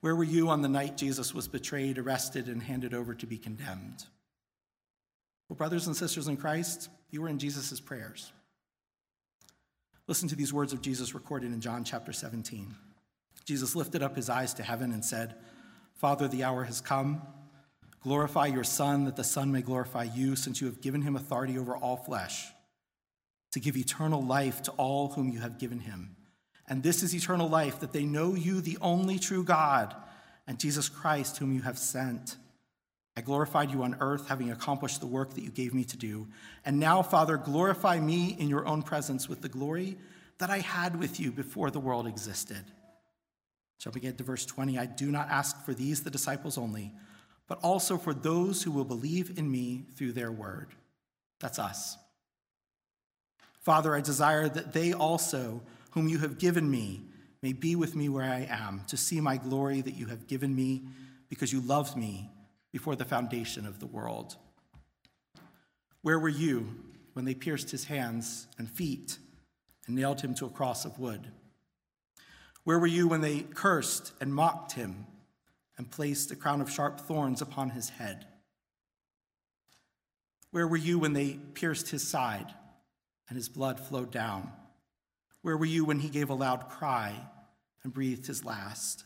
Where 0.00 0.16
were 0.16 0.24
you 0.24 0.48
on 0.48 0.62
the 0.62 0.68
night 0.68 0.96
Jesus 0.96 1.34
was 1.34 1.48
betrayed, 1.48 1.98
arrested, 1.98 2.46
and 2.46 2.62
handed 2.62 2.94
over 2.94 3.14
to 3.14 3.26
be 3.26 3.36
condemned? 3.36 4.04
Well, 5.48 5.56
brothers 5.56 5.88
and 5.88 5.96
sisters 5.96 6.28
in 6.28 6.36
Christ, 6.36 6.88
you 7.10 7.20
were 7.20 7.28
in 7.28 7.40
Jesus' 7.40 7.80
prayers. 7.80 8.32
Listen 10.10 10.28
to 10.28 10.34
these 10.34 10.52
words 10.52 10.72
of 10.72 10.82
Jesus 10.82 11.14
recorded 11.14 11.52
in 11.52 11.60
John 11.60 11.84
chapter 11.84 12.12
17. 12.12 12.74
Jesus 13.44 13.76
lifted 13.76 14.02
up 14.02 14.16
his 14.16 14.28
eyes 14.28 14.52
to 14.54 14.64
heaven 14.64 14.90
and 14.90 15.04
said, 15.04 15.36
Father, 15.94 16.26
the 16.26 16.42
hour 16.42 16.64
has 16.64 16.80
come. 16.80 17.22
Glorify 18.02 18.46
your 18.46 18.64
Son, 18.64 19.04
that 19.04 19.14
the 19.14 19.22
Son 19.22 19.52
may 19.52 19.62
glorify 19.62 20.02
you, 20.02 20.34
since 20.34 20.60
you 20.60 20.66
have 20.66 20.80
given 20.80 21.02
him 21.02 21.14
authority 21.14 21.56
over 21.56 21.76
all 21.76 21.96
flesh, 21.96 22.48
to 23.52 23.60
give 23.60 23.76
eternal 23.76 24.20
life 24.20 24.62
to 24.62 24.72
all 24.72 25.10
whom 25.10 25.28
you 25.28 25.38
have 25.38 25.60
given 25.60 25.78
him. 25.78 26.16
And 26.66 26.82
this 26.82 27.04
is 27.04 27.14
eternal 27.14 27.48
life, 27.48 27.78
that 27.78 27.92
they 27.92 28.04
know 28.04 28.34
you, 28.34 28.60
the 28.60 28.78
only 28.82 29.20
true 29.20 29.44
God, 29.44 29.94
and 30.44 30.58
Jesus 30.58 30.88
Christ, 30.88 31.36
whom 31.36 31.54
you 31.54 31.62
have 31.62 31.78
sent. 31.78 32.34
I 33.16 33.22
glorified 33.22 33.70
you 33.70 33.82
on 33.82 33.96
earth, 34.00 34.28
having 34.28 34.50
accomplished 34.50 35.00
the 35.00 35.06
work 35.06 35.34
that 35.34 35.42
you 35.42 35.50
gave 35.50 35.74
me 35.74 35.84
to 35.84 35.96
do. 35.96 36.28
And 36.64 36.78
now, 36.78 37.02
Father, 37.02 37.36
glorify 37.36 37.98
me 37.98 38.36
in 38.38 38.48
your 38.48 38.66
own 38.66 38.82
presence 38.82 39.28
with 39.28 39.42
the 39.42 39.48
glory 39.48 39.98
that 40.38 40.50
I 40.50 40.58
had 40.58 40.98
with 40.98 41.18
you 41.18 41.32
before 41.32 41.70
the 41.70 41.80
world 41.80 42.06
existed. 42.06 42.64
Jumping 43.78 44.04
into 44.04 44.24
verse 44.24 44.46
20, 44.46 44.78
I 44.78 44.86
do 44.86 45.10
not 45.10 45.28
ask 45.28 45.64
for 45.64 45.74
these, 45.74 46.02
the 46.02 46.10
disciples 46.10 46.56
only, 46.56 46.92
but 47.48 47.58
also 47.62 47.98
for 47.98 48.14
those 48.14 48.62
who 48.62 48.70
will 48.70 48.84
believe 48.84 49.38
in 49.38 49.50
me 49.50 49.86
through 49.96 50.12
their 50.12 50.30
word. 50.30 50.68
That's 51.40 51.58
us. 51.58 51.96
Father, 53.60 53.94
I 53.94 54.00
desire 54.00 54.48
that 54.48 54.72
they 54.72 54.92
also, 54.92 55.62
whom 55.90 56.08
you 56.08 56.18
have 56.18 56.38
given 56.38 56.70
me, 56.70 57.02
may 57.42 57.52
be 57.52 57.74
with 57.74 57.96
me 57.96 58.08
where 58.08 58.24
I 58.24 58.46
am, 58.50 58.82
to 58.88 58.96
see 58.96 59.20
my 59.20 59.36
glory 59.36 59.80
that 59.80 59.94
you 59.94 60.06
have 60.06 60.26
given 60.26 60.54
me, 60.54 60.82
because 61.28 61.52
you 61.52 61.60
loved 61.60 61.96
me 61.96 62.30
before 62.72 62.96
the 62.96 63.04
foundation 63.04 63.66
of 63.66 63.80
the 63.80 63.86
world. 63.86 64.36
Where 66.02 66.18
were 66.18 66.28
you 66.28 66.74
when 67.12 67.24
they 67.24 67.34
pierced 67.34 67.70
his 67.70 67.84
hands 67.84 68.46
and 68.58 68.70
feet 68.70 69.18
and 69.86 69.96
nailed 69.96 70.20
him 70.20 70.34
to 70.36 70.46
a 70.46 70.50
cross 70.50 70.84
of 70.84 70.98
wood? 70.98 71.28
Where 72.64 72.78
were 72.78 72.86
you 72.86 73.08
when 73.08 73.20
they 73.20 73.40
cursed 73.40 74.12
and 74.20 74.34
mocked 74.34 74.72
him 74.72 75.06
and 75.76 75.90
placed 75.90 76.30
a 76.30 76.36
crown 76.36 76.60
of 76.60 76.70
sharp 76.70 77.00
thorns 77.00 77.42
upon 77.42 77.70
his 77.70 77.88
head? 77.90 78.26
Where 80.50 80.66
were 80.66 80.76
you 80.76 80.98
when 80.98 81.12
they 81.12 81.38
pierced 81.54 81.90
his 81.90 82.06
side 82.06 82.54
and 83.28 83.36
his 83.36 83.48
blood 83.48 83.80
flowed 83.80 84.10
down? 84.10 84.52
Where 85.42 85.56
were 85.56 85.66
you 85.66 85.84
when 85.84 86.00
he 86.00 86.08
gave 86.08 86.28
a 86.28 86.34
loud 86.34 86.68
cry 86.68 87.14
and 87.82 87.92
breathed 87.92 88.26
his 88.26 88.44
last? 88.44 89.04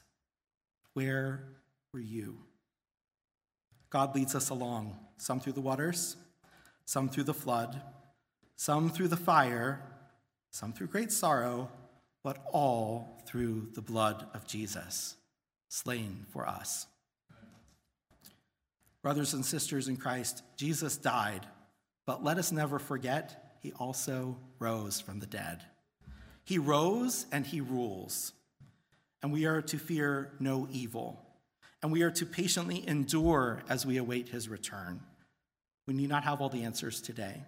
Where 0.95 1.45
were 1.93 2.01
you? 2.01 2.39
God 3.95 4.17
leads 4.17 4.35
us 4.35 4.51
along, 4.51 4.99
some 5.19 5.39
through 5.39 5.53
the 5.53 5.61
waters, 5.61 6.17
some 6.85 7.09
through 7.09 7.23
the 7.23 7.33
flood, 7.33 7.81
some 8.57 8.91
through 8.91 9.07
the 9.07 9.17
fire, 9.17 9.81
some 10.51 10.73
through 10.73 10.89
great 10.89 11.13
sorrow, 11.13 11.71
but 12.25 12.39
all 12.51 13.23
through 13.25 13.69
the 13.75 13.81
blood 13.81 14.27
of 14.35 14.49
Jesus, 14.49 15.15
slain 15.69 16.27
for 16.33 16.45
us. 16.45 16.89
Brothers 19.01 19.33
and 19.33 19.47
sisters 19.47 19.87
in 19.87 19.97
Christ, 19.97 20.43
Jesus 20.57 20.97
died, 20.97 21.47
but 22.05 22.25
let 22.25 22.37
us 22.37 22.51
never 22.51 22.81
forget 22.81 23.55
he 23.61 23.71
also 23.79 24.37
rose 24.59 25.01
from 25.01 25.21
the 25.21 25.27
dead. 25.27 25.63
He 26.43 26.59
rose 26.59 27.27
and 27.31 27.47
he 27.47 27.61
rules, 27.61 28.33
and 29.23 29.33
we 29.33 29.47
are 29.47 29.63
to 29.63 29.79
fear 29.79 30.33
no 30.41 30.67
evil 30.73 31.24
and 31.85 31.93
we 31.93 32.01
are 32.01 32.11
to 32.11 32.25
patiently 32.25 32.83
endure 32.89 33.63
as 33.69 33.85
we 33.85 33.99
await 33.99 34.31
his 34.31 34.49
return. 34.49 35.03
We 35.87 35.93
need 35.93 36.09
not 36.09 36.25
have 36.25 36.41
all 36.41 36.49
the 36.49 36.63
answers 36.65 37.03
today, 37.03 37.43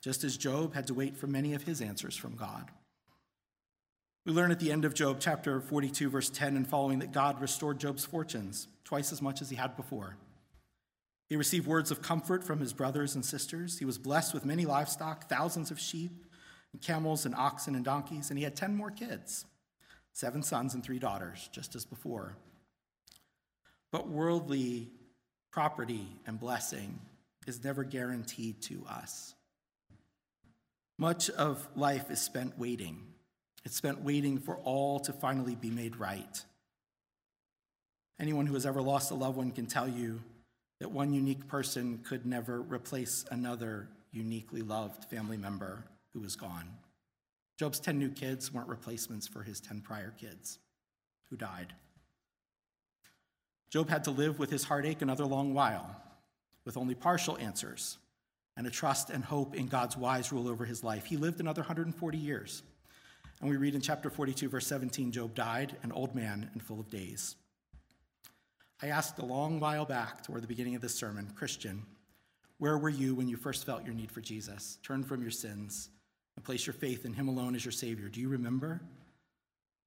just 0.00 0.22
as 0.22 0.36
Job 0.36 0.74
had 0.74 0.86
to 0.86 0.94
wait 0.94 1.16
for 1.16 1.26
many 1.26 1.52
of 1.52 1.64
his 1.64 1.80
answers 1.80 2.14
from 2.14 2.36
God. 2.36 2.70
We 4.24 4.32
learn 4.32 4.52
at 4.52 4.60
the 4.60 4.70
end 4.70 4.84
of 4.84 4.94
Job 4.94 5.16
chapter 5.18 5.60
42, 5.60 6.08
verse 6.08 6.30
10 6.30 6.54
and 6.56 6.68
following, 6.68 7.00
that 7.00 7.10
God 7.10 7.40
restored 7.40 7.80
Job's 7.80 8.04
fortunes 8.04 8.68
twice 8.84 9.10
as 9.10 9.20
much 9.20 9.42
as 9.42 9.50
he 9.50 9.56
had 9.56 9.76
before. 9.76 10.16
He 11.28 11.34
received 11.34 11.66
words 11.66 11.90
of 11.90 12.00
comfort 12.00 12.44
from 12.44 12.60
his 12.60 12.72
brothers 12.72 13.16
and 13.16 13.24
sisters. 13.24 13.80
He 13.80 13.84
was 13.84 13.98
blessed 13.98 14.34
with 14.34 14.44
many 14.44 14.66
livestock, 14.66 15.28
thousands 15.28 15.72
of 15.72 15.80
sheep, 15.80 16.26
and 16.72 16.80
camels 16.80 17.26
and 17.26 17.34
oxen 17.34 17.74
and 17.74 17.84
donkeys, 17.84 18.30
and 18.30 18.38
he 18.38 18.44
had 18.44 18.54
10 18.54 18.76
more 18.76 18.92
kids 18.92 19.46
seven 20.12 20.44
sons 20.44 20.74
and 20.74 20.84
three 20.84 21.00
daughters, 21.00 21.48
just 21.52 21.74
as 21.74 21.84
before. 21.84 22.36
But 23.92 24.08
worldly 24.08 24.88
property 25.52 26.08
and 26.26 26.40
blessing 26.40 26.98
is 27.46 27.62
never 27.62 27.84
guaranteed 27.84 28.62
to 28.62 28.84
us. 28.88 29.34
Much 30.98 31.28
of 31.30 31.68
life 31.76 32.10
is 32.10 32.20
spent 32.20 32.58
waiting. 32.58 33.02
It's 33.64 33.76
spent 33.76 34.00
waiting 34.00 34.38
for 34.38 34.56
all 34.56 34.98
to 35.00 35.12
finally 35.12 35.54
be 35.54 35.70
made 35.70 35.96
right. 35.96 36.42
Anyone 38.18 38.46
who 38.46 38.54
has 38.54 38.66
ever 38.66 38.80
lost 38.80 39.10
a 39.10 39.14
loved 39.14 39.36
one 39.36 39.50
can 39.50 39.66
tell 39.66 39.88
you 39.88 40.20
that 40.80 40.90
one 40.90 41.12
unique 41.12 41.46
person 41.48 42.00
could 42.04 42.24
never 42.24 42.60
replace 42.60 43.24
another 43.30 43.88
uniquely 44.10 44.62
loved 44.62 45.04
family 45.04 45.36
member 45.36 45.84
who 46.12 46.20
was 46.20 46.36
gone. 46.36 46.68
Job's 47.58 47.80
10 47.80 47.98
new 47.98 48.10
kids 48.10 48.52
weren't 48.52 48.68
replacements 48.68 49.26
for 49.26 49.42
his 49.42 49.60
10 49.60 49.80
prior 49.82 50.12
kids 50.18 50.58
who 51.30 51.36
died. 51.36 51.72
Job 53.72 53.88
had 53.88 54.04
to 54.04 54.10
live 54.10 54.38
with 54.38 54.50
his 54.50 54.64
heartache 54.64 55.00
another 55.00 55.24
long 55.24 55.54
while, 55.54 55.96
with 56.66 56.76
only 56.76 56.94
partial 56.94 57.38
answers 57.38 57.96
and 58.54 58.66
a 58.66 58.70
trust 58.70 59.08
and 59.08 59.24
hope 59.24 59.54
in 59.54 59.66
God's 59.66 59.96
wise 59.96 60.30
rule 60.30 60.46
over 60.46 60.66
his 60.66 60.84
life. 60.84 61.06
He 61.06 61.16
lived 61.16 61.40
another 61.40 61.62
140 61.62 62.18
years. 62.18 62.62
And 63.40 63.48
we 63.48 63.56
read 63.56 63.74
in 63.74 63.80
chapter 63.80 64.10
42, 64.10 64.50
verse 64.50 64.66
17 64.66 65.10
Job 65.10 65.34
died, 65.34 65.74
an 65.82 65.90
old 65.90 66.14
man 66.14 66.50
and 66.52 66.62
full 66.62 66.80
of 66.80 66.90
days. 66.90 67.36
I 68.82 68.88
asked 68.88 69.18
a 69.18 69.24
long 69.24 69.58
while 69.58 69.86
back, 69.86 70.22
toward 70.22 70.42
the 70.42 70.48
beginning 70.48 70.74
of 70.74 70.82
this 70.82 70.94
sermon, 70.94 71.32
Christian, 71.34 71.82
where 72.58 72.76
were 72.76 72.90
you 72.90 73.14
when 73.14 73.26
you 73.26 73.38
first 73.38 73.64
felt 73.64 73.86
your 73.86 73.94
need 73.94 74.10
for 74.10 74.20
Jesus? 74.20 74.76
Turn 74.82 75.02
from 75.02 75.22
your 75.22 75.30
sins 75.30 75.88
and 76.36 76.44
place 76.44 76.66
your 76.66 76.74
faith 76.74 77.06
in 77.06 77.14
Him 77.14 77.28
alone 77.28 77.54
as 77.54 77.64
your 77.64 77.72
Savior. 77.72 78.10
Do 78.10 78.20
you 78.20 78.28
remember? 78.28 78.82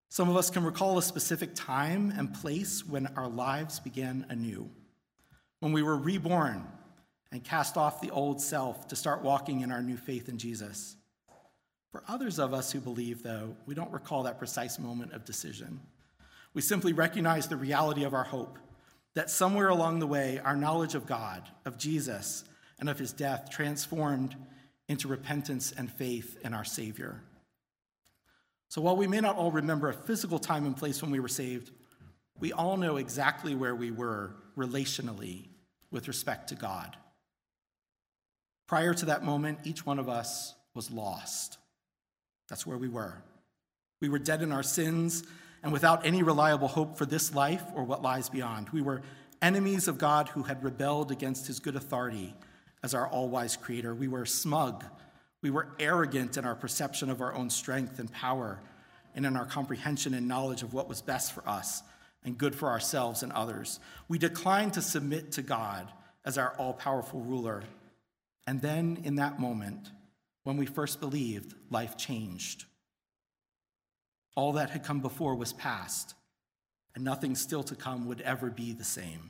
Some 0.10 0.30
of 0.30 0.38
us 0.38 0.50
can 0.50 0.64
recall 0.64 0.98
a 0.98 1.02
specific 1.04 1.56
time 1.56 2.14
and 2.18 2.34
place 2.34 2.86
when 2.86 3.08
our 3.16 3.28
lives 3.28 3.80
began 3.80 4.26
anew, 4.30 4.70
when 5.60 5.74
we 5.74 5.84
were 5.84 5.98
reborn 5.98 6.66
and 7.32 7.44
cast 7.44 7.76
off 7.76 8.02
the 8.02 8.12
old 8.12 8.40
self 8.40 8.88
to 8.88 8.96
start 8.96 9.24
walking 9.24 9.62
in 9.62 9.72
our 9.72 9.82
new 9.82 9.98
faith 9.98 10.30
in 10.30 10.38
Jesus. 10.38 10.96
For 11.92 12.04
others 12.08 12.40
of 12.40 12.54
us 12.54 12.72
who 12.72 12.80
believe, 12.80 13.24
though, 13.24 13.56
we 13.66 13.76
don't 13.76 13.92
recall 13.92 14.24
that 14.24 14.38
precise 14.38 14.80
moment 14.80 15.14
of 15.14 15.26
decision. 15.26 15.80
We 16.54 16.62
simply 16.62 16.94
recognize 16.94 17.48
the 17.48 17.58
reality 17.58 18.04
of 18.04 18.14
our 18.14 18.24
hope 18.24 18.60
that 19.16 19.30
somewhere 19.30 19.70
along 19.70 20.00
the 20.00 20.08
way, 20.08 20.40
our 20.44 20.56
knowledge 20.56 20.94
of 20.94 21.06
God, 21.06 21.50
of 21.66 21.78
Jesus, 21.78 22.44
and 22.80 22.90
of 22.90 23.00
his 23.00 23.14
death 23.14 23.50
transformed 23.50 24.36
into 24.88 25.08
repentance 25.08 25.72
and 25.72 25.92
faith 25.92 26.38
in 26.44 26.54
our 26.54 26.66
Savior. 26.66 27.22
So 28.70 28.82
while 28.82 28.98
we 28.98 29.08
may 29.08 29.22
not 29.22 29.36
all 29.36 29.52
remember 29.52 29.90
a 29.90 29.94
physical 29.94 30.40
time 30.40 30.66
and 30.66 30.76
place 30.76 31.02
when 31.02 31.12
we 31.12 31.20
were 31.20 31.28
saved, 31.28 31.72
we 32.40 32.52
all 32.52 32.78
know 32.78 32.98
exactly 32.98 33.56
where 33.56 33.76
we 33.76 33.92
were 33.92 34.36
relationally 34.58 35.48
with 35.92 36.08
respect 36.08 36.50
to 36.50 36.56
God. 36.56 36.98
Prior 38.68 38.94
to 38.94 39.06
that 39.06 39.24
moment, 39.24 39.60
each 39.64 39.86
one 39.86 40.00
of 40.00 40.10
us 40.10 40.56
was 40.74 40.92
lost. 40.92 41.58
That's 42.50 42.66
where 42.66 42.78
we 42.78 42.90
were. 42.90 43.22
We 44.02 44.10
were 44.10 44.20
dead 44.20 44.42
in 44.42 44.52
our 44.52 44.64
sins 44.64 45.24
and 45.64 45.72
without 45.72 46.06
any 46.06 46.24
reliable 46.24 46.68
hope 46.68 46.98
for 46.98 47.06
this 47.06 47.34
life 47.34 47.64
or 47.74 47.84
what 47.84 48.02
lies 48.02 48.30
beyond. 48.30 48.70
We 48.70 48.82
were 48.82 49.02
enemies 49.42 49.88
of 49.88 49.98
God 49.98 50.30
who 50.30 50.44
had 50.44 50.64
rebelled 50.64 51.12
against 51.12 51.48
his 51.48 51.60
good 51.60 51.76
authority 51.76 52.36
as 52.84 52.94
our 52.94 53.08
all 53.08 53.30
wise 53.30 53.56
creator. 53.56 53.96
We 53.96 54.08
were 54.08 54.26
smug. 54.26 54.84
We 55.46 55.52
were 55.52 55.68
arrogant 55.78 56.38
in 56.38 56.46
our 56.46 56.56
perception 56.56 57.12
of 57.12 57.22
our 57.22 57.32
own 57.36 57.52
strength 57.52 58.00
and 58.00 58.12
power 58.12 58.60
and 59.14 59.28
in 59.28 59.38
our 59.38 59.46
comprehension 59.46 60.16
and 60.16 60.28
knowledge 60.28 60.64
of 60.64 60.74
what 60.74 60.90
was 60.90 61.04
best 61.04 61.34
for 61.34 61.48
us 61.48 61.84
and 62.24 62.36
good 62.36 62.56
for 62.56 62.68
ourselves 62.68 63.22
and 63.22 63.32
others. 63.32 63.80
We 64.08 64.18
declined 64.18 64.74
to 64.74 64.82
submit 64.82 65.34
to 65.34 65.44
God 65.44 65.88
as 66.26 66.40
our 66.40 66.56
all 66.58 66.74
powerful 66.74 67.20
ruler. 67.20 67.62
And 68.48 68.60
then, 68.60 69.02
in 69.04 69.18
that 69.18 69.40
moment, 69.40 69.92
when 70.46 70.58
we 70.58 70.66
first 70.66 71.00
believed, 71.00 71.54
life 71.70 71.96
changed. 71.96 72.66
All 74.36 74.54
that 74.54 74.72
had 74.72 74.84
come 74.84 75.00
before 75.00 75.36
was 75.36 75.54
past, 75.54 76.16
and 76.96 77.04
nothing 77.04 77.36
still 77.36 77.62
to 77.66 77.76
come 77.76 78.08
would 78.08 78.22
ever 78.22 78.50
be 78.50 78.74
the 78.74 78.84
same. 78.84 79.30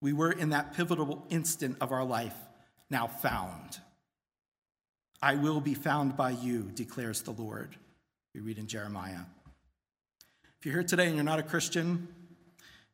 We 0.00 0.14
were 0.14 0.32
in 0.32 0.48
that 0.50 0.72
pivotal 0.72 1.26
instant 1.28 1.76
of 1.82 1.92
our 1.92 2.04
life 2.06 2.36
now 2.88 3.08
found. 3.08 3.80
I 5.20 5.34
will 5.34 5.60
be 5.60 5.74
found 5.74 6.16
by 6.16 6.30
you, 6.30 6.70
declares 6.74 7.22
the 7.22 7.32
Lord. 7.32 7.76
We 8.34 8.40
read 8.40 8.58
in 8.58 8.68
Jeremiah. 8.68 9.22
If 10.58 10.66
you're 10.66 10.74
here 10.74 10.84
today 10.84 11.06
and 11.06 11.16
you're 11.16 11.24
not 11.24 11.40
a 11.40 11.44
Christian, 11.44 12.08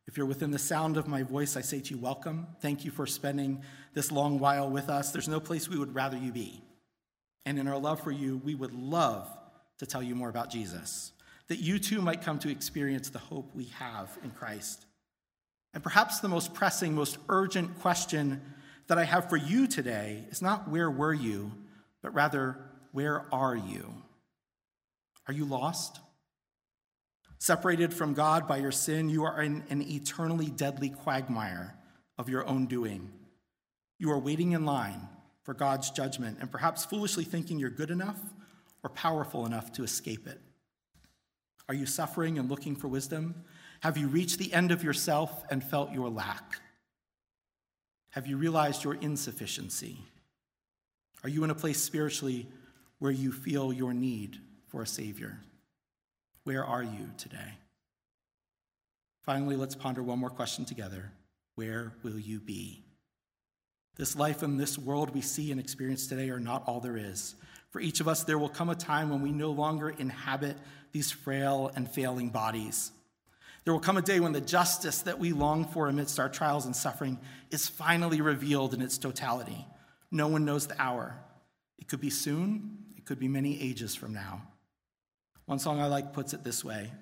if 0.07 0.16
you're 0.16 0.27
within 0.27 0.51
the 0.51 0.59
sound 0.59 0.97
of 0.97 1.07
my 1.07 1.22
voice, 1.22 1.57
I 1.57 1.61
say 1.61 1.81
to 1.81 1.95
you, 1.95 1.99
welcome. 1.99 2.47
Thank 2.61 2.85
you 2.85 2.91
for 2.91 3.07
spending 3.07 3.62
this 3.95 4.11
long 4.12 4.39
while 4.39 4.70
with 4.70 4.89
us. 4.89 5.12
There's 5.12 5.29
no 5.29 5.41
place 5.41 5.68
we 5.68 5.79
would 5.79 5.95
rather 5.95 6.16
you 6.16 6.33
be. 6.33 6.62
And 7.47 7.59
in 7.59 7.68
our 7.68 7.79
love 7.79 8.01
for 8.01 8.11
you, 8.11 8.41
we 8.45 8.55
would 8.55 8.75
love 8.75 9.29
to 9.79 9.87
tell 9.87 10.03
you 10.03 10.14
more 10.14 10.29
about 10.29 10.51
Jesus, 10.51 11.12
that 11.49 11.59
you 11.59 11.79
too 11.79 12.01
might 12.01 12.22
come 12.22 12.39
to 12.39 12.51
experience 12.51 13.11
the 13.11 13.18
hope 13.18 13.51
we 13.55 13.64
have 13.79 14.16
in 14.22 14.31
Christ. 14.31 14.87
And 15.75 15.83
perhaps 15.83 16.20
the 16.20 16.29
most 16.29 16.55
pressing, 16.55 16.95
most 16.95 17.18
urgent 17.29 17.81
question 17.81 18.41
that 18.87 18.99
I 18.99 19.05
have 19.05 19.29
for 19.29 19.37
you 19.37 19.66
today 19.66 20.25
is 20.31 20.41
not 20.41 20.68
where 20.68 20.91
were 20.91 21.12
you, 21.12 21.53
but 22.05 22.15
rather, 22.15 22.59
where 22.93 23.25
are 23.33 23.57
you? 23.57 23.95
Are 25.27 25.33
you 25.33 25.47
lost? 25.47 26.01
Separated 27.39 27.95
from 27.95 28.13
God 28.13 28.47
by 28.47 28.59
your 28.59 28.73
sin, 28.73 29.09
you 29.09 29.25
are 29.25 29.41
in 29.41 29.65
an 29.71 29.81
eternally 29.81 30.51
deadly 30.51 30.91
quagmire 30.91 31.75
of 32.19 32.29
your 32.29 32.47
own 32.47 32.67
doing. 32.67 33.11
You 33.99 34.11
are 34.11 34.19
waiting 34.19 34.53
in 34.53 34.67
line 34.67 35.09
for 35.45 35.55
God's 35.55 35.91
judgment 35.91 36.37
and 36.43 36.53
perhaps 36.53 36.85
foolishly 36.85 37.25
thinking 37.25 37.59
you're 37.59 37.71
good 37.71 37.91
enough 37.91 38.21
or 38.83 38.91
powerful 38.91 39.47
enough 39.47 39.73
to 39.73 39.83
escape 39.83 40.27
it. 40.27 40.43
Are 41.71 41.75
you 41.75 41.87
suffering 41.87 42.39
and 42.39 42.51
looking 42.51 42.77
for 42.77 42.89
wisdom? 42.89 43.45
Have 43.81 43.97
you 43.97 44.09
reached 44.09 44.39
the 44.39 44.53
end 44.53 44.73
of 44.73 44.85
yourself 44.85 45.43
and 45.49 45.65
felt 45.65 45.91
your 45.91 46.11
lack? 46.11 46.61
Have 48.11 48.27
you 48.27 48.37
realized 48.37 48.85
your 48.85 48.95
insufficiency? 48.97 50.01
Are 51.25 51.31
you 51.31 51.43
in 51.43 51.51
a 51.51 51.55
place 51.55 51.81
spiritually 51.81 52.47
where 52.99 53.11
you 53.11 53.33
feel 53.33 53.72
your 53.72 53.95
need 53.95 54.39
for 54.68 54.83
a 54.83 54.87
Savior? 54.87 55.41
Where 56.45 56.64
are 56.64 56.83
you 56.83 57.11
today? 57.16 57.55
Finally, 59.22 59.57
let's 59.57 59.75
ponder 59.75 60.03
one 60.03 60.18
more 60.18 60.29
question 60.29 60.66
together. 60.66 61.11
Where 61.55 61.95
will 62.03 62.18
you 62.18 62.41
be? 62.41 62.85
This 63.97 64.16
life 64.16 64.43
and 64.43 64.61
this 64.61 64.77
world 64.77 65.14
we 65.14 65.22
see 65.22 65.51
and 65.51 65.59
experience 65.59 66.07
today 66.07 66.29
are 66.29 66.41
not 66.41 66.64
all 66.66 66.81
there 66.81 66.99
is. 66.99 67.36
For 67.70 67.81
each 67.81 68.01
of 68.01 68.09
us, 68.09 68.24
there 68.24 68.39
will 68.39 68.51
come 68.51 68.69
a 68.69 68.74
time 68.74 69.09
when 69.09 69.23
we 69.23 69.32
no 69.32 69.51
longer 69.51 69.89
inhabit 69.89 70.59
these 70.93 71.11
frail 71.11 71.70
and 71.74 71.90
failing 71.90 72.28
bodies. 72.28 72.93
There 73.65 73.73
will 73.73 73.81
come 73.81 73.97
a 73.97 74.03
day 74.03 74.20
when 74.20 74.32
the 74.32 74.43
justice 74.43 75.01
that 75.03 75.19
we 75.19 75.32
long 75.32 75.65
for 75.65 75.89
amidst 75.89 76.20
our 76.20 76.28
trials 76.28 76.66
and 76.66 76.77
suffering 76.77 77.19
is 77.51 77.66
finally 77.66 78.20
revealed 78.20 78.74
in 78.74 78.82
its 78.82 78.99
totality. 78.99 79.65
No 80.15 80.28
one 80.28 80.45
knows 80.45 80.69
the 80.69 80.81
hour. 80.81 81.19
It 81.77 81.89
could 81.89 82.01
be 82.01 82.09
soon, 82.09 82.78
it 82.97 83.05
could 83.05 83.19
be 83.19 83.27
many 83.27 83.61
ages 83.61 83.97
from 83.97 84.15
now. 84.15 84.43
One 85.47 85.59
song 85.59 85.81
I 85.81 85.86
like 85.86 86.12
puts 86.12 86.32
it 86.32 86.45
this 86.45 86.65
way 86.65 86.93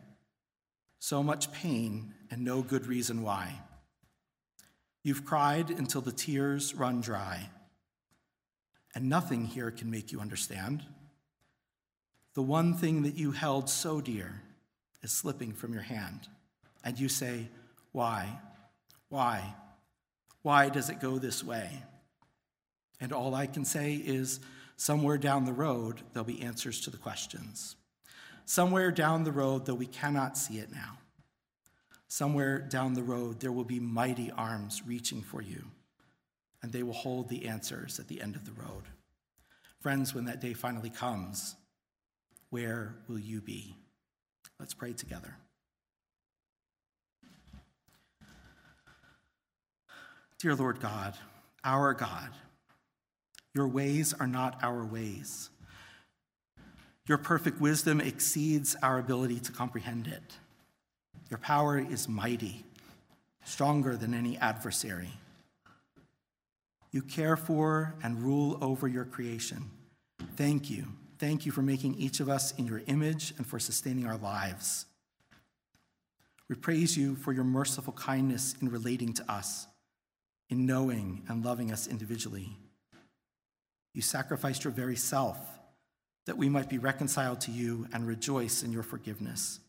So 0.99 1.23
much 1.23 1.53
pain 1.53 2.15
and 2.31 2.43
no 2.43 2.63
good 2.63 2.87
reason 2.87 3.23
why. 3.23 3.61
You've 5.03 5.27
cried 5.27 5.69
until 5.69 6.01
the 6.01 6.11
tears 6.11 6.75
run 6.75 7.03
dry, 7.03 7.51
and 8.95 9.11
nothing 9.11 9.45
here 9.45 9.71
can 9.71 9.91
make 9.91 10.11
you 10.11 10.21
understand. 10.21 10.83
The 12.33 12.43
one 12.43 12.73
thing 12.73 13.03
that 13.03 13.19
you 13.19 13.33
held 13.33 13.69
so 13.69 14.01
dear 14.01 14.41
is 15.03 15.13
slipping 15.13 15.53
from 15.53 15.75
your 15.75 15.83
hand 15.83 16.29
and 16.83 16.99
you 16.99 17.11
say, 17.11 17.49
Why? 17.93 18.39
Why? 19.11 19.55
Why 20.41 20.71
does 20.71 20.89
it 20.89 20.99
go 20.99 21.19
this 21.19 21.45
way? 21.45 21.83
And 23.03 23.13
all 23.13 23.35
I 23.35 23.47
can 23.47 23.65
say 23.65 23.95
is, 23.95 24.39
somewhere 24.77 25.19
down 25.19 25.45
the 25.45 25.53
road, 25.53 26.01
there'll 26.13 26.25
be 26.25 26.41
answers 26.41 26.81
to 26.83 26.91
the 26.91 26.97
questions. 26.97 27.75
Somewhere 28.45 28.93
down 28.93 29.25
the 29.25 29.33
road, 29.33 29.67
though 29.67 29.75
we 29.75 29.87
cannot 29.87 30.39
see 30.39 30.59
it 30.59 30.71
now, 30.71 30.99
somewhere 32.07 32.61
down 32.61 32.95
the 32.95 33.03
road, 33.03 33.41
there 33.41 33.51
will 33.51 33.65
be 33.65 33.81
mighty 33.81 34.31
arms 34.31 34.83
reaching 34.87 35.21
for 35.21 35.43
you, 35.43 35.65
and 36.63 36.71
they 36.71 36.85
will 36.85 36.93
hold 36.93 37.29
the 37.29 37.47
answers 37.47 37.99
at 37.99 38.07
the 38.07 38.23
end 38.23 38.37
of 38.37 38.45
the 38.45 38.53
road. 38.53 38.85
Friends, 39.81 40.15
when 40.15 40.27
that 40.27 40.41
day 40.41 40.53
finally 40.53 40.91
comes, 40.91 41.57
where 42.51 42.95
will 43.09 43.19
you 43.19 43.41
be? 43.41 43.75
Let's 44.61 44.75
pray 44.75 44.93
together. 44.93 45.35
Dear 50.39 50.55
Lord 50.55 50.79
God, 50.79 51.15
our 51.65 51.95
God, 51.95 52.31
your 53.55 53.69
ways 53.69 54.15
are 54.19 54.27
not 54.27 54.59
our 54.63 54.85
ways. 54.85 55.51
Your 57.07 57.19
perfect 57.19 57.61
wisdom 57.61 58.01
exceeds 58.01 58.77
our 58.83 58.99
ability 58.99 59.41
to 59.41 59.53
comprehend 59.53 60.07
it. 60.07 60.37
Your 61.31 61.39
power 61.39 61.79
is 61.79 62.09
mighty, 62.09 62.65
stronger 63.45 63.97
than 63.97 64.15
any 64.15 64.39
adversary. 64.39 65.11
You 66.93 67.03
care 67.03 67.37
for 67.37 67.95
and 68.03 68.23
rule 68.23 68.59
over 68.61 68.87
your 68.87 69.05
creation. 69.05 69.71
Thank 70.37 70.71
you. 70.71 70.87
Thank 71.19 71.47
you 71.47 71.53
for 71.53 71.63
making 71.63 71.95
each 71.97 72.21
of 72.21 72.29
us 72.29 72.53
in 72.53 72.67
your 72.67 72.83
image 72.87 73.33
and 73.39 73.47
for 73.47 73.59
sustaining 73.59 74.07
our 74.07 74.19
lives. 74.19 74.87
We 76.49 76.55
praise 76.55 76.97
you 76.97 77.17
for 77.17 77.33
your 77.33 77.45
merciful 77.45 77.95
kindness 77.95 78.55
in 78.61 78.69
relating 78.69 79.15
to 79.15 79.33
us, 79.33 79.67
in 80.51 80.67
knowing 80.67 81.25
and 81.29 81.45
loving 81.45 81.73
us 81.73 81.87
individually. 81.87 82.57
You 83.93 84.03
sacrificed 84.03 84.65
your 84.65 84.73
very 84.73 84.97
self 84.97 85.39
that 86.27 86.39
we 86.39 86.49
might 86.49 86.69
be 86.69 86.79
reconciled 86.79 87.41
to 87.43 87.51
you 87.51 87.87
and 87.93 88.07
rejoice 88.07 88.63
in 88.63 88.73
your 88.73 88.83
forgiveness. 88.83 89.61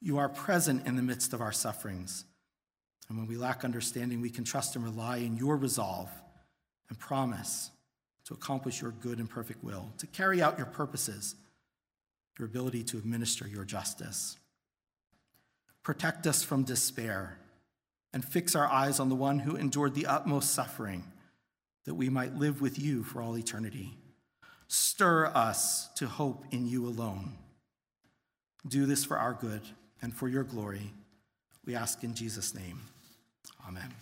You 0.00 0.18
are 0.18 0.28
present 0.28 0.86
in 0.86 0.96
the 0.96 1.02
midst 1.02 1.32
of 1.32 1.40
our 1.40 1.52
sufferings. 1.52 2.24
And 3.08 3.18
when 3.18 3.26
we 3.26 3.36
lack 3.36 3.64
understanding, 3.64 4.20
we 4.20 4.30
can 4.30 4.44
trust 4.44 4.76
and 4.76 4.84
rely 4.84 5.18
in 5.18 5.36
your 5.36 5.56
resolve 5.56 6.08
and 6.88 6.98
promise 6.98 7.70
to 8.24 8.34
accomplish 8.34 8.80
your 8.80 8.92
good 8.92 9.18
and 9.18 9.28
perfect 9.28 9.62
will, 9.62 9.90
to 9.98 10.06
carry 10.06 10.40
out 10.40 10.56
your 10.56 10.66
purposes, 10.66 11.34
your 12.38 12.46
ability 12.46 12.84
to 12.84 12.98
administer 12.98 13.46
your 13.46 13.64
justice. 13.64 14.38
Protect 15.82 16.26
us 16.26 16.42
from 16.42 16.62
despair 16.62 17.38
and 18.12 18.24
fix 18.24 18.54
our 18.54 18.66
eyes 18.66 19.00
on 19.00 19.08
the 19.08 19.14
one 19.14 19.40
who 19.40 19.56
endured 19.56 19.94
the 19.94 20.06
utmost 20.06 20.54
suffering, 20.54 21.04
that 21.84 21.94
we 21.94 22.08
might 22.08 22.36
live 22.36 22.60
with 22.60 22.78
you 22.78 23.02
for 23.02 23.22
all 23.22 23.36
eternity. 23.36 23.96
Stir 24.68 25.26
us 25.34 25.88
to 25.96 26.06
hope 26.06 26.44
in 26.50 26.66
you 26.66 26.86
alone. 26.86 27.32
Do 28.66 28.86
this 28.86 29.04
for 29.04 29.18
our 29.18 29.34
good 29.34 29.62
and 30.02 30.14
for 30.14 30.28
your 30.28 30.44
glory. 30.44 30.92
We 31.64 31.74
ask 31.74 32.04
in 32.04 32.14
Jesus' 32.14 32.54
name. 32.54 32.80
Amen. 33.66 33.92